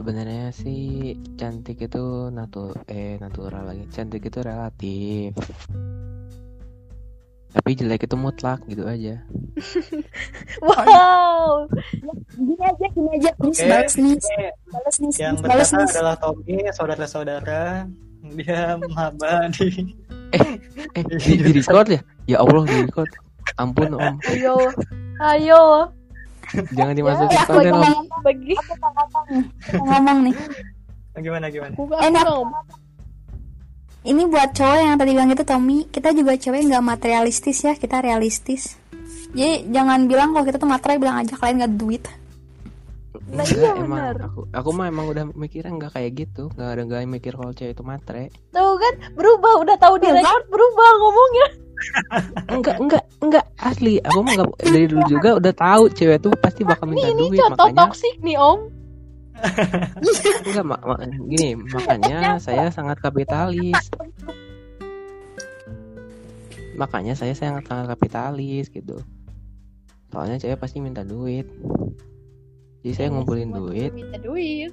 Sebenarnya 0.00 0.48
sih 0.56 1.12
cantik 1.36 1.76
itu 1.84 2.32
natu 2.32 2.72
eh 2.88 3.20
natural 3.20 3.68
lagi. 3.68 3.84
Cantik 3.92 4.32
itu 4.32 4.40
relatif. 4.40 5.36
Tapi 7.52 7.70
jelek 7.76 8.08
itu 8.08 8.16
mutlak 8.16 8.64
gitu 8.64 8.88
aja. 8.88 9.20
wow 10.64 11.68
gini 12.32 12.56
aja 12.64 12.86
gini 12.96 13.10
aja 13.20 13.30
please 13.36 13.60
Oke, 13.60 13.68
balas 13.68 13.94
nih 14.00 14.16
balas 14.72 14.96
nih 14.96 15.12
yang 15.20 15.36
balas 15.36 15.68
nih 15.68 15.84
adalah 15.84 16.16
Tommy, 16.16 16.56
saudara-saudara. 16.72 17.84
Dia 18.40 18.80
maba 18.80 19.52
di 19.52 19.84
Eh, 20.30 21.02
di, 21.06 21.32
di 21.42 21.50
record 21.54 21.86
ya? 21.90 22.00
Ya 22.26 22.36
Allah, 22.42 22.62
di 22.66 22.76
record. 22.86 23.10
Ampun, 23.58 23.92
Om. 23.98 24.16
ayo 24.30 24.54
ayo 25.20 25.62
Jangan 26.50 26.94
dimasukin 26.98 27.34
ya, 27.34 27.42
aku 27.46 27.52
konten, 27.58 27.72
Om. 27.74 27.82
ngomong 27.82 28.20
bagi 28.26 28.54
ngomong 29.74 30.18
nih 30.26 30.34
gimana 31.20 31.46
gimana? 31.52 31.74
aku 31.76 31.84
Enak. 32.00 32.24
ini 34.08 34.22
buat 34.24 34.50
cowok 34.56 34.78
yang 34.80 34.96
tadi 34.96 35.10
bilang 35.12 35.28
gitu 35.28 35.44
Tommy 35.44 35.84
kita 35.92 36.16
juga 36.16 36.32
cewek 36.40 36.64
nggak 36.64 36.84
materialistis 36.84 37.58
ya 37.60 37.76
kita 37.76 38.00
realistis 38.00 38.80
jadi 39.36 39.68
jangan 39.68 40.08
bilang 40.08 40.32
kalau 40.32 40.44
kita 40.48 40.56
tuh 40.56 40.70
materai 40.70 40.96
bilang 40.96 41.20
aja 41.20 41.36
kalian 41.36 41.60
nggak 41.60 41.74
duit 41.76 42.02
Nah, 43.30 43.46
Enggak, 43.46 43.62
iya, 43.62 43.70
emang 43.78 44.00
benar. 44.02 44.16
aku 44.26 44.40
aku 44.50 44.68
mah 44.74 44.86
emang 44.90 45.06
udah 45.06 45.24
mikirnya 45.38 45.70
nggak 45.70 45.92
kayak 45.94 46.10
gitu. 46.18 46.50
Nggak 46.50 46.68
ada 46.74 46.82
nggak 46.82 47.00
mikir 47.06 47.32
kalau 47.38 47.52
cewek 47.54 47.78
itu 47.78 47.84
matre. 47.86 48.24
Tuh 48.50 48.74
kan 48.74 48.94
berubah 49.14 49.62
udah 49.62 49.76
tahu 49.78 49.94
di 50.02 50.08
record 50.10 50.44
berubah 50.50 50.88
ngomongnya. 50.98 51.48
Enggak, 52.52 52.76
enggak, 52.76 53.04
enggak 53.24 53.44
asli. 53.56 54.02
Aku 54.04 54.20
mah 54.20 54.36
nggak 54.36 54.48
dari 54.60 54.84
dulu 54.84 55.02
juga 55.08 55.30
udah 55.40 55.54
tahu 55.56 55.88
cewek 55.96 56.18
tuh 56.20 56.32
pasti 56.36 56.60
bakal 56.60 56.92
minta 56.92 57.08
Ini 57.08 57.16
ini 57.16 57.24
duit 57.32 57.40
contoh 57.40 57.66
makanya 57.72 57.80
toksik 57.88 58.16
nih 58.20 58.36
Om. 58.36 58.60
enggak 60.44 60.64
mak 60.68 60.82
mak- 60.84 61.02
gini 61.32 61.50
makanya 61.56 62.36
saya 62.36 62.68
sangat 62.68 63.00
kapitalis. 63.00 63.80
Makanya 66.76 67.16
saya 67.16 67.32
sangat 67.32 67.64
sangat 67.64 67.96
kapitalis 67.96 68.68
gitu. 68.68 69.00
Soalnya 70.12 70.36
cewek 70.36 70.60
pasti 70.60 70.84
minta 70.84 71.00
duit. 71.00 71.48
Jadi 72.80 72.92
saya 72.96 73.08
ngumpulin 73.12 73.48
Semua 73.48 73.60
duit. 73.60 73.90
Minta 73.92 74.18
duit. 74.18 74.72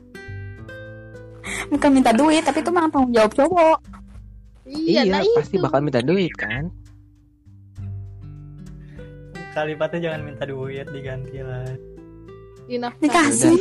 bukan 1.68 1.90
minta 1.92 2.12
duit 2.12 2.44
tapi 2.44 2.60
itu 2.60 2.72
mah 2.72 2.92
tanggung 2.92 3.12
jawab 3.16 3.32
cowok 3.32 3.80
Iya, 4.68 5.08
Iya, 5.08 5.12
nah 5.16 5.22
pasti 5.40 5.56
itu. 5.56 5.64
bakal 5.64 5.80
minta 5.80 6.04
duit 6.04 6.32
kan. 6.36 6.68
Kalimatnya 9.56 10.00
jangan 10.12 10.22
minta 10.28 10.44
duit 10.44 10.86
diganti 10.92 11.40
lah. 11.40 11.66
Dinafkahi. 12.68 13.00
dikasih 13.08 13.60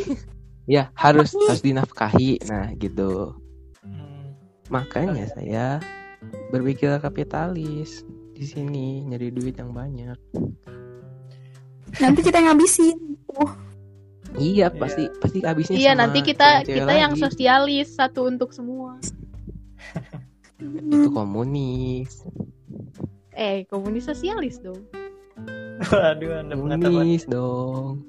Ya 0.66 0.90
harus 0.98 1.30
harus 1.32 1.62
dinafkahi. 1.62 2.42
Nah 2.50 2.74
gitu. 2.76 3.38
Hmm. 3.86 4.34
Makanya 4.68 5.30
saya 5.30 5.78
berpikir 6.50 6.90
kapitalis 6.98 8.02
di 8.34 8.44
sini 8.44 9.06
nyari 9.06 9.30
duit 9.30 9.56
yang 9.56 9.70
banyak. 9.70 10.18
nanti 11.96 12.20
kita 12.20 12.42
ngabisin 12.44 12.98
Iya 14.36 14.68
pasti 14.68 15.08
pasti 15.16 15.38
habisnya 15.40 15.74
Iya, 15.74 15.92
sama 15.92 16.00
nanti 16.02 16.18
kita 16.22 16.60
kita 16.62 16.92
yang 16.92 17.12
lagi. 17.12 17.22
sosialis 17.22 17.88
satu 17.90 18.24
untuk 18.24 18.52
semua. 18.52 19.00
itu 20.58 21.08
komunis 21.10 22.24
Eh, 23.32 23.64
komunis 23.66 24.04
sosialis 24.04 24.56
dong. 24.58 24.80
Waduh, 25.86 26.32
anda 26.38 26.54
mengatakan 26.54 26.88
komunis 26.90 27.24
dong 27.24 28.00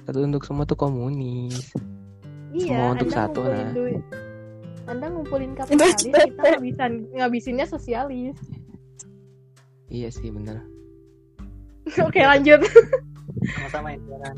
satu 0.00 0.18
untuk 0.20 0.42
semua 0.42 0.64
tuh 0.64 0.74
komunis 0.74 1.68
Iya, 2.48 2.64
Semua 2.72 2.88
untuk 2.90 3.08
Anda 3.08 3.18
satu, 3.18 3.40
ngumpulin 3.40 3.60
nah. 3.60 3.72
duit. 3.72 4.02
Anda 4.86 5.06
ngumpulin 5.06 5.52
kapitalis, 5.52 6.00
kita 6.08 6.48
ngabisin 6.48 6.92
ngabisinnya 7.12 7.66
sosialis. 7.66 8.36
iya 9.86 10.08
sih 10.08 10.28
bener 10.28 10.64
Oke, 12.00 12.20
lanjut. 12.20 12.64
sama-sama 13.54 13.94
ya 13.94 13.98
jalan. 14.08 14.36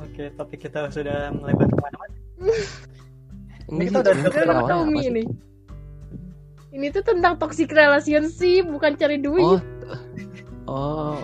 Oke, 0.00 0.24
topik 0.34 0.58
kita 0.64 0.88
sudah 0.88 1.28
melebar 1.34 1.68
ke 1.68 1.76
mana-mana. 1.76 2.16
ini 3.70 3.82
kita 3.86 3.98
udah 4.00 4.64
Tommy 4.66 5.00
sih? 5.00 5.10
ini. 5.12 5.22
Ini 6.70 6.86
tuh 6.94 7.02
tentang 7.02 7.34
toxic 7.36 7.68
relationship, 7.68 8.64
bukan 8.70 8.94
cari 8.96 9.18
duit. 9.20 9.42
oh 9.42 9.58
oh 10.70 11.18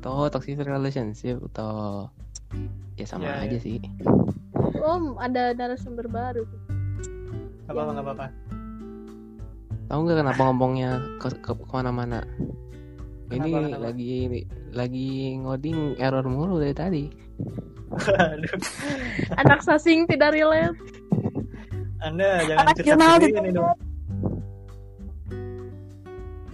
toh 0.00 0.26
toxic 0.32 0.56
relationship 0.64 1.36
toh 1.52 2.08
ya 2.96 3.04
sama 3.06 3.28
Ya, 3.28 3.44
ya. 3.44 3.52
aja 3.52 3.58
sih 3.60 3.76
Om, 4.80 5.20
ada 5.20 5.52
narasumber 5.52 6.08
baru. 6.08 6.44
apa-apa, 7.68 7.92
apa-apa. 8.02 8.26
tahu 9.86 10.00
nggak 10.06 10.18
kenapa 10.24 10.40
ngomongnya 10.48 10.90
ke, 11.20 11.28
ke 11.38 11.52
ke 11.54 11.70
mana-mana 11.70 12.24
ini 13.30 13.50
Kenapa, 13.50 13.66
kenapa? 13.70 13.84
lagi 13.86 14.12
lagi 14.74 15.08
ngoding 15.38 15.78
error 15.96 16.26
mulu 16.26 16.58
dari 16.58 16.74
tadi 16.74 17.04
Anak 19.34 19.66
sasing 19.66 20.06
tidak 20.06 20.30
relate. 20.30 20.78
Anda 21.98 22.46
jangan 22.46 22.62
Anak 22.62 22.74
cerita 22.78 22.94
sendiri 23.18 23.34
ini 23.34 23.50
dong. 23.50 23.78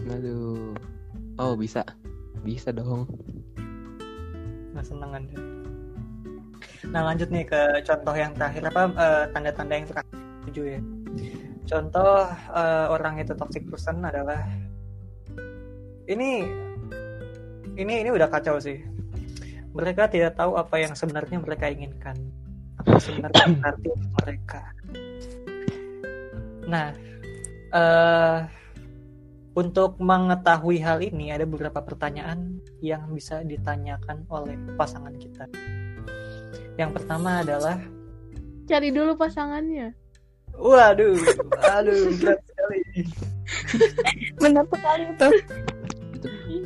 aduh 0.06 0.72
oh 1.36 1.52
bisa 1.58 1.82
bisa 2.40 2.70
dong 2.70 3.04
Nah, 4.72 4.84
seneng 4.84 5.08
Anda. 5.08 5.40
Nah, 6.92 7.00
lanjut 7.08 7.32
nih 7.32 7.48
ke 7.48 7.80
contoh 7.80 8.12
yang 8.12 8.36
terakhir 8.36 8.68
apa 8.68 8.82
eh, 8.92 9.24
tanda-tanda 9.32 9.72
yang 9.72 9.88
terakhir 9.88 10.16
tujuh 10.44 10.64
ya. 10.76 10.80
Contoh 11.64 12.28
eh, 12.52 12.86
orang 12.92 13.16
itu 13.16 13.32
toxic 13.32 13.64
person 13.72 14.04
adalah 14.04 14.44
ini 16.12 16.44
ini 17.76 17.92
ini 18.04 18.10
udah 18.10 18.28
kacau 18.32 18.56
sih. 18.56 18.80
Mereka 19.76 20.08
tidak 20.08 20.40
tahu 20.40 20.56
apa 20.56 20.80
yang 20.80 20.96
sebenarnya 20.96 21.36
mereka 21.36 21.68
inginkan. 21.68 22.16
Apa 22.80 22.96
sebenarnya 22.96 23.44
arti 23.68 23.90
mereka. 23.92 24.62
Nah, 26.66 26.90
eh 27.76 28.38
untuk 29.56 29.96
mengetahui 29.96 30.84
hal 30.84 31.00
ini 31.00 31.32
ada 31.32 31.48
beberapa 31.48 31.80
pertanyaan 31.80 32.60
yang 32.84 33.08
bisa 33.08 33.40
ditanyakan 33.40 34.28
oleh 34.28 34.52
pasangan 34.76 35.16
kita. 35.16 35.48
Yang 36.76 37.00
pertama 37.00 37.40
adalah, 37.40 37.80
Cari 38.68 38.92
dulu 38.92 39.16
pasangannya. 39.16 39.96
waduh, 40.60 41.16
aduh, 41.72 42.04
berat 42.20 42.40
sekali. 42.44 42.80
benar 44.42 44.66
sekali 44.68 45.04
itu 45.14 45.28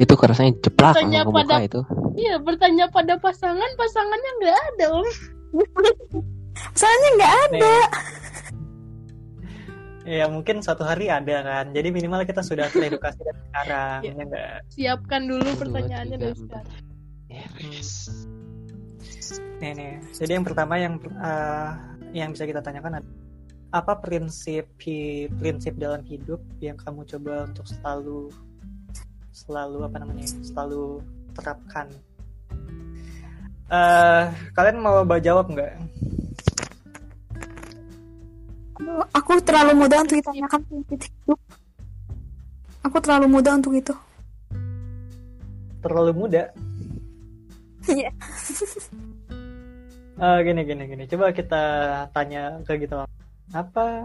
itu 0.01 0.15
kerasnya 0.17 0.57
ceplak 0.59 0.97
Tanya 0.97 1.23
langsung 1.23 1.37
kebuka 1.37 1.55
pada- 1.55 1.67
itu 1.69 1.81
Iya, 2.17 2.35
bertanya 2.41 2.85
pada 2.89 3.15
pasangan, 3.17 3.71
pasangannya 3.77 4.31
nggak 4.41 4.57
ada, 4.75 4.87
Om. 4.97 5.09
soalnya 6.79 7.09
nggak 7.17 7.35
ada 7.49 7.75
Ya 10.01 10.27
mungkin 10.27 10.59
suatu 10.59 10.83
hari 10.83 11.07
ada 11.07 11.45
kan. 11.45 11.71
Jadi 11.71 11.93
minimal 11.95 12.27
kita 12.27 12.43
sudah 12.43 12.67
teredukasi 12.67 13.21
dari 13.21 13.41
sekarang, 13.47 13.99
Iya. 14.03 14.11
ya 14.11 14.23
enggak? 14.27 14.59
Siapkan 14.73 15.23
dulu 15.29 15.49
pertanyaannya 15.55 16.17
dari 16.19 16.35
sekarang. 16.35 16.83
Yes. 17.31 17.91
Nih, 19.63 19.73
nih. 19.77 19.93
Jadi 20.11 20.33
yang 20.35 20.43
pertama 20.43 20.81
yang 20.81 20.99
eh, 21.05 21.71
yang 22.11 22.35
bisa 22.35 22.43
kita 22.43 22.59
tanyakan 22.59 22.99
adalah 22.99 23.17
apa 23.71 24.03
prinsip 24.03 24.67
prinsip 25.39 25.79
dalam 25.79 26.03
hidup 26.03 26.43
yang 26.59 26.75
kamu 26.75 27.07
coba 27.07 27.47
untuk 27.47 27.71
selalu 27.71 28.35
selalu 29.41 29.89
apa 29.89 29.97
namanya 30.05 30.29
selalu 30.45 31.01
terapkan 31.33 31.89
Eh, 33.71 34.25
kalian 34.51 34.83
mau 34.83 35.07
jawab 35.23 35.47
nggak? 35.55 35.73
Aku 39.15 39.39
terlalu 39.47 39.87
muda 39.87 40.03
untuk 40.03 40.19
ditanyakan 40.19 40.61
prinsip 40.67 40.99
hidup. 41.07 41.39
Aku 42.83 42.97
terlalu 42.99 43.27
muda 43.31 43.55
untuk 43.55 43.71
itu. 43.79 43.95
Terlalu 45.87 46.13
muda. 46.15 46.51
Iya. 47.87 48.11
Eh, 50.21 50.39
gini 50.45 50.69
gini 50.69 50.85
gini. 50.85 51.05
Coba 51.09 51.33
kita 51.33 51.65
tanya 52.13 52.61
ke 52.69 52.77
gitu. 52.77 52.93
Apa 53.57 54.05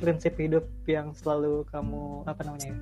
prinsip 0.00 0.32
hidup 0.40 0.64
yang 0.88 1.12
selalu 1.12 1.68
kamu 1.68 2.24
apa 2.24 2.40
namanya? 2.40 2.72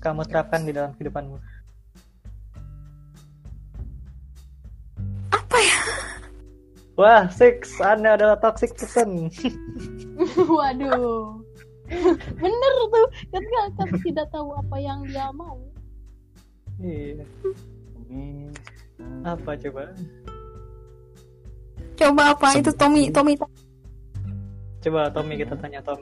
Kamu 0.00 0.22
terapkan 0.28 0.62
di 0.62 0.72
dalam 0.76 0.92
kehidupanmu? 0.94 1.36
Apa 5.32 5.58
ya? 5.58 5.80
Wah, 6.96 7.22
six, 7.28 7.76
Anda 7.80 8.16
adalah 8.16 8.36
toxic 8.40 8.72
person. 8.76 9.28
Waduh. 10.56 11.40
Bener 12.40 12.72
tuh. 12.90 13.08
Ketika 13.30 13.62
kan 13.78 13.88
tidak 14.02 14.26
tahu 14.34 14.48
apa 14.56 14.76
yang 14.82 15.00
dia 15.06 15.30
mau. 15.30 15.60
Iya. 16.82 17.24
Hmm. 18.10 18.50
Apa 19.22 19.54
coba? 19.58 19.94
Coba 21.96 22.22
apa 22.36 22.48
itu 22.60 22.70
Tommy 22.76 23.08
Tommy 23.08 23.40
Coba 24.84 25.08
Tommy 25.10 25.34
kita 25.40 25.54
tanya 25.56 25.80
Tom. 25.80 26.00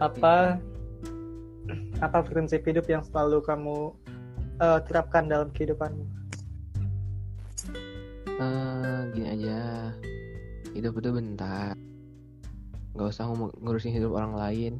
Apa 0.00 0.56
apa 2.04 2.22
prinsip 2.26 2.62
hidup 2.66 2.86
yang 2.86 3.02
selalu 3.06 3.40
kamu 3.42 3.94
eh, 4.60 4.80
terapkan 4.84 5.26
dalam 5.30 5.48
kehidupanmu? 5.52 6.04
Eh, 8.36 8.98
gini 9.16 9.28
aja 9.32 9.90
hidup 10.76 11.00
itu 11.00 11.08
bentar 11.08 11.72
nggak 12.92 13.08
usah 13.08 13.28
ngurusin 13.32 13.96
hidup 13.96 14.12
orang 14.12 14.36
lain 14.36 14.72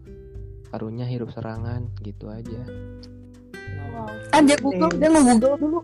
karunya 0.69 1.09
hidup 1.09 1.33
serangan 1.33 1.89
gitu 2.05 2.29
aja 2.29 2.61
Wow. 3.97 4.13
Ah, 4.29 4.41
dia 4.45 4.61
Google, 4.61 4.93
dia 5.01 5.09
nge-Google 5.09 5.57
dulu. 5.57 5.81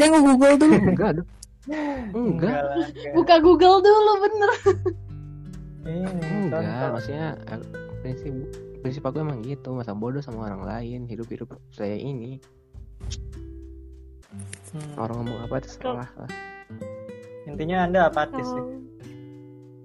Dia 0.00 0.06
nge-Google 0.08 0.54
dulu. 0.56 0.74
enggak 0.96 1.10
dong 1.20 1.28
enggak 2.16 2.60
lah, 2.60 2.88
enggak. 2.88 3.12
Buka 3.16 3.36
Google 3.40 3.76
dulu 3.84 4.12
bener. 4.24 4.50
Ini, 5.84 6.08
enggak 6.48 6.88
maksudnya 6.88 7.36
eh, 7.52 7.60
prinsip 8.00 8.32
prinsip 8.84 9.00
aku 9.00 9.16
emang 9.18 9.40
gitu 9.40 9.72
masa 9.72 9.96
bodoh 9.96 10.20
sama 10.20 10.44
orang 10.44 10.60
lain 10.62 11.08
hidup 11.08 11.24
hidup 11.26 11.48
saya 11.70 11.96
ini 11.96 12.36
Hmm. 14.68 14.98
orang 14.98 15.22
ngomong 15.22 15.38
apa 15.40 15.62
terserah 15.62 16.10
lah 16.10 16.30
Intinya 17.46 17.86
Anda 17.86 18.10
apatis 18.10 18.42
ya? 18.44 18.58
Oh. 18.58 18.68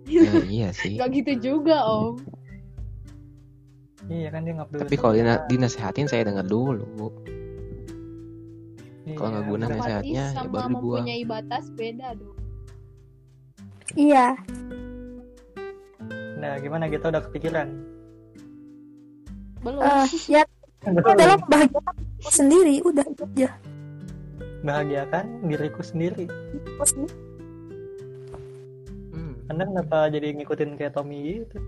ya, 0.10 0.32
iya 0.44 0.70
sih 0.72 0.98
Gak 0.98 1.14
gitu 1.14 1.32
juga 1.54 1.86
om. 1.86 2.18
Iya 4.04 4.34
kan 4.34 4.42
dia 4.42 4.58
nggak 4.58 4.74
tapi 4.80 4.96
kalau 4.96 5.14
dina- 5.14 5.46
dinasehatin 5.46 6.10
saya 6.10 6.26
dengar 6.26 6.42
dulu 6.44 6.82
Iya, 9.06 9.14
kalau 9.14 9.30
nggak 9.32 9.46
guna 9.46 9.64
bener. 9.64 9.70
nih 9.70 9.82
sehatnya, 9.84 10.02
Apatis 10.02 10.18
ya 10.26 10.26
sama 10.34 10.50
baru 10.50 10.66
dibuang. 10.68 10.74
mempunyai 10.74 11.24
batas 11.24 11.66
beda 11.72 12.08
dong. 12.14 12.38
Iya. 13.92 14.26
Nah, 16.36 16.54
gimana 16.58 16.86
kita 16.86 17.06
udah 17.08 17.22
kepikiran? 17.24 17.68
Belum. 19.64 19.82
Eh, 19.82 20.06
ya 20.40 20.44
itu 20.80 21.10
adalah 21.12 21.36
kebahagiaan 21.44 21.96
aku 22.24 22.32
sendiri. 22.32 22.76
Udah 22.84 23.06
itu 23.06 23.24
aja. 23.36 23.50
Bahagiakan 24.64 25.26
diriku 25.48 25.82
sendiri. 25.84 26.26
Hmm. 29.12 29.34
Anda 29.52 29.64
kenapa 29.68 29.98
jadi 30.12 30.36
ngikutin 30.36 30.76
kayak 30.80 30.96
Tommy 30.96 31.44
gitu? 31.44 31.60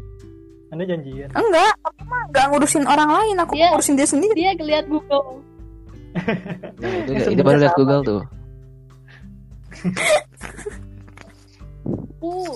Anda 0.72 0.88
janjian. 0.88 1.28
Enggak, 1.36 1.76
aku 1.84 2.02
mah 2.08 2.22
enggak 2.32 2.46
ngurusin 2.52 2.86
orang 2.88 3.10
lain. 3.12 3.36
Aku 3.44 3.54
Dia- 3.60 3.72
ngurusin 3.76 3.96
dia 4.00 4.08
sendiri. 4.08 4.36
Dia 4.36 4.52
ngeliat 4.56 4.86
Google. 4.88 5.44
Nah, 6.12 6.92
itu, 7.08 7.12
Ya, 7.16 7.28
itu 7.32 7.42
baru 7.44 7.58
lihat 7.64 7.76
Google 7.80 8.04
tuh 8.04 8.22
Aku, 12.22 12.54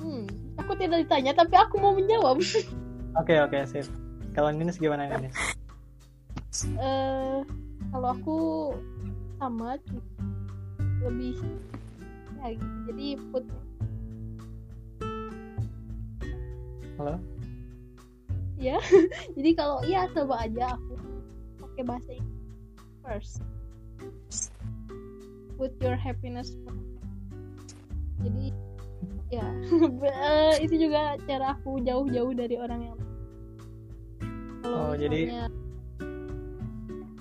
hmm, 0.00 0.24
aku 0.56 0.72
tidak 0.80 1.04
ditanya 1.06 1.32
tapi 1.36 1.54
aku 1.54 1.76
mau 1.78 1.92
menjawab. 1.94 2.40
Oke 3.20 3.34
oke 3.38 3.58
sip. 3.68 3.86
Kalau 4.30 4.50
Ninis 4.54 4.78
gimana 4.78 5.10
Ninis? 5.10 5.34
eh 6.78 7.40
kalau 7.90 8.08
aku 8.14 8.38
sama 9.40 9.78
lebih 11.02 11.34
ya 12.40 12.46
gitu. 12.54 12.66
Jadi 12.90 13.06
put 13.32 13.44
Halo? 17.00 17.16
ya. 18.60 18.76
Jadi 19.36 19.50
kalau 19.56 19.80
iya 19.88 20.04
coba 20.12 20.44
aja 20.44 20.76
aku 20.76 20.92
pakai 21.64 21.82
bahasa 21.88 22.10
Inggris 22.12 22.44
first. 23.00 23.34
Put 25.56 25.72
your 25.80 25.96
happiness 25.96 26.52
first. 26.64 26.86
Jadi 28.20 28.52
ya 29.30 29.46
eh, 30.10 30.54
itu 30.60 30.74
juga 30.88 31.16
cara 31.24 31.56
aku 31.56 31.80
jauh-jauh 31.86 32.34
dari 32.36 32.58
orang 32.60 32.92
yang 32.92 32.98
kalau 34.60 34.90
Oh, 34.90 34.94
jadi- 34.94 35.28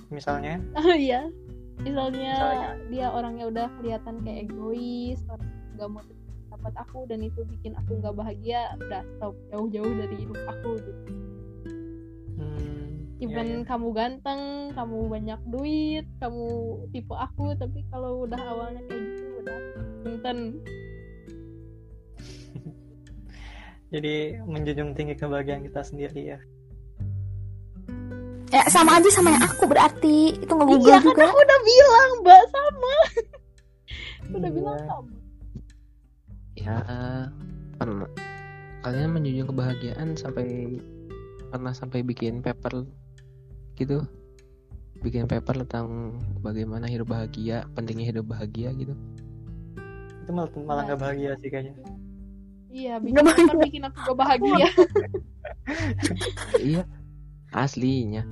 misalnya? 0.10 0.58
Oh 0.80 0.94
iya. 0.94 1.30
Misalnya, 1.80 2.36
Misalnya. 2.36 2.70
dia 2.92 3.08
orangnya 3.08 3.46
udah 3.48 3.68
kelihatan 3.80 4.20
kayak 4.20 4.52
egois, 4.52 5.24
nggak 5.80 5.88
mau 5.88 6.04
dapat 6.52 6.74
aku 6.76 7.08
dan 7.08 7.24
itu 7.24 7.40
bikin 7.48 7.72
aku 7.72 8.04
nggak 8.04 8.20
bahagia, 8.20 8.76
udah 8.76 9.00
stop 9.16 9.32
jauh-jauh 9.48 9.88
dari 9.96 10.16
hidup 10.20 10.36
aku 10.44 10.76
gitu. 10.76 10.92
Hmm, 12.36 13.08
Even 13.24 13.48
iya, 13.48 13.56
iya. 13.56 13.64
kamu 13.64 13.88
ganteng, 13.96 14.42
kamu 14.76 14.98
banyak 15.08 15.40
duit, 15.48 16.04
kamu 16.20 16.48
tipe 16.92 17.16
aku, 17.16 17.56
tapi 17.56 17.80
kalau 17.88 18.28
udah 18.28 18.42
awalnya 18.44 18.84
kayak 18.84 19.00
gitu 19.16 19.24
udah 19.40 19.60
punten. 20.04 20.38
Jadi 23.96 24.16
menjunjung 24.44 24.92
tinggi 24.94 25.16
kebahagiaan 25.16 25.64
kita 25.64 25.80
sendiri 25.80 26.36
ya. 26.36 26.40
Ya 28.50 28.62
sama 28.68 28.98
aja 28.98 29.10
sama 29.10 29.30
yang 29.30 29.44
aku 29.44 29.64
berarti. 29.66 30.18
Itu 30.36 30.52
nge-Google 30.52 30.90
Iya 30.90 30.98
kan 30.98 31.06
juga. 31.06 31.24
aku 31.28 31.38
udah 31.40 31.60
bilang, 31.64 32.10
Mbak 32.20 32.44
sama. 32.48 32.94
udah 34.30 34.40
Iya. 34.42 34.50
bilang 34.52 34.80
sama. 34.84 35.12
ya 36.54 36.76
pernah 37.74 38.10
kalian 38.84 39.10
menjunjung 39.10 39.48
kebahagiaan 39.48 40.10
sampai 40.14 40.76
pernah 41.48 41.72
sampai 41.72 42.04
bikin 42.04 42.44
paper 42.44 42.84
gitu 43.74 44.04
bikin 45.00 45.24
paper 45.24 45.64
tentang 45.64 46.12
bagaimana 46.38 46.84
hidup 46.86 47.08
bahagia 47.08 47.64
pentingnya 47.72 48.12
hidup 48.12 48.28
bahagia 48.28 48.76
gitu 48.76 48.92
Itu 50.20 50.36
malah 50.36 50.52
malah 50.60 50.84
nggak 50.84 51.00
bahagia 51.00 51.32
sih 51.40 51.48
kayaknya. 51.48 51.80
Iya, 52.70 53.00
Nggak 53.00 53.08
bikin 53.08 53.24
paper 53.40 53.56
bikin 53.64 53.82
aku 53.82 53.98
gak 54.04 54.18
bahagia. 54.20 54.66
iya 56.60 56.84
aslinya 57.52 58.24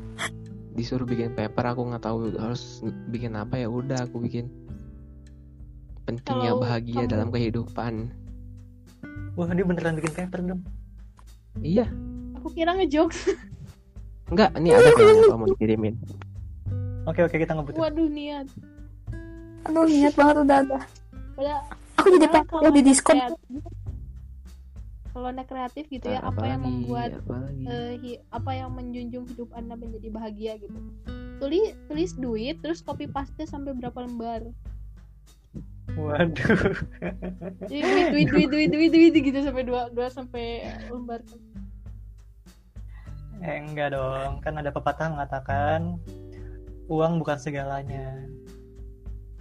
disuruh 0.74 1.04
bikin 1.04 1.34
paper 1.34 1.66
aku 1.68 1.82
nggak 1.86 2.04
tahu 2.04 2.32
harus 2.36 2.80
bikin 3.08 3.34
apa 3.34 3.58
ya 3.58 3.68
udah 3.68 4.06
aku 4.06 4.22
bikin 4.22 4.46
pentingnya 6.04 6.54
bahagia 6.56 7.04
kamu- 7.04 7.10
dalam 7.10 7.30
kehidupan 7.30 7.94
Wah 9.34 9.54
dia 9.54 9.62
beneran 9.62 9.94
bikin 9.94 10.14
paper 10.16 10.40
dong. 10.44 10.62
iya 11.60 11.86
aku 12.34 12.54
kira 12.54 12.74
ngejokes. 12.74 13.34
enggak 14.28 14.50
ini 14.56 14.70
ada 14.72 14.90
kayaknya 14.92 15.24
kalau 15.24 15.40
mau 15.40 15.50
dikirimin 15.50 15.96
Oke 17.08 17.24
oke 17.24 17.40
kita 17.40 17.56
ngebut. 17.56 17.72
Waduh 17.74 18.04
niat. 18.06 18.52
Aduh 19.64 19.88
niat 19.88 20.12
banget 20.12 20.44
udah 20.44 20.58
ada. 20.60 20.78
Padahal 21.34 21.64
Aku 21.96 22.08
jadi 22.12 22.28
pengen 22.28 22.74
di 22.76 22.82
Discord. 22.84 23.16
kreatif- 23.16 23.77
kalau 25.18 25.34
anda 25.34 25.50
kreatif 25.50 25.90
gitu 25.90 26.14
ya, 26.14 26.22
apa 26.22 26.46
yang 26.46 26.62
Apalagi, 26.62 26.78
membuat 26.78 27.10
apalagi. 27.18 27.64
eh, 27.66 27.94
hi- 27.98 28.22
apa 28.30 28.52
yang 28.54 28.70
menjunjung 28.70 29.26
hidup 29.26 29.50
anda 29.58 29.74
menjadi 29.74 30.14
bahagia 30.14 30.54
gitu. 30.62 30.78
Tulis 31.42 31.74
tulis 31.90 32.12
duit, 32.14 32.62
terus 32.62 32.86
copy 32.86 33.10
paste 33.10 33.42
sampai 33.50 33.74
berapa 33.74 33.98
lembar. 34.06 34.46
Waduh. 35.98 36.86
Jadi 37.74 37.82
duit 38.14 38.30
duit 38.30 38.30
duit 38.30 38.70
duit 38.70 38.70
duit 38.70 38.92
duit 38.94 39.14
gitu 39.18 39.42
sampai 39.42 39.66
dua 39.66 39.90
dua 39.90 40.14
sampai 40.14 40.70
lembar. 40.86 41.26
Eh, 43.42 43.58
enggak 43.58 43.98
dong, 43.98 44.38
kan 44.46 44.54
ada 44.54 44.70
pepatah 44.70 45.10
mengatakan 45.10 45.98
uang 46.94 47.18
bukan 47.18 47.42
segalanya. 47.42 48.22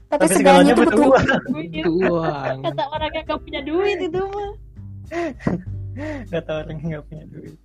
Tapi, 0.09 0.24
Tapi 0.24 0.40
segalanya 0.40 0.73
segalanya 0.73 0.73
itu 0.73 0.82
butuh 0.89 1.05
uang. 1.05 1.27
Duit. 1.53 1.85
Uang. 1.85 2.57
Kata 2.65 2.85
orang 2.89 3.11
yang 3.12 3.24
gak 3.28 3.40
punya 3.44 3.61
duit 3.61 3.98
itu 4.01 4.20
mah. 4.24 4.53
Kata 6.32 6.50
orang 6.62 6.76
yang 6.78 6.88
nggak 6.92 7.04
punya 7.06 7.24
duit. 7.28 7.56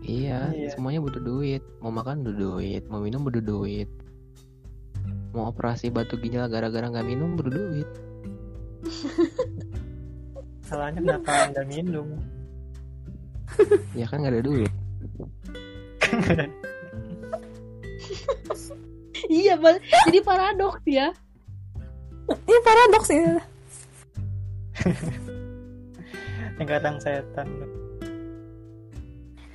Iya, 0.00 0.54
Iya. 0.54 0.70
semuanya 0.70 1.02
butuh 1.02 1.18
duit. 1.18 1.62
Mau 1.80 1.90
makan 1.90 2.22
butuh 2.22 2.36
duit, 2.38 2.82
mau 2.86 3.00
minum 3.00 3.22
butuh 3.22 3.42
duit. 3.42 3.90
mau 5.30 5.52
operasi 5.52 5.92
batu 5.92 6.16
ginjal 6.16 6.48
gara-gara 6.48 6.88
nggak 6.88 7.04
minum 7.04 7.36
berduit 7.36 7.84
Salahnya 10.64 10.96
kenapa 11.04 11.28
anda 11.44 11.60
minum? 11.68 12.16
ya 13.92 14.08
kan 14.08 14.24
nggak 14.24 14.32
ada 14.32 14.40
duit 14.40 14.72
iya 19.28 19.60
Bal. 19.60 19.76
jadi 20.08 20.18
paradoks 20.24 20.84
ya 20.88 21.12
Ini 22.26 22.58
paradoks 22.64 23.08
ini. 23.12 23.36
Tingkatan 26.58 26.96
setan. 27.02 27.48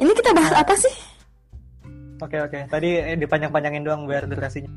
Ini 0.01 0.11
kita 0.17 0.33
bahas 0.33 0.53
apa 0.57 0.73
sih? 0.77 0.95
Oke 2.21 2.37
oke. 2.37 2.69
Tadi 2.69 2.89
eh, 3.01 3.17
dipanjang-panjangin 3.17 3.83
doang 3.85 4.05
biar 4.05 4.29
durasinya. 4.29 4.69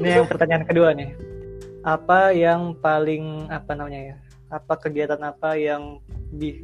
Ini 0.00 0.20
yang 0.20 0.28
pertanyaan 0.28 0.64
kedua 0.68 0.92
nih. 0.96 1.12
Apa 1.84 2.32
yang 2.32 2.76
paling 2.80 3.48
apa 3.48 3.72
namanya 3.76 4.00
ya? 4.12 4.16
Apa 4.52 4.76
kegiatan 4.76 5.20
apa 5.20 5.56
yang 5.56 6.00
di 6.32 6.60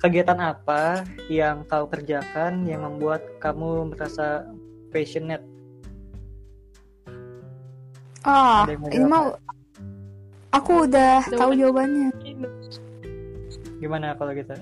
kegiatan 0.00 0.36
apa 0.40 1.04
yang 1.32 1.64
kau 1.68 1.88
kerjakan 1.88 2.68
yang 2.68 2.84
membuat 2.84 3.24
kamu 3.40 3.92
merasa 3.92 4.44
passionate? 4.92 5.44
Ah, 8.26 8.66
mau 8.66 8.90
ini 8.90 9.06
mau 9.06 9.26
aku 10.56 10.72
udah 10.88 11.20
tahu 11.36 11.50
jawabannya. 11.52 12.08
Gimana 13.80 14.16
kalau 14.16 14.32
gitu? 14.32 14.52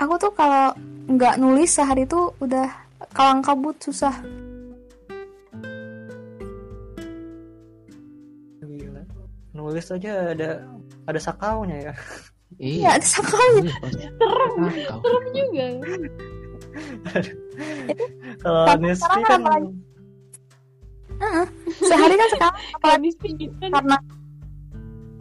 Aku 0.00 0.14
tuh 0.18 0.32
kalau 0.34 0.72
nggak 1.06 1.36
nulis 1.36 1.70
sehari 1.70 2.08
tuh 2.08 2.32
udah 2.40 2.66
kalang 3.12 3.44
kabut 3.44 3.76
susah. 3.78 4.14
Gila. 8.64 9.02
Nulis 9.52 9.86
aja 9.92 10.32
ada 10.32 10.50
ada 11.06 11.20
sakaunya 11.20 11.92
ya. 11.92 11.94
Iya, 12.60 12.88
ada 13.00 13.06
sakaunya. 13.06 13.72
serem 14.16 14.52
serem 15.00 15.24
juga. 15.34 15.66
Kalau 18.42 18.64
sekarang 18.96 19.42
kan? 19.44 19.62
Sehari 21.82 22.14
kan 22.18 22.28
sekarang 22.34 22.56
kalau 22.82 22.96
di 22.98 23.10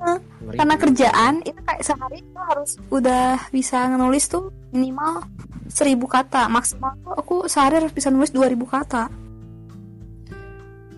kan 0.02 0.18
karena 0.58 0.76
kerjaan 0.76 1.34
itu 1.46 1.60
kayak 1.62 1.82
sehari 1.86 2.18
itu 2.20 2.40
harus 2.42 2.70
udah 2.90 3.38
bisa 3.54 3.86
nulis 3.94 4.26
tuh 4.26 4.50
minimal 4.74 5.22
seribu 5.70 6.10
kata. 6.10 6.50
Maksimal 6.50 6.98
tuh 7.06 7.14
aku 7.14 7.36
sehari 7.46 7.80
harus 7.80 7.94
bisa 7.94 8.10
nulis 8.10 8.34
2000 8.34 8.58
kata. 8.66 9.04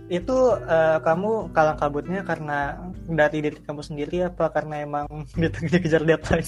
Itu 0.08 0.38
eh, 0.58 0.98
kamu 1.04 1.52
kalang 1.52 1.78
kabutnya 1.78 2.24
karena 2.24 2.80
dari 3.06 3.44
diri 3.44 3.60
kamu 3.62 3.82
sendiri 3.84 4.24
apa 4.26 4.50
karena 4.50 4.82
emang 4.82 5.06
di- 5.40 5.52
dikejar 5.70 6.02
deadline? 6.02 6.48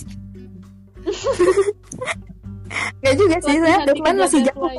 Gak 3.06 3.14
juga 3.20 3.38
sih 3.46 3.58
saya 3.62 3.78
deadline 3.86 4.16
dikejar 4.18 4.24
masih 4.26 4.42
jauh. 4.50 4.70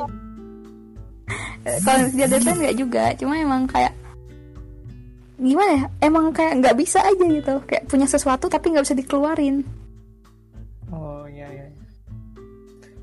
Eh, 1.67 1.79
kalau 1.83 2.05
dia 2.11 2.27
deadline 2.27 2.59
nggak 2.63 2.77
juga. 2.77 3.03
Cuma 3.19 3.33
emang 3.39 3.63
kayak 3.67 3.91
gimana 5.37 5.71
ya 5.77 5.85
emang 6.01 6.33
kayak 6.33 6.59
nggak 6.61 6.75
bisa 6.77 6.99
aja 7.01 7.25
gitu 7.25 7.53
kayak 7.69 7.85
punya 7.85 8.09
sesuatu 8.09 8.49
tapi 8.49 8.73
nggak 8.73 8.85
bisa 8.85 8.97
dikeluarin 8.97 9.61
Oh 10.87 11.27
iya 11.27 11.51
iya. 11.51 11.67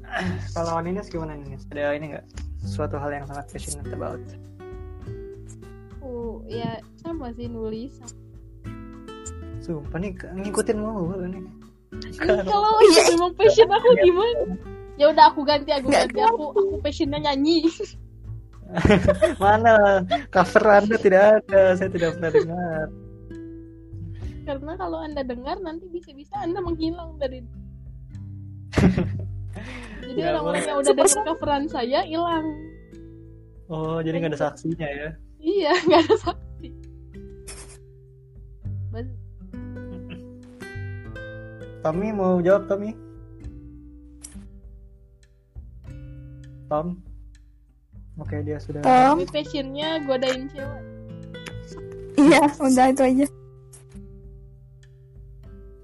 Kalau 0.57 0.81
Ninis 0.81 1.13
gimana 1.13 1.37
Ninis? 1.37 1.69
Ada 1.69 1.93
ini 2.01 2.17
nggak 2.17 2.25
suatu 2.65 2.97
hal 2.97 3.13
yang 3.13 3.29
sangat 3.29 3.45
passionate 3.53 3.93
about? 3.93 4.25
aku 6.05 6.45
ya 6.49 6.77
sama 7.01 7.33
sih 7.35 7.49
nulis 7.49 7.97
Sumpah 9.65 9.97
nih 9.97 10.13
ngikutin 10.13 10.77
mulu 10.77 11.17
nih. 11.25 11.41
Ih, 11.41 12.15
kalau 12.21 12.77
itu 12.85 13.01
memang 13.17 13.33
passion 13.39 13.71
aku 13.71 13.89
gimana 14.03 14.61
ya 15.01 15.09
udah 15.11 15.25
aku 15.33 15.41
ganti 15.43 15.73
aku 15.73 15.89
ganti 15.89 16.21
aku 16.21 16.53
aku 16.53 16.77
passionnya 16.85 17.19
nyanyi 17.31 17.65
Mana 19.43 20.03
cover 20.33 20.65
anda 20.69 20.97
tidak 20.99 21.45
ada, 21.45 21.77
saya 21.79 21.91
tidak 21.93 22.17
pernah 22.19 22.31
dengar. 22.33 22.87
karena 24.45 24.77
kalau 24.77 25.01
anda 25.01 25.25
dengar 25.25 25.57
nanti 25.65 25.89
bisa-bisa 25.89 26.37
anda 26.37 26.61
menghilang 26.61 27.17
dari 27.17 27.41
jadi 30.05 30.21
orang-orang 30.37 30.63
yang 30.69 30.79
udah 30.85 30.93
dengar 30.93 31.23
coveran 31.25 31.65
saya 31.65 32.05
hilang 32.05 32.45
Oh 33.73 34.05
jadi 34.05 34.21
nggak 34.21 34.37
ada 34.37 34.53
saksinya 34.53 34.85
ya? 34.85 35.09
iya 35.41 35.73
nggak 35.89 36.01
ada 36.05 36.17
saksi 36.21 36.69
Tommy 41.85 42.17
mau 42.17 42.41
jawab 42.41 42.65
Tommy? 42.65 42.97
Tom? 46.73 47.04
Oke 48.15 48.37
dia 48.43 48.63
sudah. 48.63 48.81
Tom 48.81 49.19
tapi 49.21 49.27
passionnya 49.33 49.99
godain 50.07 50.47
cewek 50.51 50.83
iya 52.15 52.47
udah 52.63 52.87
itu 52.89 53.03
aja 53.03 53.27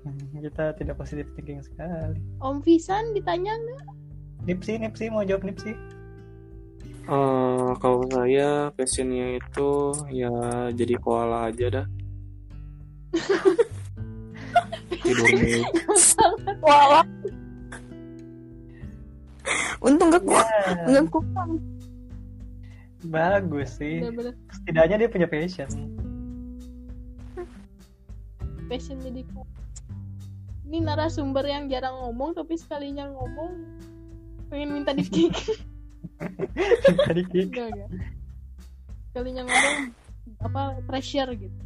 Hmm, 0.01 0.17
Kita 0.33 0.73
tidak 0.81 0.97
positif 0.97 1.29
thinking 1.37 1.61
sekali. 1.61 2.17
Om 2.41 2.65
Visan 2.65 3.13
ditanya 3.13 3.53
nggak 3.53 3.85
Nipsi, 4.49 4.81
Nipsi 4.81 5.13
mau 5.13 5.21
jawab 5.21 5.45
Nipsi? 5.45 5.77
Eh, 7.05 7.71
kalau 7.77 8.09
saya 8.09 8.73
passionnya 8.73 9.37
itu 9.37 9.71
ya 10.09 10.33
jadi 10.73 10.95
koala 10.97 11.53
aja 11.53 11.67
dah. 11.83 11.87
Tidur 15.01 15.27
mulu. 15.27 15.61
wah 16.63 17.03
untung 19.81 20.13
gak 20.13 20.23
kuat 20.23 20.47
Ya, 20.47 20.87
nggak 20.87 21.07
kuat 21.11 21.49
bagus 23.03 23.77
sih. 23.77 23.99
bener-bener 23.99 24.35
Setidaknya 24.53 24.97
dia 24.99 25.09
punya 25.09 25.27
passion. 25.27 25.69
passion 28.67 28.99
jadi 28.99 29.27
ini 30.65 30.79
narasumber 30.81 31.43
yang 31.43 31.67
jarang 31.67 31.99
ngomong 31.99 32.31
tapi 32.33 32.55
sekalinya 32.55 33.11
ngomong 33.11 33.59
pengen 34.47 34.71
minta 34.73 34.93
di 34.93 35.03
kick 35.03 35.35
Tadi 37.07 37.23
kick. 37.27 37.51
enggak 37.51 37.67
enggak 37.69 37.89
sekalinya 39.05 39.43
ngomong 39.43 39.77
apa 40.41 40.61
pressure 40.85 41.31
gitu 41.33 41.59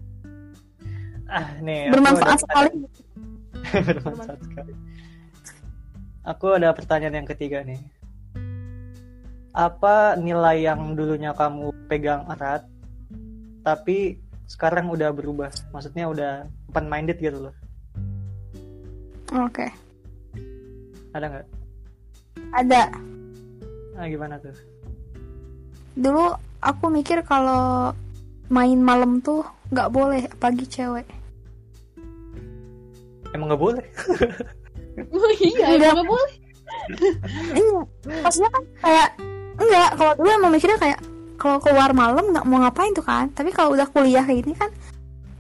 Ah, 1.25 1.57
nih. 1.59 1.89
bermanfaat 1.89 2.37
ada- 2.37 2.43
sekali 2.43 2.77
bermanfaat 3.97 4.41
sekali. 4.41 4.73
Aku 6.23 6.53
ada 6.53 6.69
pertanyaan 6.71 7.17
yang 7.17 7.29
ketiga 7.29 7.61
nih. 7.61 7.81
Apa 9.55 10.19
nilai 10.19 10.67
yang 10.67 10.93
dulunya 10.93 11.31
kamu 11.31 11.71
pegang 11.87 12.27
erat, 12.29 12.67
tapi 13.63 14.19
sekarang 14.45 14.91
udah 14.91 15.09
berubah? 15.09 15.49
Maksudnya 15.71 16.05
udah 16.07 16.33
open 16.69 16.87
minded 16.87 17.17
gitu 17.17 17.39
loh. 17.41 17.55
oke 19.33 19.67
Ada 21.11 21.27
nggak? 21.27 21.47
ada 22.51 22.83
Ah, 23.95 24.07
gimana 24.07 24.39
tuh? 24.39 24.55
dulu 25.95 26.35
aku 26.59 26.91
mikir 26.91 27.23
kalau 27.23 27.95
main 28.49 28.79
malam 28.79 29.19
tuh 29.19 29.43
nggak 29.71 29.91
boleh 29.91 30.27
apalagi 30.29 30.67
cewek 30.67 31.07
Emang 33.31 33.47
nggak 33.49 33.63
boleh? 33.63 33.87
oh 35.15 35.33
iya 35.39 35.67
Enggak. 35.73 35.93
nggak 35.95 36.07
boleh 36.07 36.35
Iya, 37.55 37.79
maksudnya 38.21 38.51
kan 38.51 38.63
kayak 38.81 39.11
enggak 39.59 39.91
kalau 39.99 40.13
dulu 40.19 40.29
emang 40.31 40.53
mikirnya 40.53 40.79
kayak 40.79 41.01
kalau 41.35 41.59
keluar 41.59 41.91
malam 41.93 42.25
nggak 42.31 42.47
mau 42.47 42.59
ngapain 42.63 42.93
tuh 42.95 43.05
kan 43.05 43.27
tapi 43.35 43.51
kalau 43.51 43.75
udah 43.75 43.87
kuliah 43.91 44.23
kayak 44.23 44.47
gini 44.47 44.55
kan 44.55 44.71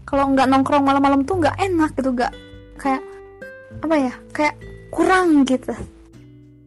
kalau 0.04 0.30
nggak 0.30 0.46
nongkrong 0.46 0.84
malam-malam 0.84 1.22
tuh 1.26 1.40
nggak 1.40 1.56
enak 1.58 1.90
gitu 1.96 2.10
nggak 2.12 2.32
kayak 2.78 3.02
apa 3.82 3.94
ya 3.98 4.12
kayak 4.30 4.54
kurang 4.94 5.42
gitu 5.46 5.74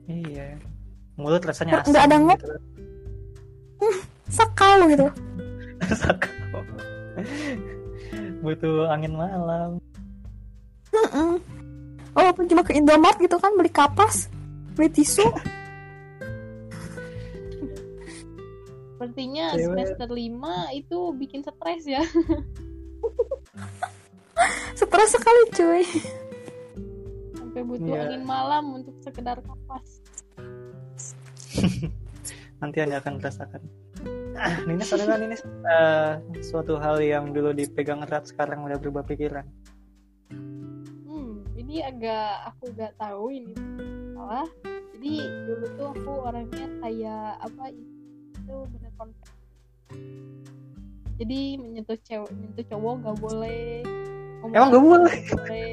Iya. 0.08 0.56
Mulut 1.20 1.44
rasanya 1.44 1.84
asam. 1.84 1.92
Nggak 1.92 2.04
ada 2.08 2.16
ngop. 2.24 2.40
gitu. 2.40 2.56
sakal 4.28 4.80
gitu 4.90 5.06
Sakau. 6.02 6.60
Butuh 8.40 8.88
angin 8.88 9.14
malam. 9.14 9.78
Mm-mm. 10.88 11.38
oh 12.18 12.34
cuma 12.50 12.66
ke 12.66 12.74
Indomaret 12.74 13.22
gitu 13.22 13.38
kan 13.38 13.54
beli 13.54 13.70
kapas 13.70 14.32
beli 14.74 14.90
tisu 14.90 15.22
sepertinya 19.08 19.56
Cewek. 19.56 19.64
semester 19.88 20.10
5 20.12 20.36
itu 20.76 21.00
bikin 21.16 21.40
stres 21.40 21.84
ya 21.88 22.04
stres 24.76 25.10
sekali 25.16 25.42
cuy 25.50 25.84
sampai 27.34 27.62
butuh 27.64 27.88
Iya. 27.88 28.04
angin 28.04 28.24
malam 28.28 28.64
untuk 28.76 28.96
sekedar 29.00 29.40
kapas 29.40 30.04
Nanti 32.58 32.82
anda 32.82 32.98
akan 32.98 33.22
merasakan. 33.22 33.62
Nines 34.66 34.90
ada 34.90 35.04
nggak 35.06 35.20
Nines 35.22 35.42
eh, 35.46 36.12
suatu 36.42 36.78
hal 36.78 36.98
yang 37.02 37.30
dulu 37.30 37.54
dipegang 37.54 38.02
erat 38.02 38.26
sekarang 38.26 38.66
udah 38.66 38.82
berubah 38.82 39.06
pikiran? 39.06 39.46
Hmm, 41.06 41.46
ini 41.54 41.86
agak 41.86 42.50
aku 42.50 42.74
gak 42.74 42.98
tahu 42.98 43.30
ini 43.30 43.54
salah. 44.14 44.50
Jadi 44.98 45.14
dulu 45.22 45.66
tuh 45.78 45.88
aku 45.94 46.12
orangnya 46.26 46.66
kayak 46.82 47.46
apa 47.46 47.64
itu 48.48 48.56
bener 48.72 48.92
konflik. 48.96 49.32
Jadi 51.20 51.40
menyentuh 51.60 52.00
cewek, 52.08 52.32
menyentuh 52.32 52.66
cowok 52.72 52.94
gak 53.04 53.18
boleh. 53.20 53.84
Emang 54.40 54.50
nggak 54.56 54.64
apa 54.64 54.80
boleh? 54.80 55.18
nggak 55.28 55.36
boleh. 55.36 55.72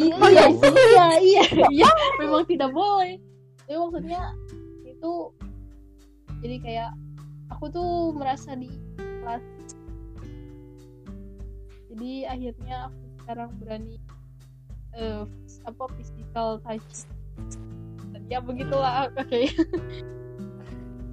iya, 0.00 0.14
iya, 0.16 0.44
sih, 0.56 0.72
iya, 0.72 1.06
iya, 1.20 1.44
iya, 1.68 1.90
memang 2.16 2.48
tidak 2.48 2.72
boleh. 2.72 3.20
Tapi 3.68 3.76
maksudnya 3.76 4.32
itu 4.88 5.12
jadi 6.40 6.56
kayak 6.64 6.90
aku 7.52 7.68
tuh 7.68 8.16
merasa 8.16 8.56
di 8.56 8.72
kelas. 8.96 9.44
Jadi 11.92 12.24
akhirnya 12.24 12.88
aku 12.88 13.00
sekarang 13.20 13.50
berani 13.60 14.00
eh 14.96 15.22
apa 15.68 15.84
physical 15.94 16.58
touch 16.66 17.06
dan 18.10 18.22
ya 18.26 18.42
begitulah 18.42 19.06
oke 19.14 19.40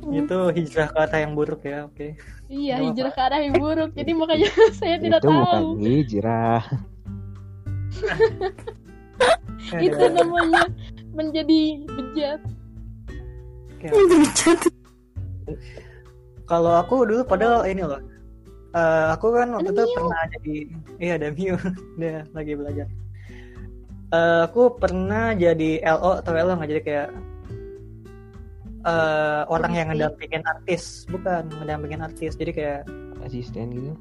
Itu 0.07 0.37
hijrah 0.55 0.87
ke 0.87 0.97
arah 1.03 1.19
yang 1.19 1.33
buruk 1.35 1.61
ya, 1.63 1.85
oke. 1.87 2.15
iya 2.47 2.79
Nggak 2.79 2.83
hijrah 2.83 3.11
ke 3.11 3.21
arah 3.21 3.39
yang 3.43 3.55
buruk. 3.59 3.91
Jadi 3.93 4.11
makanya 4.15 4.49
saya 4.79 4.95
tidak 4.97 5.21
itu 5.21 5.27
bukan 5.27 5.63
tahu. 5.63 5.69
hijrah. 5.79 6.63
Ya, 9.71 9.79
itu 9.87 10.03
namanya 10.13 10.63
menjadi 11.11 11.61
bejat. 11.89 12.41
Oke, 13.77 13.87
oke. 13.91 14.17
Kalau 16.47 16.71
aku 16.79 17.03
dulu 17.03 17.23
padahal 17.27 17.67
ini 17.67 17.83
loh. 17.83 17.99
eh, 18.71 19.05
aku 19.15 19.33
kan 19.33 19.47
waktu 19.57 19.71
itu 19.73 19.83
pernah 19.95 20.21
jadi 20.37 20.55
iya 21.01 21.13
ada 21.19 21.27
Mio. 21.33 21.55
Dia 21.99 22.23
lagi 22.31 22.53
belajar. 22.55 22.87
Eh, 24.07 24.39
aku 24.47 24.77
pernah 24.79 25.35
jadi 25.35 25.83
LO 25.83 26.21
atau 26.21 26.31
LO 26.31 26.53
nggak? 26.55 26.69
Jadi 26.71 26.81
kayak 26.85 27.09
eh, 28.85 29.41
orang 29.47 29.73
yang 29.73 29.87
ngedampingin 29.93 30.43
artis, 30.45 31.07
bukan 31.09 31.49
ngedampingin 31.49 32.03
artis. 32.03 32.37
Jadi 32.37 32.51
kayak 32.53 32.81
asisten 33.25 33.73
gitu 33.73 33.93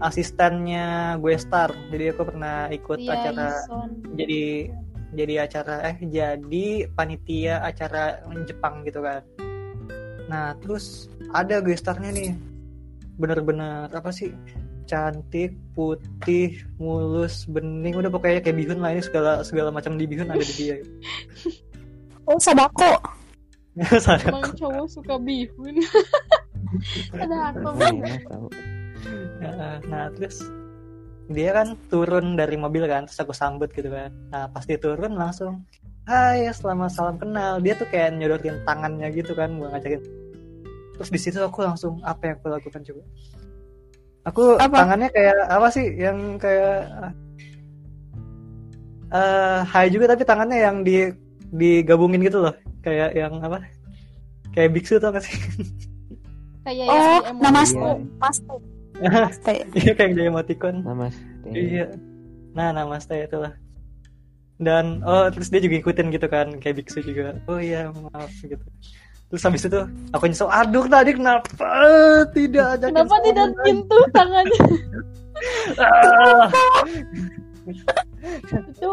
asistennya 0.00 1.16
gue 1.20 1.34
star. 1.36 1.70
Jadi 1.92 2.04
aku 2.16 2.22
pernah 2.26 2.68
ikut 2.72 2.98
Iya, 2.98 3.12
acara 3.14 3.48
Ison. 3.52 3.90
jadi 4.16 4.42
jadi 5.14 5.34
acara 5.46 5.74
eh 5.86 5.96
jadi 6.02 6.66
panitia 6.90 7.62
acara 7.62 8.24
Jepang 8.48 8.82
gitu 8.82 9.04
kan. 9.04 9.22
Nah 10.26 10.56
terus 10.58 11.06
ada 11.30 11.62
gestarnya 11.62 12.10
nih 12.10 12.30
bener-bener 13.14 13.86
apa 13.94 14.10
sih 14.10 14.34
cantik 14.84 15.54
putih 15.72 16.60
mulus 16.76 17.48
bening 17.48 17.94
udah 17.96 18.10
pokoknya 18.12 18.42
kayak 18.44 18.58
bihun 18.58 18.82
lah 18.84 18.92
ini 18.92 19.00
segala 19.00 19.40
segala 19.46 19.70
macam 19.72 19.96
di 19.96 20.04
bihun 20.08 20.28
ada 20.32 20.42
di 20.42 20.54
dia. 20.56 20.76
Oh, 22.24 22.40
Sadako. 22.40 22.96
Sadako. 24.04 24.30
emang 24.30 24.54
cowok 24.54 24.86
suka 24.86 25.14
bihun. 25.18 25.74
Ada 27.22 27.36
aku. 27.54 27.68
Nggak 27.74 27.92
enak 27.94 28.22
tau 28.30 28.46
Nah, 29.44 29.76
nah 29.84 30.04
terus 30.16 30.40
dia 31.28 31.52
kan 31.52 31.76
turun 31.92 32.36
dari 32.40 32.56
mobil 32.56 32.88
kan 32.88 33.04
terus 33.04 33.20
aku 33.20 33.34
sambut 33.34 33.68
gitu 33.74 33.90
kan. 33.90 34.14
Nah 34.30 34.48
pasti 34.48 34.78
turun 34.78 35.18
langsung 35.18 35.66
Hai 36.04 36.44
selamat 36.52 36.90
salam 36.92 37.16
kenal. 37.16 37.64
Dia 37.64 37.74
tuh 37.80 37.88
kayak 37.88 38.20
nyodorin 38.20 38.60
tangannya 38.68 39.08
gitu 39.12 39.32
kan 39.32 39.56
gue 39.56 39.68
ngajakin. 39.68 40.02
Terus 41.00 41.10
di 41.10 41.20
situ 41.20 41.40
aku 41.40 41.64
langsung 41.64 41.96
apa 42.04 42.28
yang 42.28 42.36
aku 42.38 42.46
lakukan 42.52 42.82
coba? 42.84 43.02
Aku 44.28 44.42
Apa? 44.60 44.84
tangannya 44.84 45.08
kayak 45.12 45.36
apa 45.48 45.68
sih 45.72 45.86
yang 45.96 46.36
kayak 46.36 47.12
eh 49.14 49.60
hai 49.64 49.86
juga 49.88 50.12
tapi 50.12 50.28
tangannya 50.28 50.58
yang 50.60 50.76
di 50.84 51.08
digabungin 51.52 52.24
gitu 52.24 52.40
loh 52.44 52.54
kayak 52.84 53.10
yang 53.12 53.40
apa 53.40 53.64
kayak 54.52 54.70
biksu 54.70 55.00
tau 55.00 55.10
gak 55.10 55.24
sih 55.24 55.34
kayak 56.62 56.86
Oh, 56.86 56.94
yang 56.94 57.08
di 57.18 57.30
emoji. 57.30 57.42
namaste. 57.42 57.76
Iya. 57.76 57.94
Namaste. 58.14 58.54
Namaste. 59.02 59.54
iya 59.74 59.92
kayak 59.92 60.10
jadi 60.12 60.28
emoticon 60.28 60.74
namaste 60.80 61.24
Iya. 61.46 61.86
Nah, 62.52 62.70
namaste 62.70 63.14
itulah. 63.18 63.52
Dan 64.54 65.02
oh 65.02 65.26
terus 65.28 65.50
dia 65.50 65.58
juga 65.58 65.76
ikutin 65.76 66.08
gitu 66.08 66.24
kan 66.24 66.46
kayak 66.56 66.78
biksu 66.78 67.02
juga. 67.02 67.34
Oh 67.44 67.58
iya, 67.58 67.90
maaf 67.90 68.30
gitu. 68.38 68.62
Terus 69.26 69.42
habis 69.42 69.66
itu 69.66 69.80
aku 70.08 70.24
nyesel, 70.24 70.46
aduh 70.46 70.86
tadi 70.86 71.10
kenapa 71.12 71.66
tidak 72.30 72.78
aja 72.78 72.86
kenapa 72.86 73.16
tidak 73.20 73.48
nyentuh 73.58 74.04
tangannya 74.14 74.62
Ah. 75.74 76.46
itu 78.46 78.92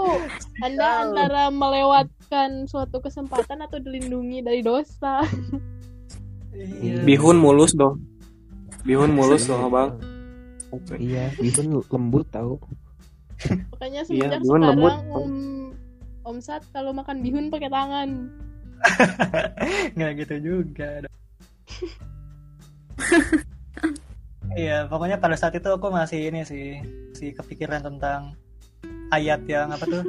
anda 0.60 0.88
antara 1.06 1.54
melewatkan 2.32 2.64
suatu 2.66 3.04
kesempatan 3.04 3.60
atau 3.60 3.78
dilindungi 3.78 4.40
dari 4.40 4.64
dosa 4.64 5.20
Iya. 6.52 7.04
Bihun 7.04 7.40
mulus 7.40 7.72
dong. 7.74 8.04
Bihun 8.84 9.12
mulus 9.12 9.48
dong, 9.48 9.68
Bang. 9.68 10.00
iya 10.96 11.28
bihun 11.36 11.68
lembut 11.84 12.24
tau 12.32 12.56
makanya 13.76 14.08
Iya, 14.08 14.32
semenjak 14.32 14.40
bihun 14.40 14.62
lembut. 14.64 14.88
sekarang 14.88 15.12
om 15.12 15.32
om 16.24 16.38
Sat 16.40 16.64
kalau 16.72 16.96
makan 16.96 17.20
bihun 17.20 17.52
pakai 17.52 17.68
tangan 17.68 18.10
Nggak 19.96 20.12
gitu 20.18 20.36
juga. 20.42 21.04
dong. 21.04 21.16
Iya, 24.52 24.84
pokoknya 24.86 25.16
pada 25.16 25.40
saat 25.40 25.56
itu 25.56 25.64
aku 25.64 25.88
masih 25.88 26.28
ini 26.28 26.44
sih, 26.44 26.76
si 27.16 27.32
kepikiran 27.32 27.80
tentang 27.80 28.36
ayat 29.08 29.40
yang 29.48 29.72
apa 29.72 29.86
tuh? 29.86 30.04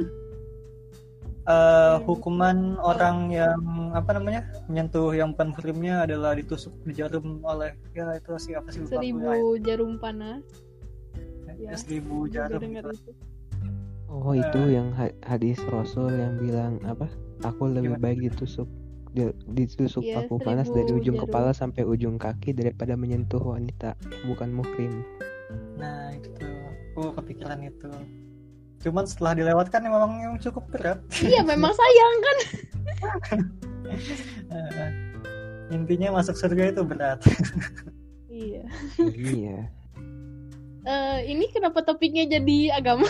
Eh 1.43 1.95
hukuman 2.01 2.57
orang 2.79 3.27
yang 3.27 3.59
apa 3.91 4.15
namanya 4.15 4.41
menyentuh 4.65 5.11
yang 5.11 5.31
bukan 5.31 5.51
muhrimnya 5.51 6.03
adalah 6.03 6.31
ditusuk 6.33 6.71
di 6.81 6.95
jarum 6.95 7.43
oleh 7.43 7.75
ya 7.91 8.15
itu 8.15 8.31
sih 8.37 8.53
apa 8.53 8.71
sih 8.71 8.79
lupa 8.79 8.91
seribu 8.93 9.27
ayat. 9.27 9.61
jarum 9.61 9.91
panas 9.97 10.43
Ya, 11.55 11.77
seribu 11.77 12.25
Udah 12.25 12.49
jarum 12.49 12.59
gitu. 12.65 12.91
itu. 12.91 13.11
oh 14.05 14.33
itu 14.33 14.61
yang 14.67 14.91
ha- 14.91 15.15
hadis 15.23 15.55
rasul 15.65 16.11
yang 16.11 16.35
bilang 16.35 16.75
apa 16.83 17.07
aku 17.41 17.69
lebih 17.69 17.93
Gimana? 17.93 18.03
baik 18.03 18.19
ditusuk 18.25 18.67
di- 19.09 19.31
ditusuk 19.47 20.01
Iya, 20.01 20.25
paku 20.25 20.39
panas 20.39 20.67
dari 20.67 20.83
seribu 20.85 20.99
ujung 20.99 21.15
jarum. 21.15 21.27
kepala 21.27 21.51
sampai 21.51 21.83
ujung 21.83 22.15
kaki 22.17 22.51
daripada 22.51 22.93
menyentuh 22.93 23.39
wanita 23.39 23.95
yang 24.01 24.25
bukan 24.25 24.49
muhrim 24.51 24.93
nah 25.75 26.09
itu 26.09 26.27
tuh 26.33 26.51
aku 26.91 27.21
kepikiran 27.21 27.59
itu 27.61 27.91
cuman 28.83 29.07
setelah 29.07 29.33
dilewatkan 29.33 29.79
memang 29.81 30.11
yang 30.19 30.35
cukup 30.37 30.67
berat. 30.69 30.99
Iya 31.17 31.41
memang 31.41 31.71
sayang 31.71 32.15
kan? 32.19 32.37
Eh, 34.53 34.89
intinya 35.69 36.17
masuk 36.17 36.33
surga 36.33 36.71
itu 36.71 36.81
berat. 36.83 37.19
Iya. 38.33 38.65
Iya. 39.13 39.57
Eh, 40.81 41.19
ini 41.29 41.45
kenapa 41.53 41.85
topiknya 41.85 42.25
jadi 42.25 42.73
agama? 42.73 43.05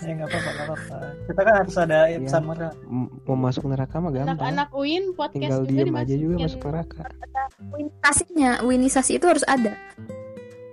Ya 0.00 0.16
nggak 0.16 0.32
apa-apa 0.32 0.48
nggak 0.48 0.66
apa-apa. 0.66 0.96
Kita 1.28 1.40
kan 1.44 1.54
harus 1.60 1.76
ada 1.76 1.98
Iya. 2.08 2.18
pesan 2.24 2.42
moral 2.42 2.72
mau 3.22 3.36
masuk 3.36 3.68
neraka 3.68 4.00
mah 4.00 4.08
gampang. 4.10 4.32
Anak-anak 4.32 4.68
UIN 4.72 5.12
podcast 5.12 5.36
tinggal 5.36 5.60
juga 5.68 5.84
diem 5.84 5.92
aja 5.94 6.14
juga 6.16 6.34
masuk 6.40 6.62
neraka. 6.64 7.02
Winisasinya, 7.68 8.50
winisasi 8.64 9.12
itu 9.20 9.26
harus 9.28 9.44
ada. 9.44 9.76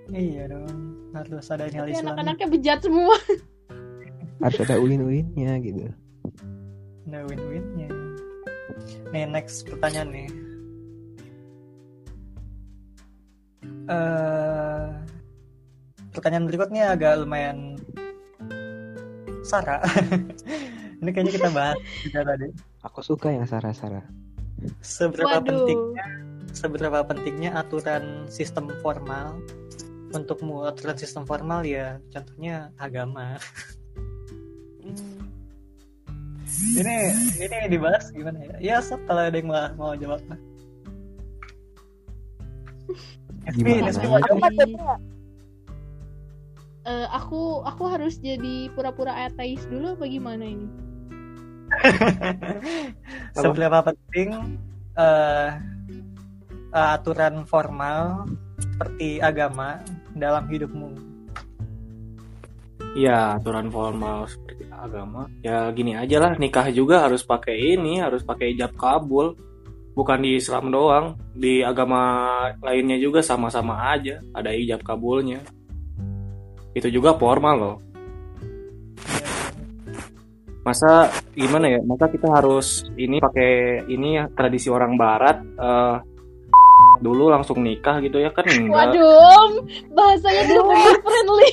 iya 0.09 0.47
dong 0.47 0.73
harus 1.13 1.45
ada 1.49 1.69
nilai 1.69 1.93
Islam 1.93 2.17
anak-anaknya 2.17 2.47
bejat 2.49 2.79
semua 2.81 3.13
harus 4.39 4.59
ada 4.63 4.75
uin 4.79 5.03
uinnya 5.03 5.59
gitu. 5.59 5.91
Ada 7.09 7.25
win-winnya. 7.27 7.89
Nih 9.11 9.23
next 9.27 9.67
pertanyaan 9.67 10.09
nih. 10.13 10.29
Eh 13.89 14.85
pertanyaan 16.13 16.45
berikutnya 16.47 16.83
agak 16.95 17.23
lumayan 17.23 17.75
Sarah. 19.43 19.81
Ini 20.99 21.09
kayaknya 21.15 21.33
kita 21.33 21.49
bahas 21.49 21.79
juga 22.03 22.21
tadi. 22.27 22.47
Aku 22.85 22.99
suka 23.01 23.31
yang 23.31 23.47
Sarah 23.47 23.73
Sarah. 23.73 24.05
Seberapa 24.83 25.39
Waduh. 25.39 25.47
pentingnya 25.47 26.05
seberapa 26.51 26.99
pentingnya 27.07 27.55
aturan 27.55 28.27
sistem 28.29 28.69
formal? 28.83 29.39
Untukmu 30.13 30.65
aturan 30.65 30.97
sistem 30.97 31.25
formal 31.25 31.65
ya 31.65 32.01
contohnya 32.09 32.73
agama 32.81 33.37
ini 36.79 36.95
ini 37.39 37.57
dibahas 37.71 38.11
gimana 38.11 38.39
ya? 38.43 38.55
Ya 38.59 38.77
sob 38.83 38.99
kalau 39.07 39.23
ada 39.27 39.37
yang 39.37 39.47
mau, 39.47 39.69
mau 39.77 39.93
jawab. 39.95 40.19
Nesmi, 43.49 43.63
Gimana? 43.63 43.89
Nesmi 43.89 44.05
mau 44.09 44.19
jawab? 44.21 44.51
Eh, 46.89 47.07
aku 47.13 47.61
aku 47.61 47.83
harus 47.85 48.17
jadi 48.17 48.71
pura-pura 48.73 49.13
ateis 49.29 49.61
dulu 49.69 49.93
apa 49.93 50.05
gimana 50.09 50.41
ini? 50.41 50.67
Seberapa 53.37 53.85
penting 53.85 54.57
eh 54.97 55.53
uh, 56.73 56.89
aturan 56.97 57.45
formal 57.45 58.25
seperti 58.57 59.21
agama 59.21 59.77
dalam 60.17 60.49
hidupmu? 60.49 60.97
Ya 62.97 63.37
aturan 63.37 63.69
formal 63.69 64.25
seperti 64.25 64.58
agama. 64.83 65.27
Ya 65.43 65.67
gini 65.75 65.95
aja 65.95 66.17
lah 66.19 66.33
nikah 66.39 66.71
juga 66.71 67.05
harus 67.07 67.21
pakai 67.23 67.75
ini, 67.75 67.99
harus 67.99 68.23
pakai 68.23 68.55
ijab 68.55 68.75
kabul. 68.79 69.35
Bukan 69.93 70.23
di 70.23 70.39
Islam 70.39 70.71
doang, 70.71 71.19
di 71.35 71.59
agama 71.59 71.99
lainnya 72.63 72.95
juga 72.95 73.19
sama-sama 73.19 73.91
aja 73.91 74.23
ada 74.31 74.55
ijab 74.55 74.79
kabulnya. 74.85 75.43
Itu 76.71 76.87
juga 76.87 77.17
formal 77.19 77.55
loh. 77.59 77.77
Masa 80.63 81.09
gimana 81.33 81.67
ya? 81.67 81.79
Masa 81.83 82.07
kita 82.07 82.29
harus 82.29 82.87
ini 82.95 83.17
pakai 83.19 83.83
ini 83.89 84.21
ya 84.21 84.29
tradisi 84.31 84.69
orang 84.71 84.95
Barat 84.95 85.37
eh, 85.41 85.95
dulu 86.99 87.31
langsung 87.31 87.63
nikah 87.63 88.03
gitu 88.03 88.19
ya 88.19 88.27
kan 88.35 88.43
enggak. 88.47 88.91
Waduh, 88.91 89.63
bahasanya 89.95 90.43
tidak 90.51 90.65
family 90.67 90.95
friendly. 90.99 91.51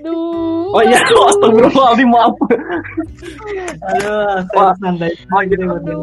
Aduh. 0.00 0.72
Oh 0.72 0.82
iya, 0.82 0.98
astagfirullahaladzim 1.04 2.08
maaf. 2.08 2.34
Aduh, 3.84 4.36
Wah. 4.56 4.72
santai. 4.80 5.12
Oh, 5.28 5.40
gitu. 5.44 5.64
Aduh. 5.68 6.02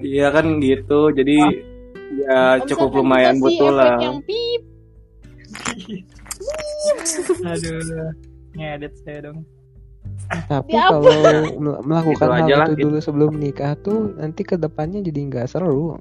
Iya 0.00 0.26
kan 0.34 0.58
gitu, 0.58 1.12
jadi 1.14 1.38
ya 2.18 2.58
Om 2.60 2.66
cukup 2.68 2.90
lumayan 2.98 3.38
efek 3.38 3.60
lah. 3.72 3.96
Yang 4.00 4.18
pip. 4.26 4.62
Aduh, 7.44 8.10
ngedit 8.56 8.92
saya 9.04 9.30
dong. 9.30 9.44
Tapi 10.24 10.72
Ya 10.72 10.88
kalau 10.88 11.12
mel- 11.20 11.82
melakukan 11.82 12.26
Gitu 12.26 12.34
hal 12.34 12.44
aja 12.44 12.54
lah, 12.56 12.66
itu 12.66 12.74
gitu. 12.74 12.84
dulu 12.86 12.98
sebelum 12.98 13.32
nikah 13.36 13.72
tuh 13.78 14.12
nanti 14.14 14.42
ke 14.42 14.56
depannya 14.56 15.00
jadi 15.00 15.20
nggak 15.24 15.46
seru. 15.46 15.96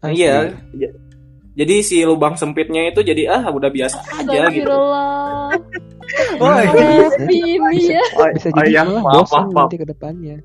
Asli. 0.00 0.18
Iya. 0.18 0.50
Jadi 1.52 1.74
si 1.84 2.00
lubang 2.00 2.32
sempitnya 2.32 2.88
itu 2.88 3.04
jadi 3.04 3.28
ah 3.28 3.44
udah 3.46 3.68
biasa 3.68 4.00
aja 4.18 4.48
gitu. 4.48 4.72
Ini 7.22 7.60
ya. 7.86 8.02
Oh, 8.16 8.26
Bisa 8.32 8.48
oh 8.50 8.56
jadi 8.56 8.70
iya, 8.72 8.82
malah 8.84 9.02
maaf, 9.02 9.14
bosan 9.22 9.36
maaf, 9.38 9.52
maaf. 9.52 9.62
nanti 9.62 9.76
ke 9.76 9.86
depannya. 9.86 10.36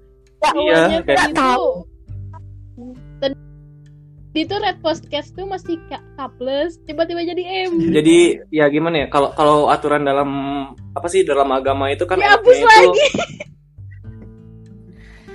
Iya, 0.53 1.01
kayak 1.01 1.19
kan 3.17 3.31
itu. 4.43 4.55
Red 4.57 4.77
podcast 4.83 5.33
tuh 5.33 5.47
masih 5.49 5.79
K, 5.89 5.97
K 5.97 6.19
plus, 6.37 6.77
tiba-tiba 6.85 7.25
jadi 7.25 7.69
M. 7.69 7.73
Jadi 7.97 8.17
ya 8.53 8.69
gimana 8.69 9.05
ya 9.05 9.07
kalau 9.09 9.33
kalau 9.33 9.57
aturan 9.71 10.05
dalam 10.05 10.29
apa 10.93 11.07
sih 11.09 11.25
dalam 11.25 11.49
agama 11.53 11.89
itu 11.89 12.05
kan 12.05 12.19
itu 12.19 12.65
lagi. 12.65 13.05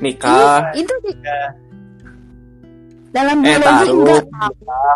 nikah, 0.03 0.75
itu 0.75 0.95
juga 1.07 1.39
dalam 3.13 3.45
eh 3.45 3.55
biologi 3.55 3.63
taruh, 3.63 3.93
enggak 3.93 4.23
nikah, 4.25 4.93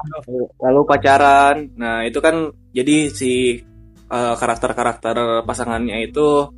lalu 0.64 0.80
pacaran. 0.88 1.56
Nah 1.76 1.96
itu 2.08 2.18
kan 2.24 2.48
jadi 2.72 2.96
si 3.12 3.60
eh, 4.08 4.34
karakter-karakter 4.40 5.44
pasangannya 5.44 6.08
itu 6.08 6.48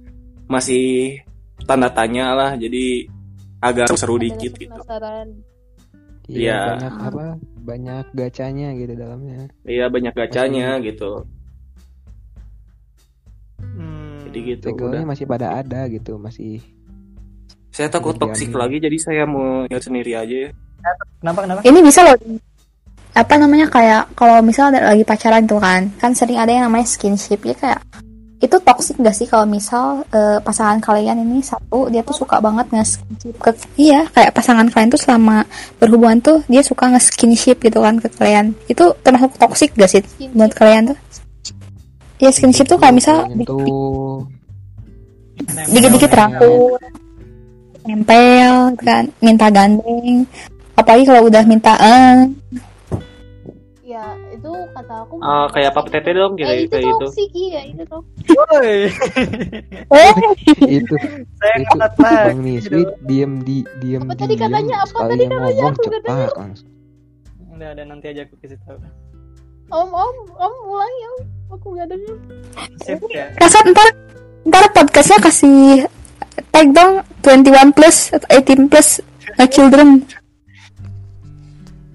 masih 0.46 1.18
tanda 1.66 1.90
tanya 1.90 2.32
lah. 2.32 2.50
Jadi 2.54 3.10
agak 3.58 3.90
seru 3.98 4.22
dikit 4.22 4.54
gitu. 4.54 4.70
Penasaran. 4.70 5.57
Iya, 6.28 6.36
Iya. 6.36 6.58
banyak 6.76 6.94
apa? 7.08 7.24
Banyak 7.64 8.04
gacanya 8.12 8.68
gitu 8.76 8.92
dalamnya. 8.92 9.48
Iya 9.64 9.88
banyak 9.88 10.12
gacanya 10.12 10.76
gitu. 10.84 11.24
Hmm. 13.58 14.20
Jadi 14.28 14.38
gitu. 14.54 14.66
Segelnya 14.70 15.02
Udah. 15.04 15.10
masih 15.10 15.24
pada 15.24 15.46
ada 15.56 15.80
gitu, 15.88 16.20
masih 16.20 16.60
Saya 17.72 17.86
takut 17.88 18.18
toksik 18.18 18.50
lagi 18.50 18.82
jadi 18.82 18.98
saya 18.98 19.22
mau 19.22 19.62
lihat 19.70 19.82
sendiri 19.86 20.12
aja 20.18 20.36
ya. 20.48 20.50
Kenapa 21.22 21.46
kenapa? 21.46 21.60
ini 21.62 21.78
bisa 21.78 22.00
loh 22.02 22.16
apa 23.14 23.34
namanya 23.34 23.66
kayak 23.66 24.14
kalau 24.14 24.38
misal 24.42 24.70
ada 24.70 24.94
lagi 24.94 25.02
pacaran 25.02 25.42
tuh 25.42 25.58
kan 25.58 25.90
kan 25.98 26.14
sering 26.14 26.38
ada 26.38 26.54
yang 26.54 26.70
namanya 26.70 26.86
skinship 26.86 27.42
ya 27.42 27.54
kayak 27.58 27.80
itu 28.38 28.56
toxic 28.62 28.94
gak 29.02 29.16
sih 29.18 29.26
kalau 29.26 29.50
misal 29.50 30.06
eh, 30.14 30.38
pasangan 30.38 30.78
kalian 30.78 31.26
ini 31.26 31.42
satu 31.42 31.90
dia 31.90 32.06
tuh 32.06 32.14
suka 32.14 32.38
banget 32.38 32.70
nge-skinship 32.70 33.34
ke 33.42 33.50
iya 33.74 34.06
kayak 34.14 34.30
pasangan 34.30 34.70
kalian 34.70 34.94
tuh 34.94 35.00
selama 35.02 35.42
berhubungan 35.82 36.22
tuh 36.22 36.38
dia 36.46 36.62
suka 36.62 36.86
nge-skinship 36.86 37.58
gitu 37.58 37.82
kan 37.82 37.98
ke 37.98 38.06
kalian. 38.14 38.54
Itu 38.70 38.94
termasuk 39.02 39.34
toxic 39.42 39.74
gak 39.74 39.90
sih 39.90 40.02
buat 40.38 40.54
kalian 40.54 40.94
tuh? 40.94 40.98
Ya 42.22 42.30
skinship 42.30 42.70
tuh 42.70 42.78
kayak 42.78 42.94
misal 42.94 43.26
itu 43.34 43.58
dikit-dikit 45.70 46.10
rangkul 46.14 46.78
nempel 47.86 48.74
kan 48.78 49.10
minta 49.18 49.50
gandeng. 49.50 50.30
Apalagi 50.78 51.10
kalau 51.10 51.26
udah 51.26 51.42
minta 51.42 51.74
eh 51.74 52.30
Ya, 53.88 54.04
itu 54.28 54.52
kata 54.76 54.94
aku. 55.00 55.16
Ah, 55.24 55.48
kayak 55.48 55.72
apa 55.72 55.80
tete 55.88 56.12
dong 56.12 56.36
kira 56.36 56.52
Eh, 56.52 56.68
itu 56.68 56.76
kayak 56.76 56.92
gitu. 56.92 57.06
toxic 57.08 57.30
iya, 57.32 57.60
itu 57.72 57.82
toxic. 57.88 58.36
Woi, 58.36 58.84
eh 60.04 60.12
itu 60.68 60.94
saya 61.40 61.56
itu. 61.56 61.78
Bang 61.96 62.40
Niswi 62.44 62.82
diem 63.08 63.32
di 63.48 63.64
diem 63.80 64.04
Apa 64.04 64.12
tadi 64.12 64.36
katanya? 64.36 64.84
Apa 64.84 65.08
tadi 65.08 65.24
yang 65.24 65.40
katanya? 65.40 65.40
ngomong 65.40 65.72
Aku 65.72 65.82
nggak 65.88 66.04
Udah, 67.48 67.68
udah 67.72 67.84
nanti 67.88 68.06
aja 68.12 68.22
aku 68.28 68.34
kasih 68.44 68.60
tahu. 68.68 68.76
Om, 69.72 69.88
om, 69.88 70.16
om 70.36 70.54
ulangi 70.68 71.02
om. 71.08 71.20
Aku 71.56 71.66
gak 71.72 71.88
denger. 71.88 72.16
Sip 72.84 73.00
ya. 73.08 73.32
Kasat 73.40 73.64
ntar 73.72 73.88
ntar 74.44 74.64
podcastnya 74.76 75.18
kasih 75.24 75.88
tag 76.52 76.76
dong 76.76 77.00
21 77.24 77.72
plus 77.72 78.12
atau 78.12 78.28
18 78.36 78.68
plus 78.68 79.00
uh, 79.40 79.48
children 79.48 80.04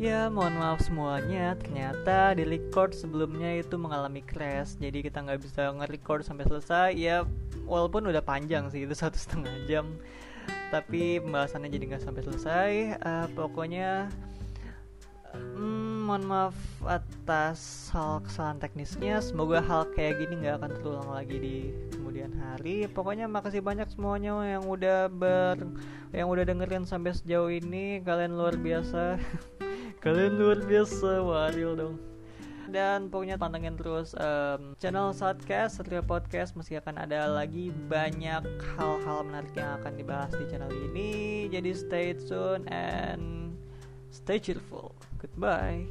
Ya, 0.04 0.28
mohon 0.28 0.60
maaf 0.60 0.84
semuanya. 0.84 1.56
Ternyata 1.56 2.36
di 2.36 2.44
record 2.44 2.92
sebelumnya 2.92 3.64
itu 3.64 3.80
mengalami 3.80 4.20
crash, 4.20 4.76
jadi 4.76 5.00
kita 5.00 5.24
nggak 5.24 5.40
bisa 5.40 5.72
nge-record 5.80 6.28
sampai 6.28 6.44
selesai. 6.44 6.92
Ya, 7.00 7.24
walaupun 7.64 8.12
udah 8.12 8.20
panjang 8.20 8.68
sih 8.68 8.84
itu 8.84 8.92
satu 9.00 9.16
setengah 9.16 9.56
jam, 9.64 9.96
tapi 10.76 11.24
pembahasannya 11.24 11.72
jadi 11.72 11.96
nggak 11.96 12.04
sampai 12.04 12.20
selesai. 12.20 12.72
Eh, 13.00 13.28
pokoknya, 13.32 14.12
hmm, 15.32 15.93
mohon 16.04 16.28
maaf 16.28 16.58
atas 16.84 17.88
hal 17.96 18.20
kesalahan 18.20 18.60
teknisnya. 18.60 19.24
Semoga 19.24 19.64
hal 19.64 19.88
kayak 19.96 20.20
gini 20.20 20.44
nggak 20.44 20.60
akan 20.60 20.72
terulang 20.76 21.10
lagi 21.10 21.38
di 21.40 21.58
kemudian 21.96 22.36
hari. 22.36 22.84
Pokoknya 22.92 23.32
makasih 23.32 23.64
banyak 23.64 23.88
semuanya 23.88 24.60
yang 24.60 24.68
udah 24.68 25.08
ber 25.08 25.64
yang 26.12 26.28
udah 26.28 26.44
dengerin 26.44 26.84
sampai 26.84 27.16
sejauh 27.16 27.48
ini. 27.48 28.04
Kalian 28.04 28.36
luar 28.36 28.60
biasa. 28.60 29.16
Kalian 30.04 30.36
luar 30.36 30.60
biasa, 30.68 31.24
waril 31.24 31.72
dong. 31.80 31.96
Dan 32.68 33.08
pokoknya 33.08 33.40
pantengin 33.40 33.76
terus 33.80 34.12
em, 34.16 34.76
channel 34.80 35.16
Satcast, 35.16 35.80
Satria 35.80 36.04
Podcast 36.04 36.56
masih 36.56 36.80
akan 36.80 37.06
ada 37.08 37.28
lagi 37.28 37.72
banyak 37.72 38.44
hal-hal 38.76 39.20
menarik 39.24 39.54
yang 39.56 39.80
akan 39.80 39.94
dibahas 39.96 40.32
di 40.36 40.46
channel 40.52 40.72
ini. 40.92 41.48
Jadi 41.48 41.72
stay 41.72 42.08
tune 42.16 42.68
and 42.72 43.56
stay 44.12 44.40
cheerful. 44.40 44.96
Goodbye. 45.24 45.88